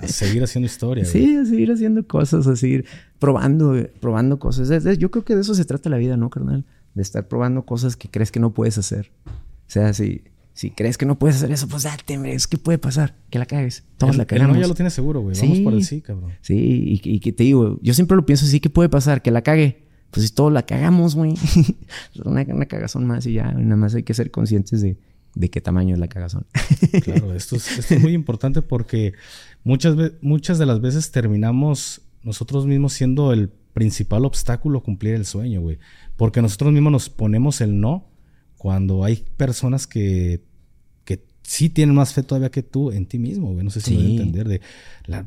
a 0.00 0.08
seguir 0.08 0.42
haciendo 0.42 0.66
historia. 0.66 1.04
Sí, 1.04 1.36
a 1.36 1.44
seguir 1.44 1.70
haciendo 1.72 2.06
cosas, 2.06 2.46
a 2.46 2.56
seguir 2.56 2.86
probando, 3.18 3.74
probando 4.00 4.38
cosas. 4.38 4.98
Yo 4.98 5.10
creo 5.10 5.24
que 5.24 5.34
de 5.34 5.42
eso 5.42 5.54
se 5.54 5.64
trata 5.64 5.90
la 5.90 5.98
vida, 5.98 6.16
¿no, 6.16 6.30
carnal? 6.30 6.64
de 6.96 7.02
estar 7.02 7.28
probando 7.28 7.64
cosas 7.64 7.94
que 7.94 8.08
crees 8.08 8.32
que 8.32 8.40
no 8.40 8.54
puedes 8.54 8.78
hacer. 8.78 9.12
O 9.26 9.30
sea, 9.70 9.92
si, 9.92 10.24
si 10.54 10.70
crees 10.70 10.96
que 10.96 11.04
no 11.04 11.18
puedes 11.18 11.36
hacer 11.36 11.52
eso, 11.52 11.68
pues 11.68 11.82
date, 11.82 12.16
hombre, 12.16 12.32
es 12.32 12.46
que 12.46 12.56
puede 12.56 12.78
pasar, 12.78 13.14
que 13.28 13.38
la 13.38 13.44
cagues. 13.44 13.84
Todos 13.98 14.16
la 14.16 14.24
cagamos. 14.24 14.56
no 14.56 14.62
ya 14.62 14.66
lo 14.66 14.74
tienes 14.74 14.94
seguro, 14.94 15.20
güey. 15.20 15.36
Vamos 15.38 15.60
por 15.60 15.74
el 15.74 15.84
sí, 15.84 16.00
cabrón. 16.00 16.32
Sí, 16.40 17.00
y, 17.04 17.20
que 17.20 17.32
te 17.32 17.44
digo, 17.44 17.78
yo 17.82 17.92
siempre 17.92 18.16
lo 18.16 18.24
pienso 18.24 18.46
así, 18.46 18.60
que 18.60 18.70
puede 18.70 18.88
pasar? 18.88 19.20
Que 19.20 19.30
la 19.30 19.42
cague. 19.42 19.85
Pues 20.16 20.28
si 20.28 20.34
todos 20.34 20.50
la 20.50 20.64
cagamos, 20.64 21.14
güey. 21.14 21.34
una, 22.24 22.42
una 22.48 22.64
cagazón 22.64 23.06
más 23.06 23.26
y 23.26 23.34
ya, 23.34 23.52
nada 23.52 23.76
más 23.76 23.94
hay 23.94 24.02
que 24.02 24.14
ser 24.14 24.30
conscientes 24.30 24.80
de, 24.80 24.96
de 25.34 25.50
qué 25.50 25.60
tamaño 25.60 25.92
es 25.92 26.00
la 26.00 26.08
cagazón. 26.08 26.46
claro, 27.04 27.34
esto 27.34 27.56
es, 27.56 27.78
esto 27.78 27.96
es 27.96 28.00
muy 28.00 28.14
importante 28.14 28.62
porque 28.62 29.12
muchas, 29.62 29.94
muchas 30.22 30.58
de 30.58 30.64
las 30.64 30.80
veces 30.80 31.10
terminamos 31.10 32.00
nosotros 32.22 32.64
mismos 32.64 32.94
siendo 32.94 33.34
el 33.34 33.50
principal 33.74 34.24
obstáculo 34.24 34.78
a 34.78 34.82
cumplir 34.82 35.16
el 35.16 35.26
sueño, 35.26 35.60
güey. 35.60 35.78
Porque 36.16 36.40
nosotros 36.40 36.72
mismos 36.72 36.92
nos 36.92 37.10
ponemos 37.10 37.60
el 37.60 37.78
no 37.78 38.08
cuando 38.56 39.04
hay 39.04 39.22
personas 39.36 39.86
que, 39.86 40.42
sí 41.42 41.68
tienen 41.68 41.94
más 41.94 42.14
fe 42.14 42.22
todavía 42.22 42.50
que 42.50 42.62
tú 42.62 42.90
en 42.90 43.04
ti 43.04 43.18
mismo, 43.18 43.52
güey. 43.52 43.62
No 43.62 43.70
sé 43.70 43.82
si 43.82 43.94
me 43.94 44.02
voy 44.02 44.06
a 44.06 44.22
entender. 44.22 44.48
De 44.48 44.60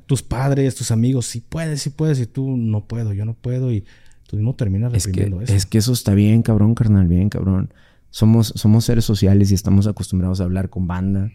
tus 0.07 0.23
padres, 0.23 0.73
tus 0.73 0.89
amigos, 0.89 1.27
sí 1.27 1.41
puedes, 1.41 1.83
sí 1.83 1.91
puedes, 1.91 2.19
y 2.19 2.25
tú 2.25 2.57
no 2.57 2.85
puedo, 2.87 3.13
yo 3.13 3.23
no 3.23 3.35
puedo, 3.35 3.71
y 3.71 3.85
tú 4.29 4.35
mismo 4.35 4.53
terminas 4.53 4.91
reprimiendo 4.91 5.41
es 5.41 5.47
que, 5.47 5.53
eso. 5.53 5.57
Es 5.57 5.65
que 5.65 5.77
eso 5.79 5.91
está 5.91 6.13
bien, 6.13 6.43
cabrón, 6.43 6.75
carnal, 6.75 7.07
bien, 7.07 7.29
cabrón. 7.29 7.73
Somos, 8.11 8.53
somos 8.55 8.85
seres 8.85 9.03
sociales 9.03 9.49
y 9.49 9.55
estamos 9.55 9.87
acostumbrados 9.87 10.39
a 10.39 10.43
hablar 10.43 10.69
con 10.69 10.85
banda 10.85 11.31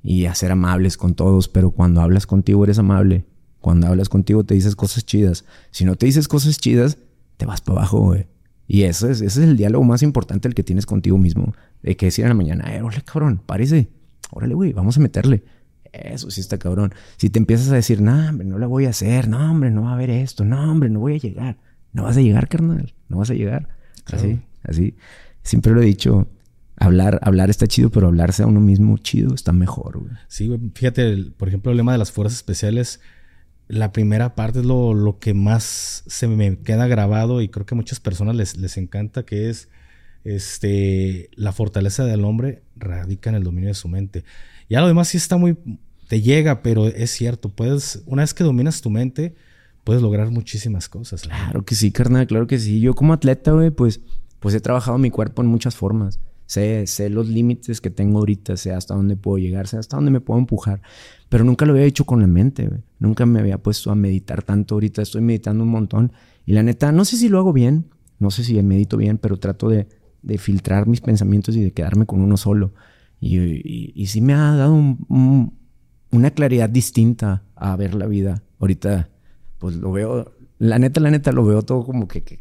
y 0.00 0.26
a 0.26 0.34
ser 0.36 0.52
amables 0.52 0.96
con 0.96 1.14
todos, 1.14 1.48
pero 1.48 1.72
cuando 1.72 2.00
hablas 2.00 2.24
contigo 2.24 2.62
eres 2.62 2.78
amable. 2.78 3.24
Cuando 3.60 3.88
hablas 3.88 4.08
contigo 4.08 4.44
te 4.44 4.54
dices 4.54 4.76
cosas 4.76 5.04
chidas. 5.04 5.44
Si 5.72 5.84
no 5.84 5.96
te 5.96 6.06
dices 6.06 6.28
cosas 6.28 6.58
chidas, 6.58 6.98
te 7.36 7.46
vas 7.46 7.60
para 7.60 7.80
abajo, 7.80 7.98
güey. 7.98 8.26
Y 8.68 8.82
eso 8.82 9.10
es, 9.10 9.22
ese 9.22 9.42
es 9.42 9.48
el 9.48 9.56
diálogo 9.56 9.82
más 9.82 10.04
importante 10.04 10.46
el 10.46 10.54
que 10.54 10.62
tienes 10.62 10.86
contigo 10.86 11.18
mismo. 11.18 11.52
De 11.82 11.96
que 11.96 12.06
decir 12.06 12.24
en 12.24 12.28
la 12.28 12.34
mañana, 12.34 12.76
eh, 12.76 12.80
órale, 12.80 13.02
cabrón, 13.02 13.42
parece. 13.44 13.88
Órale, 14.30 14.54
güey, 14.54 14.72
vamos 14.72 14.96
a 14.98 15.00
meterle. 15.00 15.42
Eso 15.92 16.30
sí 16.30 16.40
está 16.40 16.58
cabrón. 16.58 16.94
Si 17.16 17.28
te 17.28 17.40
empiezas 17.40 17.70
a 17.70 17.74
decir, 17.74 18.00
no, 18.00 18.28
hombre, 18.28 18.46
no 18.46 18.58
la 18.58 18.68
voy 18.68 18.84
a 18.84 18.90
hacer, 18.90 19.26
no, 19.26 19.50
hombre, 19.50 19.72
no 19.72 19.82
va 19.82 19.90
a 19.90 19.94
haber 19.94 20.10
esto, 20.10 20.44
no, 20.44 20.70
hombre, 20.70 20.90
no 20.90 21.00
voy 21.00 21.14
a 21.14 21.18
llegar. 21.18 21.58
No 21.96 22.04
vas 22.04 22.16
a 22.16 22.20
llegar, 22.20 22.48
carnal, 22.48 22.94
no 23.08 23.18
vas 23.18 23.30
a 23.30 23.34
llegar. 23.34 23.68
Así, 24.06 24.40
así. 24.62 24.94
Siempre 25.42 25.72
lo 25.72 25.80
he 25.80 25.86
dicho, 25.86 26.28
hablar, 26.76 27.18
hablar 27.22 27.48
está 27.48 27.66
chido, 27.66 27.90
pero 27.90 28.08
hablarse 28.08 28.42
a 28.42 28.46
uno 28.46 28.60
mismo 28.60 28.98
chido 28.98 29.34
está 29.34 29.52
mejor, 29.52 29.98
güey. 29.98 30.12
Sí, 30.28 30.46
güey. 30.46 30.60
Fíjate, 30.74 31.32
por 31.36 31.48
ejemplo, 31.48 31.72
el 31.72 31.78
lema 31.78 31.92
de 31.92 31.98
las 31.98 32.12
fuerzas 32.12 32.36
especiales 32.36 33.00
la 33.68 33.92
primera 33.92 34.34
parte 34.34 34.60
es 34.60 34.64
lo, 34.64 35.18
que 35.20 35.34
más 35.34 36.04
se 36.06 36.28
me 36.28 36.58
queda 36.58 36.86
grabado 36.86 37.40
y 37.40 37.48
creo 37.48 37.66
que 37.66 37.74
a 37.74 37.76
muchas 37.76 37.98
personas 37.98 38.36
les, 38.36 38.56
les 38.56 38.76
encanta, 38.76 39.24
que 39.24 39.50
es 39.50 39.68
este, 40.24 41.30
la 41.34 41.52
fortaleza 41.52 42.04
del 42.04 42.24
hombre 42.24 42.62
radica 42.76 43.30
en 43.30 43.36
el 43.36 43.42
dominio 43.42 43.68
de 43.68 43.74
su 43.74 43.88
mente. 43.88 44.24
Ya 44.68 44.80
lo 44.80 44.88
demás 44.88 45.08
sí 45.08 45.16
está 45.16 45.36
muy, 45.36 45.56
te 46.08 46.20
llega, 46.20 46.62
pero 46.62 46.86
es 46.86 47.10
cierto, 47.10 47.48
puedes, 47.48 48.02
una 48.06 48.22
vez 48.22 48.34
que 48.34 48.44
dominas 48.44 48.82
tu 48.82 48.90
mente, 48.90 49.34
puedes 49.86 50.02
lograr 50.02 50.32
muchísimas 50.32 50.88
cosas. 50.88 51.22
Claro 51.22 51.64
que 51.64 51.76
sí, 51.76 51.92
carnal, 51.92 52.26
claro 52.26 52.48
que 52.48 52.58
sí. 52.58 52.80
Yo 52.80 52.94
como 52.94 53.12
atleta, 53.12 53.52
güey, 53.52 53.70
pues, 53.70 54.00
pues 54.40 54.52
he 54.56 54.60
trabajado 54.60 54.98
mi 54.98 55.12
cuerpo 55.12 55.42
en 55.42 55.48
muchas 55.48 55.76
formas. 55.76 56.18
Sé, 56.46 56.88
sé 56.88 57.08
los 57.08 57.28
límites 57.28 57.80
que 57.80 57.88
tengo 57.88 58.18
ahorita, 58.18 58.56
sé 58.56 58.72
hasta 58.72 58.96
dónde 58.96 59.14
puedo 59.14 59.38
llegar, 59.38 59.68
sé 59.68 59.78
hasta 59.78 59.96
dónde 59.96 60.10
me 60.10 60.20
puedo 60.20 60.40
empujar. 60.40 60.82
Pero 61.28 61.44
nunca 61.44 61.66
lo 61.66 61.72
había 61.72 61.84
hecho 61.84 62.04
con 62.04 62.20
la 62.20 62.26
mente, 62.26 62.68
Nunca 62.98 63.26
me 63.26 63.38
había 63.38 63.58
puesto 63.58 63.92
a 63.92 63.94
meditar 63.94 64.42
tanto. 64.42 64.74
Ahorita 64.74 65.02
estoy 65.02 65.20
meditando 65.20 65.62
un 65.62 65.70
montón. 65.70 66.10
Y 66.46 66.54
la 66.54 66.64
neta, 66.64 66.90
no 66.90 67.04
sé 67.04 67.16
si 67.16 67.28
lo 67.28 67.38
hago 67.38 67.52
bien, 67.52 67.86
no 68.18 68.32
sé 68.32 68.42
si 68.42 68.60
medito 68.64 68.96
bien, 68.96 69.18
pero 69.18 69.36
trato 69.36 69.68
de, 69.68 69.86
de 70.22 70.38
filtrar 70.38 70.88
mis 70.88 71.00
pensamientos 71.00 71.54
y 71.54 71.62
de 71.62 71.70
quedarme 71.70 72.06
con 72.06 72.20
uno 72.22 72.36
solo. 72.36 72.72
Y, 73.20 73.38
y, 73.94 74.06
sí 74.08 74.20
me 74.20 74.34
ha 74.34 74.56
dado 74.56 74.74
una 76.10 76.30
claridad 76.32 76.68
distinta 76.68 77.44
a 77.54 77.76
ver 77.76 77.94
la 77.94 78.06
vida. 78.06 78.42
Ahorita, 78.58 79.10
pues 79.58 79.76
lo 79.76 79.92
veo, 79.92 80.32
la 80.58 80.78
neta, 80.78 81.00
la 81.00 81.10
neta, 81.10 81.32
lo 81.32 81.44
veo 81.44 81.62
todo 81.62 81.84
como 81.84 82.08
que 82.08 82.40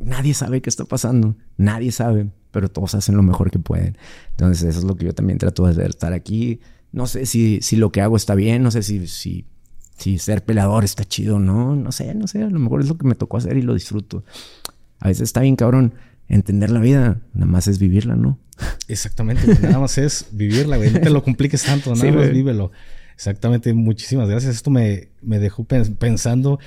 nadie 0.00 0.34
sabe 0.34 0.60
qué 0.60 0.70
está 0.70 0.84
pasando, 0.84 1.36
nadie 1.56 1.92
sabe, 1.92 2.30
pero 2.50 2.68
todos 2.68 2.94
hacen 2.94 3.16
lo 3.16 3.22
mejor 3.22 3.50
que 3.50 3.58
pueden. 3.58 3.96
Entonces 4.30 4.64
eso 4.68 4.80
es 4.80 4.84
lo 4.84 4.96
que 4.96 5.06
yo 5.06 5.14
también 5.14 5.38
trato 5.38 5.64
de 5.64 5.72
hacer, 5.72 5.90
estar 5.90 6.12
aquí. 6.12 6.60
No 6.92 7.06
sé 7.06 7.26
si, 7.26 7.60
si 7.62 7.76
lo 7.76 7.92
que 7.92 8.00
hago 8.00 8.16
está 8.16 8.34
bien, 8.34 8.62
no 8.62 8.70
sé 8.70 8.82
si, 8.82 9.06
si, 9.06 9.46
si 9.98 10.18
ser 10.18 10.44
peleador 10.44 10.84
está 10.84 11.04
chido, 11.04 11.38
no, 11.38 11.76
no 11.76 11.92
sé, 11.92 12.14
no 12.14 12.26
sé, 12.26 12.42
a 12.42 12.50
lo 12.50 12.58
mejor 12.58 12.80
es 12.80 12.88
lo 12.88 12.96
que 12.96 13.06
me 13.06 13.14
tocó 13.14 13.36
hacer 13.36 13.56
y 13.56 13.62
lo 13.62 13.74
disfruto. 13.74 14.24
A 14.98 15.08
veces 15.08 15.22
está 15.22 15.40
bien 15.40 15.56
cabrón 15.56 15.94
entender 16.28 16.70
la 16.70 16.80
vida, 16.80 17.20
nada 17.34 17.46
más 17.46 17.68
es 17.68 17.78
vivirla, 17.78 18.16
¿no? 18.16 18.38
Exactamente, 18.88 19.46
nada 19.60 19.78
más 19.78 19.98
es 19.98 20.26
vivirla, 20.32 20.76
güey. 20.76 20.90
No 20.90 21.00
te 21.00 21.10
lo 21.10 21.22
compliques 21.22 21.62
tanto, 21.64 21.94
nada 21.94 22.12
más 22.12 22.30
vívelo. 22.30 22.72
Exactamente, 23.16 23.74
muchísimas 23.74 24.28
gracias. 24.28 24.54
Esto 24.54 24.70
me, 24.70 25.08
me 25.20 25.40
dejó 25.40 25.64
pensando 25.64 26.60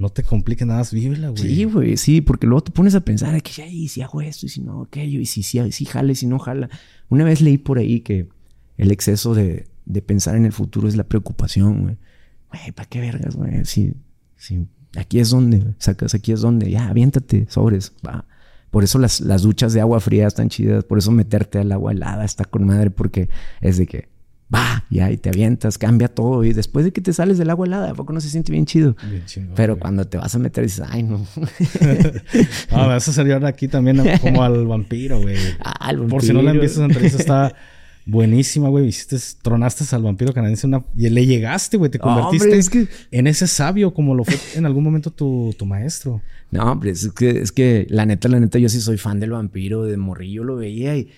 no 0.00 0.08
te 0.08 0.22
compliques 0.22 0.66
nada 0.66 0.80
más, 0.80 0.94
vívela, 0.94 1.28
güey. 1.28 1.42
Sí, 1.42 1.64
güey, 1.64 1.96
sí, 1.98 2.22
porque 2.22 2.46
luego 2.46 2.62
te 2.62 2.72
pones 2.72 2.94
a 2.94 3.00
pensar 3.00 3.40
que, 3.42 3.68
y 3.68 3.86
si 3.88 4.00
hago 4.00 4.22
esto, 4.22 4.46
y 4.46 4.48
si 4.48 4.62
no, 4.62 4.84
aquello, 4.84 5.20
y 5.20 5.26
si, 5.26 5.42
si, 5.42 5.70
si 5.72 5.86
si 6.14 6.26
no 6.26 6.38
jala. 6.38 6.70
Una 7.10 7.24
vez 7.24 7.42
leí 7.42 7.58
por 7.58 7.76
ahí 7.76 8.00
que 8.00 8.26
el 8.78 8.92
exceso 8.92 9.34
de, 9.34 9.68
de 9.84 10.00
pensar 10.00 10.36
en 10.36 10.46
el 10.46 10.52
futuro 10.52 10.88
es 10.88 10.96
la 10.96 11.04
preocupación, 11.04 11.82
güey. 11.82 11.98
Güey, 12.48 12.72
¿para 12.72 12.88
qué 12.88 13.00
vergas, 13.00 13.36
güey? 13.36 13.62
Si, 13.66 13.92
si, 14.36 14.66
aquí 14.96 15.20
es 15.20 15.28
donde, 15.28 15.74
sacas, 15.76 16.14
aquí 16.14 16.32
es 16.32 16.40
donde, 16.40 16.70
ya, 16.70 16.88
aviéntate, 16.88 17.46
sobres, 17.50 17.92
va. 18.04 18.24
Por 18.70 18.84
eso 18.84 18.98
las, 18.98 19.20
las 19.20 19.42
duchas 19.42 19.74
de 19.74 19.82
agua 19.82 20.00
fría 20.00 20.26
están 20.26 20.48
chidas, 20.48 20.82
por 20.82 20.96
eso 20.96 21.10
meterte 21.10 21.58
al 21.58 21.72
agua 21.72 21.92
helada 21.92 22.24
está 22.24 22.46
con 22.46 22.64
madre, 22.64 22.90
porque 22.90 23.28
es 23.60 23.76
de 23.76 23.86
que, 23.86 24.08
va, 24.52 24.84
ya, 24.90 25.10
y 25.10 25.16
te 25.16 25.28
avientas, 25.28 25.78
cambia 25.78 26.08
todo. 26.08 26.44
Y 26.44 26.52
después 26.52 26.84
de 26.84 26.92
que 26.92 27.00
te 27.00 27.12
sales 27.12 27.38
del 27.38 27.50
agua 27.50 27.66
helada, 27.66 27.90
¿a 27.90 27.94
poco 27.94 28.12
no 28.12 28.20
se 28.20 28.28
siente 28.28 28.52
bien 28.52 28.66
chido? 28.66 28.96
Bien 29.08 29.24
chido. 29.26 29.52
Pero 29.54 29.78
cuando 29.78 30.06
te 30.06 30.18
vas 30.18 30.34
a 30.34 30.38
meter, 30.38 30.64
dices, 30.64 30.84
ay, 30.88 31.02
no. 31.02 31.26
ah, 32.70 32.96
eso 32.96 33.12
sería 33.12 33.34
ahora 33.34 33.48
aquí 33.48 33.68
también 33.68 34.02
como 34.20 34.42
al 34.42 34.66
vampiro, 34.66 35.20
güey. 35.20 35.36
Ah, 35.60 35.72
al 35.80 35.98
vampiro. 35.98 36.16
Por 36.16 36.24
si 36.24 36.32
no 36.32 36.42
la 36.42 36.50
han 36.50 36.60
visto, 36.60 36.80
esa 36.80 36.86
entrevista 36.86 37.18
está 37.18 37.56
buenísima, 38.06 38.68
güey. 38.68 38.88
Hiciste, 38.88 39.16
tronaste 39.42 39.84
al 39.94 40.02
vampiro 40.02 40.32
canadiense 40.32 40.66
una, 40.66 40.84
y 40.96 41.08
le 41.08 41.26
llegaste, 41.26 41.76
güey. 41.76 41.90
Te 41.90 41.98
convertiste 41.98 42.88
en 43.10 43.26
ese 43.26 43.46
sabio 43.46 43.94
como 43.94 44.14
lo 44.14 44.24
fue 44.24 44.36
en 44.56 44.66
algún 44.66 44.84
momento 44.84 45.10
tu, 45.10 45.54
tu 45.56 45.66
maestro. 45.66 46.20
No, 46.50 46.64
hombre, 46.72 46.90
es 46.90 47.08
que, 47.12 47.30
es 47.40 47.52
que 47.52 47.86
la 47.88 48.06
neta, 48.06 48.28
la 48.28 48.40
neta, 48.40 48.58
yo 48.58 48.68
sí 48.68 48.80
soy 48.80 48.98
fan 48.98 49.20
del 49.20 49.30
vampiro. 49.30 49.84
De 49.84 49.96
morrillo 49.96 50.42
lo 50.42 50.56
veía 50.56 50.96
y 50.96 51.08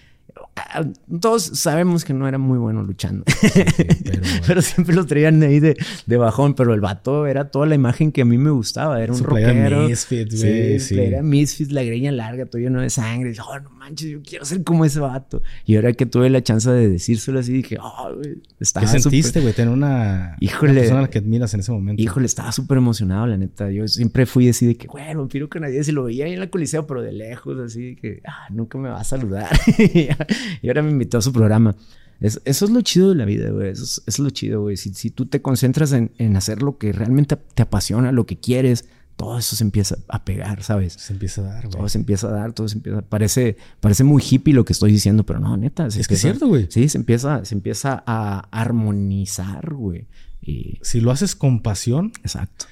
todos 1.20 1.44
sabemos 1.44 2.04
que 2.04 2.14
no 2.14 2.26
era 2.26 2.38
muy 2.38 2.58
bueno 2.58 2.82
luchando. 2.82 3.24
pero, 4.46 4.62
siempre 4.62 4.94
lo 4.94 5.06
traían 5.06 5.42
ahí 5.42 5.60
de, 5.60 5.76
de, 6.06 6.16
bajón. 6.16 6.54
Pero 6.54 6.74
el 6.74 6.80
vato 6.80 7.26
era 7.26 7.50
toda 7.50 7.66
la 7.66 7.74
imagen 7.74 8.12
que 8.12 8.22
a 8.22 8.24
mí 8.24 8.38
me 8.38 8.50
gustaba. 8.50 9.02
Era 9.02 9.12
un 9.12 9.22
rockero. 9.22 9.88
Misfits, 9.88 10.40
güey. 10.40 10.80
Sí, 10.80 10.98
Era 10.98 11.22
Misfits, 11.22 11.72
la 11.72 11.82
greña 11.82 12.12
larga, 12.12 12.46
todo 12.46 12.60
lleno 12.60 12.80
de 12.80 12.90
sangre. 12.90 13.34
Oh, 13.46 13.58
no 13.60 13.70
manches, 13.70 14.08
yo 14.08 14.22
quiero 14.22 14.44
ser 14.44 14.62
como 14.62 14.84
ese 14.84 15.00
vato. 15.00 15.42
Y 15.64 15.76
ahora 15.76 15.92
que 15.92 16.06
tuve 16.06 16.30
la 16.30 16.42
chance 16.42 16.70
de 16.70 16.88
decírselo 16.88 17.40
así, 17.40 17.52
dije, 17.52 17.76
oh, 17.80 18.14
güey, 18.14 18.42
estaba 18.60 18.86
¿Qué 18.86 19.00
sentiste, 19.00 19.40
güey? 19.40 19.52
Tener 19.52 19.72
una, 19.72 20.36
híjole, 20.40 20.74
persona 20.74 21.00
a 21.00 21.02
la 21.02 21.10
que 21.10 21.18
admiras 21.18 21.52
en 21.54 21.60
ese 21.60 21.72
momento. 21.72 22.02
Híjole, 22.02 22.26
estaba 22.26 22.52
súper 22.52 22.78
emocionado, 22.78 23.26
la 23.26 23.36
neta. 23.36 23.70
Yo 23.70 23.86
siempre 23.88 24.26
fui 24.26 24.48
así 24.48 24.66
de 24.66 24.76
que, 24.76 24.86
güey, 24.86 25.10
el 25.10 25.18
vampiro 25.18 25.48
canadiense 25.48 25.92
lo 25.92 26.04
veía 26.04 26.26
ahí 26.26 26.32
en 26.32 26.40
la 26.40 26.48
coliseo, 26.48 26.86
pero 26.86 27.02
de 27.02 27.12
lejos, 27.12 27.58
así 27.58 27.96
que, 27.96 28.20
ah, 28.26 28.46
nunca 28.50 28.78
me 28.78 28.88
va 28.88 29.00
a 29.00 29.04
saludar. 29.04 29.50
y 30.62 30.68
ahora 30.68 30.82
me 30.82 30.90
invitó 30.90 31.18
a 31.18 31.22
su 31.22 31.32
programa. 31.32 31.76
eso 32.20 32.40
es 32.44 32.70
lo 32.70 32.80
chido 32.82 33.10
de 33.10 33.16
la 33.16 33.24
vida, 33.24 33.50
güey. 33.50 33.70
Eso, 33.70 34.02
es, 34.06 34.18
lo 34.18 34.30
chido, 34.30 34.62
güey. 34.62 34.76
Si, 34.76 35.10
tú 35.10 35.26
te 35.26 35.42
concentras 35.42 35.92
en, 35.92 36.36
hacer 36.36 36.62
lo 36.62 36.78
que 36.78 36.92
realmente 36.92 37.36
te 37.36 37.62
apasiona, 37.62 38.12
lo 38.12 38.26
que 38.26 38.38
quieres, 38.38 38.86
todo 39.16 39.38
eso 39.38 39.56
se 39.56 39.64
empieza 39.64 39.96
a 40.08 40.24
pegar, 40.24 40.62
¿sabes? 40.62 40.94
Se 40.94 41.12
empieza 41.12 41.42
a 41.42 41.44
dar, 41.44 41.62
güey. 41.64 41.76
Todo 41.76 41.88
se 41.88 41.98
empieza 41.98 42.28
a 42.28 42.30
dar, 42.30 42.52
todo 42.52 42.68
se 42.68 42.76
empieza... 42.76 43.02
Parece, 43.02 43.56
parece 43.80 44.04
muy 44.04 44.22
hippie 44.28 44.54
lo 44.54 44.64
que 44.64 44.72
estoy 44.72 44.92
diciendo, 44.92 45.24
pero 45.24 45.38
no, 45.38 45.56
neta. 45.56 45.86
es 45.86 46.08
que 46.08 46.14
es 46.14 46.20
cierto, 46.20 46.48
güey. 46.48 46.66
Sí, 46.70 46.88
se 46.88 46.98
empieza, 46.98 47.44
se 47.44 47.54
empieza 47.54 48.02
a 48.06 48.48
armonizar, 48.50 49.74
güey. 49.74 50.06
Y... 50.40 50.78
Si 50.82 51.00
lo 51.00 51.10
haces 51.10 51.36
con 51.36 51.60
pasión. 51.60 52.12
Exacto. 52.22 52.66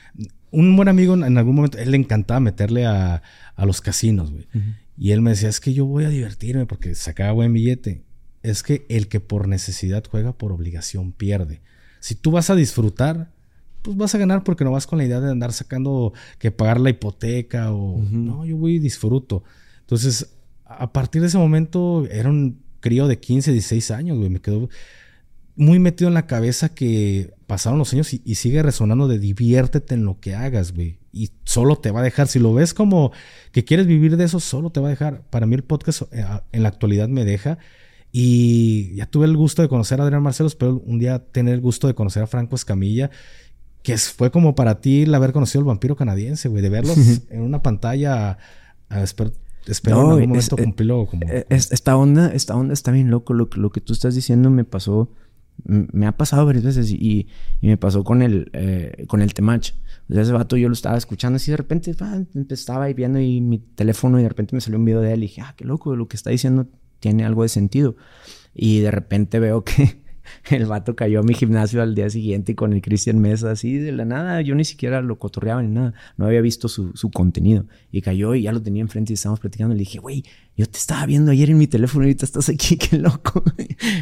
Un 0.51 0.75
buen 0.77 0.89
amigo 0.89 1.15
en 1.15 1.39
algún 1.39 1.55
momento, 1.55 1.79
él 1.79 1.93
le 1.93 1.97
encantaba 1.97 2.41
meterle 2.41 2.87
a, 2.87 3.23
los 3.59 3.81
casinos, 3.81 4.33
güey. 4.33 4.47
Y 4.97 5.13
él 5.13 5.21
me 5.21 5.31
decía, 5.31 5.49
es 5.49 5.61
que 5.61 5.73
yo 5.73 5.87
voy 5.87 6.05
a 6.05 6.11
divertirme 6.11 6.67
porque 6.67 6.95
sacaba 6.95 7.33
buen 7.33 7.53
billete. 7.53 8.03
Es 8.43 8.63
que 8.63 8.87
el 8.89 9.09
que 9.09 9.21
por 9.21 9.49
necesidad 9.49 10.05
juega, 10.09 10.33
por 10.33 10.53
obligación 10.53 11.13
pierde. 11.13 11.61
Si 12.01 12.15
tú 12.15 12.31
vas 12.31 12.51
a 12.51 12.55
disfrutar, 12.55 13.31
pues 13.83 13.97
vas 13.97 14.15
a 14.15 14.19
ganar 14.19 14.45
porque 14.45 14.65
no 14.65 14.73
vas 14.73 14.87
con 14.87 14.99
la 14.99 15.05
idea 15.05 15.21
de 15.21 15.31
andar 15.31 15.53
sacando 15.53 16.13
que 16.39 16.51
pagar 16.51 16.81
la 16.81 16.91
hipoteca 16.91 17.73
o 17.73 17.99
no, 17.99 18.45
yo 18.45 18.57
voy 18.57 18.75
y 18.75 18.79
disfruto. 18.79 19.43
Entonces, 19.81 20.35
a 20.65 20.93
partir 20.93 21.21
de 21.21 21.29
ese 21.29 21.39
momento 21.39 22.07
era 22.11 22.31
un 22.31 22.61
crío 22.81 23.07
de 23.09 23.19
15, 23.19 23.53
16 23.53 23.91
años, 23.91 24.19
güey, 24.19 24.31
me 24.31 24.41
quedó 24.41 24.69
muy 25.57 25.79
metido 25.79 26.09
en 26.09 26.15
la 26.15 26.27
cabeza 26.27 26.71
que 26.71 27.35
pasaron 27.47 27.79
los 27.79 27.93
años 27.93 28.15
y, 28.15 28.35
sigue 28.35 28.63
resonando 28.63 29.09
de 29.09 29.19
diviértete 29.19 29.95
en 29.95 30.05
lo 30.05 30.21
que 30.21 30.35
hagas, 30.35 30.73
güey. 30.73 30.99
Y 31.13 31.31
solo 31.45 31.77
te 31.77 31.91
va 31.91 32.01
a 32.01 32.03
dejar. 32.03 32.29
Si 32.29 32.39
lo 32.39 32.55
ves 32.55 32.75
como 32.75 33.13
que 33.53 33.65
quieres 33.65 33.87
vivir 33.87 34.17
de 34.17 34.25
eso, 34.25 34.41
solo 34.41 34.71
te 34.71 34.81
va 34.81 34.89
a 34.89 34.91
dejar. 34.91 35.23
Para 35.31 35.47
mí 35.47 35.55
el 35.55 35.65
podcast 35.65 36.03
eh, 36.13 36.25
en 36.53 36.63
la 36.63 36.69
actualidad 36.69 37.09
me 37.09 37.25
deja. 37.25 37.59
Y 38.13 38.95
ya 38.95 39.07
tuve 39.07 39.27
el 39.27 39.37
gusto 39.37 39.63
de 39.63 39.69
conocer 39.69 40.01
a 40.01 40.05
Adrián 40.05 40.23
Marcelos, 40.23 40.57
pero 40.57 40.83
un 40.85 40.99
día 40.99 41.21
tener 41.21 41.55
el 41.55 41.61
gusto 41.61 41.87
de 41.87 41.95
conocer 41.95 42.23
a 42.23 42.27
Franco 42.27 42.57
Escamilla, 42.57 43.11
que 43.83 43.97
fue 43.99 44.31
como 44.31 44.55
para 44.55 44.81
ti 44.81 45.03
el 45.03 45.15
haber 45.15 45.33
conocido 45.33 45.61
al 45.61 45.67
vampiro 45.67 45.97
canadiense, 45.97 46.49
güey, 46.49 46.63
de 46.63 46.69
verlos 46.71 46.97
en 47.31 47.43
una 47.43 47.63
pantalla. 47.63 48.39
espero, 48.91 49.33
en 49.67 49.93
algún 49.93 50.29
momento 50.29 50.57
eh, 50.59 50.65
cumplirlo 50.65 51.07
como, 51.07 51.27
eh, 51.29 51.47
Esta 51.49 51.97
onda, 51.97 52.33
esta 52.35 52.57
onda 52.57 52.75
está 52.75 52.91
bien 52.91 53.11
loco. 53.11 53.33
Lo, 53.33 53.49
lo 53.55 53.71
que 53.71 53.81
tú 53.81 53.93
estás 53.93 54.15
diciendo 54.15 54.51
me 54.51 54.65
pasó 54.65 55.09
me 55.65 56.07
ha 56.07 56.17
pasado 56.17 56.47
varias 56.47 56.65
veces 56.65 56.91
y, 56.91 57.29
y 57.61 57.67
me 57.69 57.77
pasó 57.77 58.05
con 58.05 58.23
el, 58.23 58.51
eh, 58.53 59.05
con 59.09 59.23
el 59.23 59.35
Temach. 59.35 59.73
O 60.09 60.19
ese 60.19 60.33
vato 60.33 60.57
yo 60.57 60.69
lo 60.69 60.75
estaba 60.75 60.97
escuchando 60.97 61.37
así 61.37 61.51
de 61.51 61.57
repente 61.57 61.95
ah, 62.01 62.23
estaba 62.49 62.85
ahí 62.85 62.95
viendo 62.95 63.21
y 63.21 63.41
mi 63.41 63.59
teléfono 63.59 64.19
y 64.19 64.23
de 64.23 64.29
repente 64.29 64.55
me 64.57 64.61
salió 64.61 64.79
un 64.79 64.85
video 64.85 65.01
de 65.01 65.13
él 65.13 65.21
y 65.21 65.27
dije, 65.27 65.43
ah, 65.43 65.55
qué 65.57 65.65
loco, 65.65 65.95
lo 65.95 66.09
que 66.09 66.17
está 66.17 66.31
diciendo 66.31 66.67
tiene 66.99 67.25
algo 67.25 67.43
de 67.43 67.49
sentido. 67.49 67.97
Y 68.55 68.81
de 68.81 68.91
repente 68.91 69.39
veo 69.39 69.65
que 69.65 70.03
el 70.51 70.67
vato 70.67 70.97
cayó 70.97 71.21
a 71.21 71.23
mi 71.23 71.35
gimnasio 71.35 71.83
al 71.83 71.95
día 71.95 72.11
siguiente 72.11 72.55
con 72.55 72.73
el 72.73 72.83
Christian 72.83 73.19
Mesa, 73.19 73.51
así 73.51 73.79
de 73.79 73.93
la 73.93 74.05
nada. 74.05 74.41
Yo 74.41 74.55
ni 74.55 74.65
siquiera 74.65 75.03
lo 75.03 75.19
cotorreaba 75.19 75.63
ni 75.63 75.69
nada. 75.69 75.95
No 76.17 76.27
había 76.27 76.41
visto 76.41 76.69
su, 76.69 76.93
su 76.95 77.11
contenido. 77.11 77.67
Y 77.93 78.03
cayó 78.03 78.35
y 78.35 78.43
ya 78.43 78.53
lo 78.53 78.63
tenía 78.63 78.83
enfrente 78.83 79.13
y 79.13 79.15
estábamos 79.15 79.41
platicando. 79.41 79.75
Le 79.75 79.81
dije, 79.81 79.99
güey, 79.99 80.25
yo 80.57 80.67
te 80.67 80.79
estaba 80.79 81.07
viendo 81.07 81.31
ayer 81.31 81.51
en 81.51 81.59
mi 81.59 81.67
teléfono 81.67 82.05
y 82.05 82.09
ahorita 82.09 82.25
estás 82.25 82.49
aquí, 82.49 82.77
qué 82.79 82.99
loco. 82.99 83.43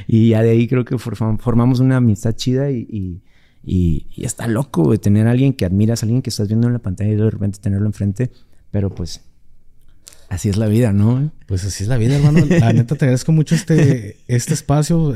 y 0.07 0.31
ya 0.31 0.43
de 0.43 0.51
ahí 0.51 0.67
creo 0.67 0.85
que 0.85 0.99
formamos 0.99 1.81
una 1.81 1.97
amistad 1.97 2.35
chida 2.35 2.71
y, 2.71 3.23
y, 3.65 4.07
y, 4.15 4.25
está 4.25 4.47
loco, 4.47 4.85
güey, 4.85 4.99
tener 4.99 5.27
a 5.27 5.31
alguien 5.31 5.53
que 5.53 5.65
admiras, 5.65 6.03
a 6.03 6.07
alguien 6.07 6.23
que 6.23 6.31
estás 6.31 6.49
viendo 6.49 6.67
en 6.67 6.73
la 6.73 6.79
pantalla 6.81 7.11
y 7.11 7.17
de 7.17 7.31
repente 7.31 7.59
tenerlo 7.61 7.87
enfrente. 7.87 8.31
Pero 8.71 8.95
pues 8.95 9.23
así 10.29 10.49
es 10.49 10.57
la 10.57 10.67
vida, 10.67 10.93
¿no? 10.93 11.31
Pues 11.47 11.65
así 11.65 11.85
es 11.85 11.89
la 11.89 11.97
vida, 11.97 12.17
hermano. 12.17 12.45
La 12.47 12.73
neta 12.73 12.97
te 12.97 13.05
agradezco 13.05 13.33
mucho 13.33 13.55
este, 13.55 14.17
este 14.27 14.55
espacio 14.55 15.15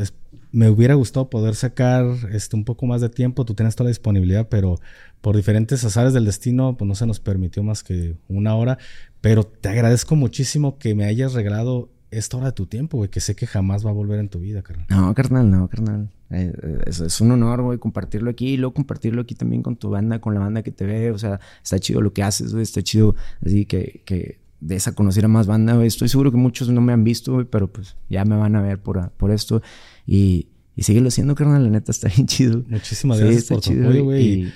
me 0.53 0.69
hubiera 0.69 0.95
gustado 0.95 1.31
poder 1.31 1.55
sacar 1.55 2.07
este, 2.31 2.57
un 2.57 2.65
poco 2.65 2.87
más 2.87 3.01
de 3.01 3.09
tiempo, 3.09 3.45
tú 3.45 3.55
tienes 3.55 3.75
toda 3.75 3.87
la 3.87 3.91
disponibilidad, 3.91 4.49
pero 4.49 4.79
por 5.23 5.35
diferentes 5.35 5.83
azares 5.85 6.13
del 6.13 6.27
destino, 6.27 6.77
pues 6.77 6.87
no 6.87 6.95
se 6.95 7.07
nos 7.07 7.21
permitió 7.21 7.63
más 7.63 7.83
que 7.83 8.17
una 8.29 8.55
hora. 8.55 8.79
Pero 9.21 9.45
te 9.45 9.69
agradezco 9.69 10.15
muchísimo 10.15 10.79
que 10.79 10.95
me 10.95 11.05
hayas 11.05 11.33
regalado 11.33 11.89
esta 12.11 12.37
hora 12.37 12.47
de 12.47 12.53
tu 12.53 12.67
tiempo, 12.67 12.99
güey, 12.99 13.09
que 13.09 13.21
sé 13.21 13.35
que 13.35 13.47
jamás 13.47 13.87
va 13.87 13.91
a 13.91 13.95
volver 13.95 14.21
en 14.21 14.29
tu 14.29 14.41
vida, 14.41 14.63
carnal. 14.63 14.87
No, 14.91 15.15
carnal, 15.15 15.51
no, 15.51 15.69
carnal. 15.69 16.11
Eh, 16.31 16.53
eh, 16.63 16.79
es, 16.87 17.21
un 17.21 17.31
honor, 17.31 17.63
güey, 17.63 17.79
compartirlo 17.79 18.31
aquí 18.31 18.51
y 18.51 18.57
luego 18.59 18.75
compartirlo 18.75 19.23
aquí 19.23 19.35
también 19.35 19.63
con 19.63 19.77
tu 19.77 19.89
banda, 19.89 20.21
con 20.21 20.35
la 20.35 20.41
banda 20.41 20.63
que 20.63 20.73
te 20.73 20.85
ve. 20.85 21.11
O 21.11 21.19
sea, 21.19 21.41
está 21.63 21.79
chido 21.79 22.03
lo 22.03 22.13
que 22.13 22.23
haces, 22.23 22.53
güey, 22.53 22.63
está 22.63 22.83
chido. 22.83 23.15
Así 23.45 23.65
que, 23.65 24.03
que 24.05 24.41
de 24.61 24.77
esa 24.77 24.95
conocer 24.95 25.25
a 25.25 25.29
más 25.29 25.47
banda, 25.47 25.75
güey. 25.75 25.87
Estoy 25.87 26.09
seguro 26.09 26.31
que 26.31 26.37
muchos 26.37 26.69
no 26.69 26.81
me 26.81 26.93
han 26.93 27.05
visto, 27.05 27.33
güey, 27.33 27.47
pero 27.47 27.73
pues 27.73 27.97
ya 28.11 28.25
me 28.25 28.37
van 28.37 28.57
a 28.57 28.63
ver 28.63 28.81
por, 28.81 29.11
por 29.13 29.31
esto. 29.31 29.63
Y, 30.07 30.49
y 30.77 30.83
síguelo 30.83 31.09
haciendo, 31.09 31.35
carnal. 31.35 31.65
La 31.65 31.71
neta 31.71 31.93
está 31.93 32.09
bien 32.09 32.27
chido. 32.27 32.65
Muchísimas 32.69 33.21
gracias 33.21 33.45
por 33.45 33.61
tu 33.61 33.73
apoyo, 33.73 34.05
güey. 34.05 34.53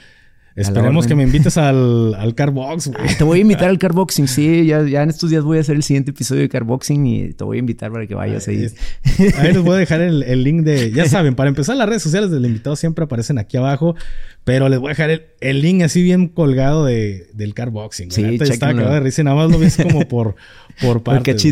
Esperemos 0.57 1.07
que 1.07 1.15
me 1.15 1.23
invites 1.23 1.59
al, 1.59 2.15
al 2.15 2.35
Carbox, 2.35 2.89
güey. 2.89 3.15
te 3.19 3.25
voy 3.25 3.39
a 3.39 3.43
invitar 3.43 3.69
al 3.69 3.79
Carboxing, 3.79 4.27
sí. 4.27 4.65
Ya, 4.65 4.83
ya 4.85 5.03
en 5.03 5.11
estos 5.11 5.29
días 5.29 5.45
voy 5.45 5.59
a 5.59 5.61
hacer 5.61 5.77
el 5.77 5.83
siguiente 5.83 6.13
episodio 6.13 6.41
de 6.41 6.49
Carboxing 6.49 7.07
y 7.07 7.33
te 7.35 7.45
voy 7.45 7.59
a 7.59 7.61
invitar 7.61 7.93
para 7.93 8.07
que 8.07 8.15
vayas 8.15 8.49
ahí. 8.49 8.67
Ahí 9.37 9.53
les 9.53 9.61
voy 9.61 9.75
a 9.75 9.79
dejar 9.79 10.01
el, 10.01 10.23
el, 10.23 10.43
link 10.43 10.63
de... 10.63 10.93
Ya 10.93 11.05
saben, 11.09 11.35
para 11.35 11.51
empezar, 11.51 11.77
las 11.77 11.87
redes 11.87 12.03
sociales 12.03 12.31
del 12.31 12.47
invitado 12.47 12.75
siempre 12.75 13.05
aparecen 13.05 13.37
aquí 13.37 13.59
abajo. 13.59 13.97
Pero 14.45 14.71
les 14.71 14.79
voy 14.79 14.89
a 14.89 14.91
dejar 14.91 15.11
el, 15.11 15.27
el 15.41 15.61
link 15.61 15.83
así 15.83 16.03
bien 16.03 16.29
colgado 16.29 16.87
de, 16.87 17.29
del 17.35 17.53
Carboxing. 17.53 18.11
Sí, 18.11 18.25
estaba 18.41 18.73
cagado 18.73 18.95
de 18.95 19.01
risa. 19.01 19.23
Nada 19.25 19.37
más 19.37 19.51
lo 19.51 19.59
ves 19.59 19.77
como 19.77 20.09
por, 20.09 20.37
por 20.81 21.03
partes, 21.03 21.43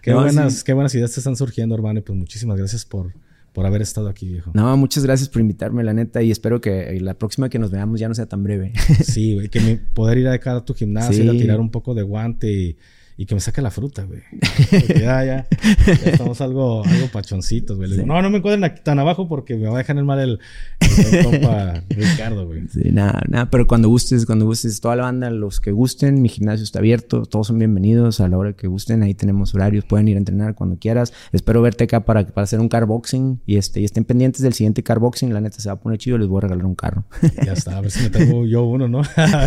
Qué, 0.00 0.14
buenas, 0.14 0.62
qué 0.62 0.74
buenas 0.74 0.94
ideas 0.94 1.12
te 1.12 1.18
están 1.18 1.34
surgiendo, 1.34 1.74
hermano. 1.74 1.98
Y 1.98 2.02
pues 2.02 2.16
muchísimas 2.16 2.56
gracias 2.56 2.84
por 2.84 3.12
por 3.54 3.66
haber 3.66 3.82
estado 3.82 4.08
aquí, 4.08 4.28
viejo. 4.28 4.50
No, 4.52 4.76
muchas 4.76 5.04
gracias 5.04 5.28
por 5.28 5.40
invitarme, 5.40 5.84
la 5.84 5.94
neta, 5.94 6.20
y 6.22 6.32
espero 6.32 6.60
que 6.60 6.98
la 7.00 7.14
próxima 7.14 7.48
que 7.48 7.60
nos 7.60 7.70
veamos 7.70 8.00
ya 8.00 8.08
no 8.08 8.14
sea 8.14 8.26
tan 8.26 8.42
breve. 8.42 8.72
sí, 9.04 9.34
güey, 9.34 9.48
que 9.48 9.78
poder 9.94 10.18
ir 10.18 10.26
a 10.26 10.32
dejar 10.32 10.56
a 10.56 10.64
tu 10.64 10.74
gimnasio, 10.74 11.24
y 11.24 11.28
a 11.28 11.32
tirar 11.32 11.60
un 11.60 11.70
poco 11.70 11.94
de 11.94 12.02
guante 12.02 12.52
y 12.52 12.76
que 13.16 13.34
me 13.34 13.40
saque 13.40 13.62
la 13.62 13.70
fruta, 13.70 14.04
güey. 14.04 14.20
Porque 14.70 15.00
ya, 15.00 15.24
ya, 15.24 15.46
ya 15.86 16.10
estamos 16.10 16.40
algo, 16.40 16.84
algo 16.84 17.06
pachoncitos, 17.12 17.76
güey. 17.76 17.88
Le 17.88 17.96
digo, 17.96 18.06
no, 18.06 18.20
no 18.20 18.28
me 18.28 18.38
encuentren 18.38 18.64
aquí 18.64 18.82
tan 18.82 18.98
abajo 18.98 19.28
porque 19.28 19.54
me 19.54 19.68
va 19.68 19.76
a 19.76 19.78
dejar 19.78 19.96
en 19.98 20.06
mal 20.06 20.18
el, 20.18 20.40
el 20.80 21.24
compa 21.24 21.82
Ricardo, 21.90 22.46
güey. 22.46 22.66
Sí, 22.68 22.90
nada, 22.90 23.22
nada, 23.28 23.50
pero 23.50 23.66
cuando 23.66 23.88
gustes, 23.88 24.26
cuando 24.26 24.46
gustes, 24.46 24.80
toda 24.80 24.96
la 24.96 25.04
banda, 25.04 25.30
los 25.30 25.60
que 25.60 25.70
gusten, 25.70 26.22
mi 26.22 26.28
gimnasio 26.28 26.64
está 26.64 26.80
abierto, 26.80 27.24
todos 27.24 27.46
son 27.46 27.58
bienvenidos 27.58 28.20
a 28.20 28.28
la 28.28 28.36
hora 28.36 28.52
que 28.54 28.66
gusten, 28.66 29.02
ahí 29.02 29.14
tenemos 29.14 29.54
horarios, 29.54 29.84
pueden 29.84 30.08
ir 30.08 30.16
a 30.16 30.18
entrenar 30.18 30.54
cuando 30.54 30.78
quieras. 30.78 31.12
Espero 31.32 31.62
verte 31.62 31.84
acá 31.84 32.04
para, 32.04 32.26
para 32.26 32.44
hacer 32.44 32.58
un 32.58 32.68
carboxing 32.68 33.40
y, 33.46 33.56
este, 33.56 33.80
y 33.80 33.84
estén 33.84 34.04
pendientes 34.04 34.42
del 34.42 34.54
siguiente 34.54 34.82
carboxing, 34.82 35.32
la 35.32 35.40
neta 35.40 35.60
se 35.60 35.68
va 35.68 35.74
a 35.74 35.80
poner 35.80 35.98
chido, 35.98 36.18
les 36.18 36.26
voy 36.26 36.38
a 36.38 36.40
regalar 36.42 36.66
un 36.66 36.74
carro. 36.74 37.04
Ya 37.44 37.52
está, 37.52 37.78
a 37.78 37.80
ver 37.80 37.92
si 37.92 38.02
me 38.02 38.10
traigo 38.10 38.44
yo 38.44 38.64
uno, 38.64 38.88
¿no? 38.88 39.02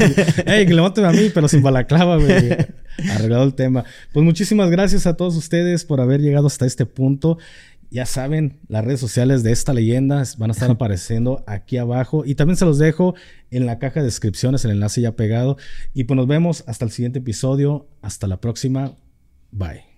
Ey, 0.46 0.66
que 0.66 0.74
levánteme 0.74 1.08
a 1.08 1.12
mí, 1.12 1.32
pero 1.34 1.48
sin 1.48 1.62
balaclava, 1.62 2.18
güey. 2.18 2.56
Arreglado 3.12 3.44
el 3.44 3.54
tema. 3.58 3.84
Pues 4.14 4.24
muchísimas 4.24 4.70
gracias 4.70 5.06
a 5.06 5.18
todos 5.18 5.36
ustedes 5.36 5.84
por 5.84 6.00
haber 6.00 6.22
llegado 6.22 6.48
hasta 6.48 6.66
este 6.66 6.86
punto. 6.86 7.38
Ya 7.90 8.06
saben, 8.06 8.60
las 8.70 8.86
redes 8.86 9.02
sociales 9.02 9.44
de 9.44 9.52
esta 9.52 9.74
leyenda 9.74 10.24
van 10.38 10.52
a 10.52 10.54
estar 10.54 10.72
apareciendo 10.72 11.44
aquí 11.48 11.76
abajo 11.76 12.24
y 12.26 12.36
también 12.36 12.56
se 12.56 12.66
los 12.66 12.78
dejo 12.78 13.16
en 13.52 13.66
la 13.66 13.80
caja 13.80 14.00
de 14.00 14.06
descripciones, 14.06 14.64
el 14.64 14.72
enlace 14.72 15.02
ya 15.02 15.18
pegado. 15.18 15.58
Y 15.94 16.06
pues 16.06 16.16
nos 16.16 16.28
vemos 16.28 16.64
hasta 16.68 16.86
el 16.86 16.92
siguiente 16.92 17.20
episodio. 17.20 17.90
Hasta 18.02 18.28
la 18.28 18.40
próxima. 18.40 18.96
Bye. 19.52 19.97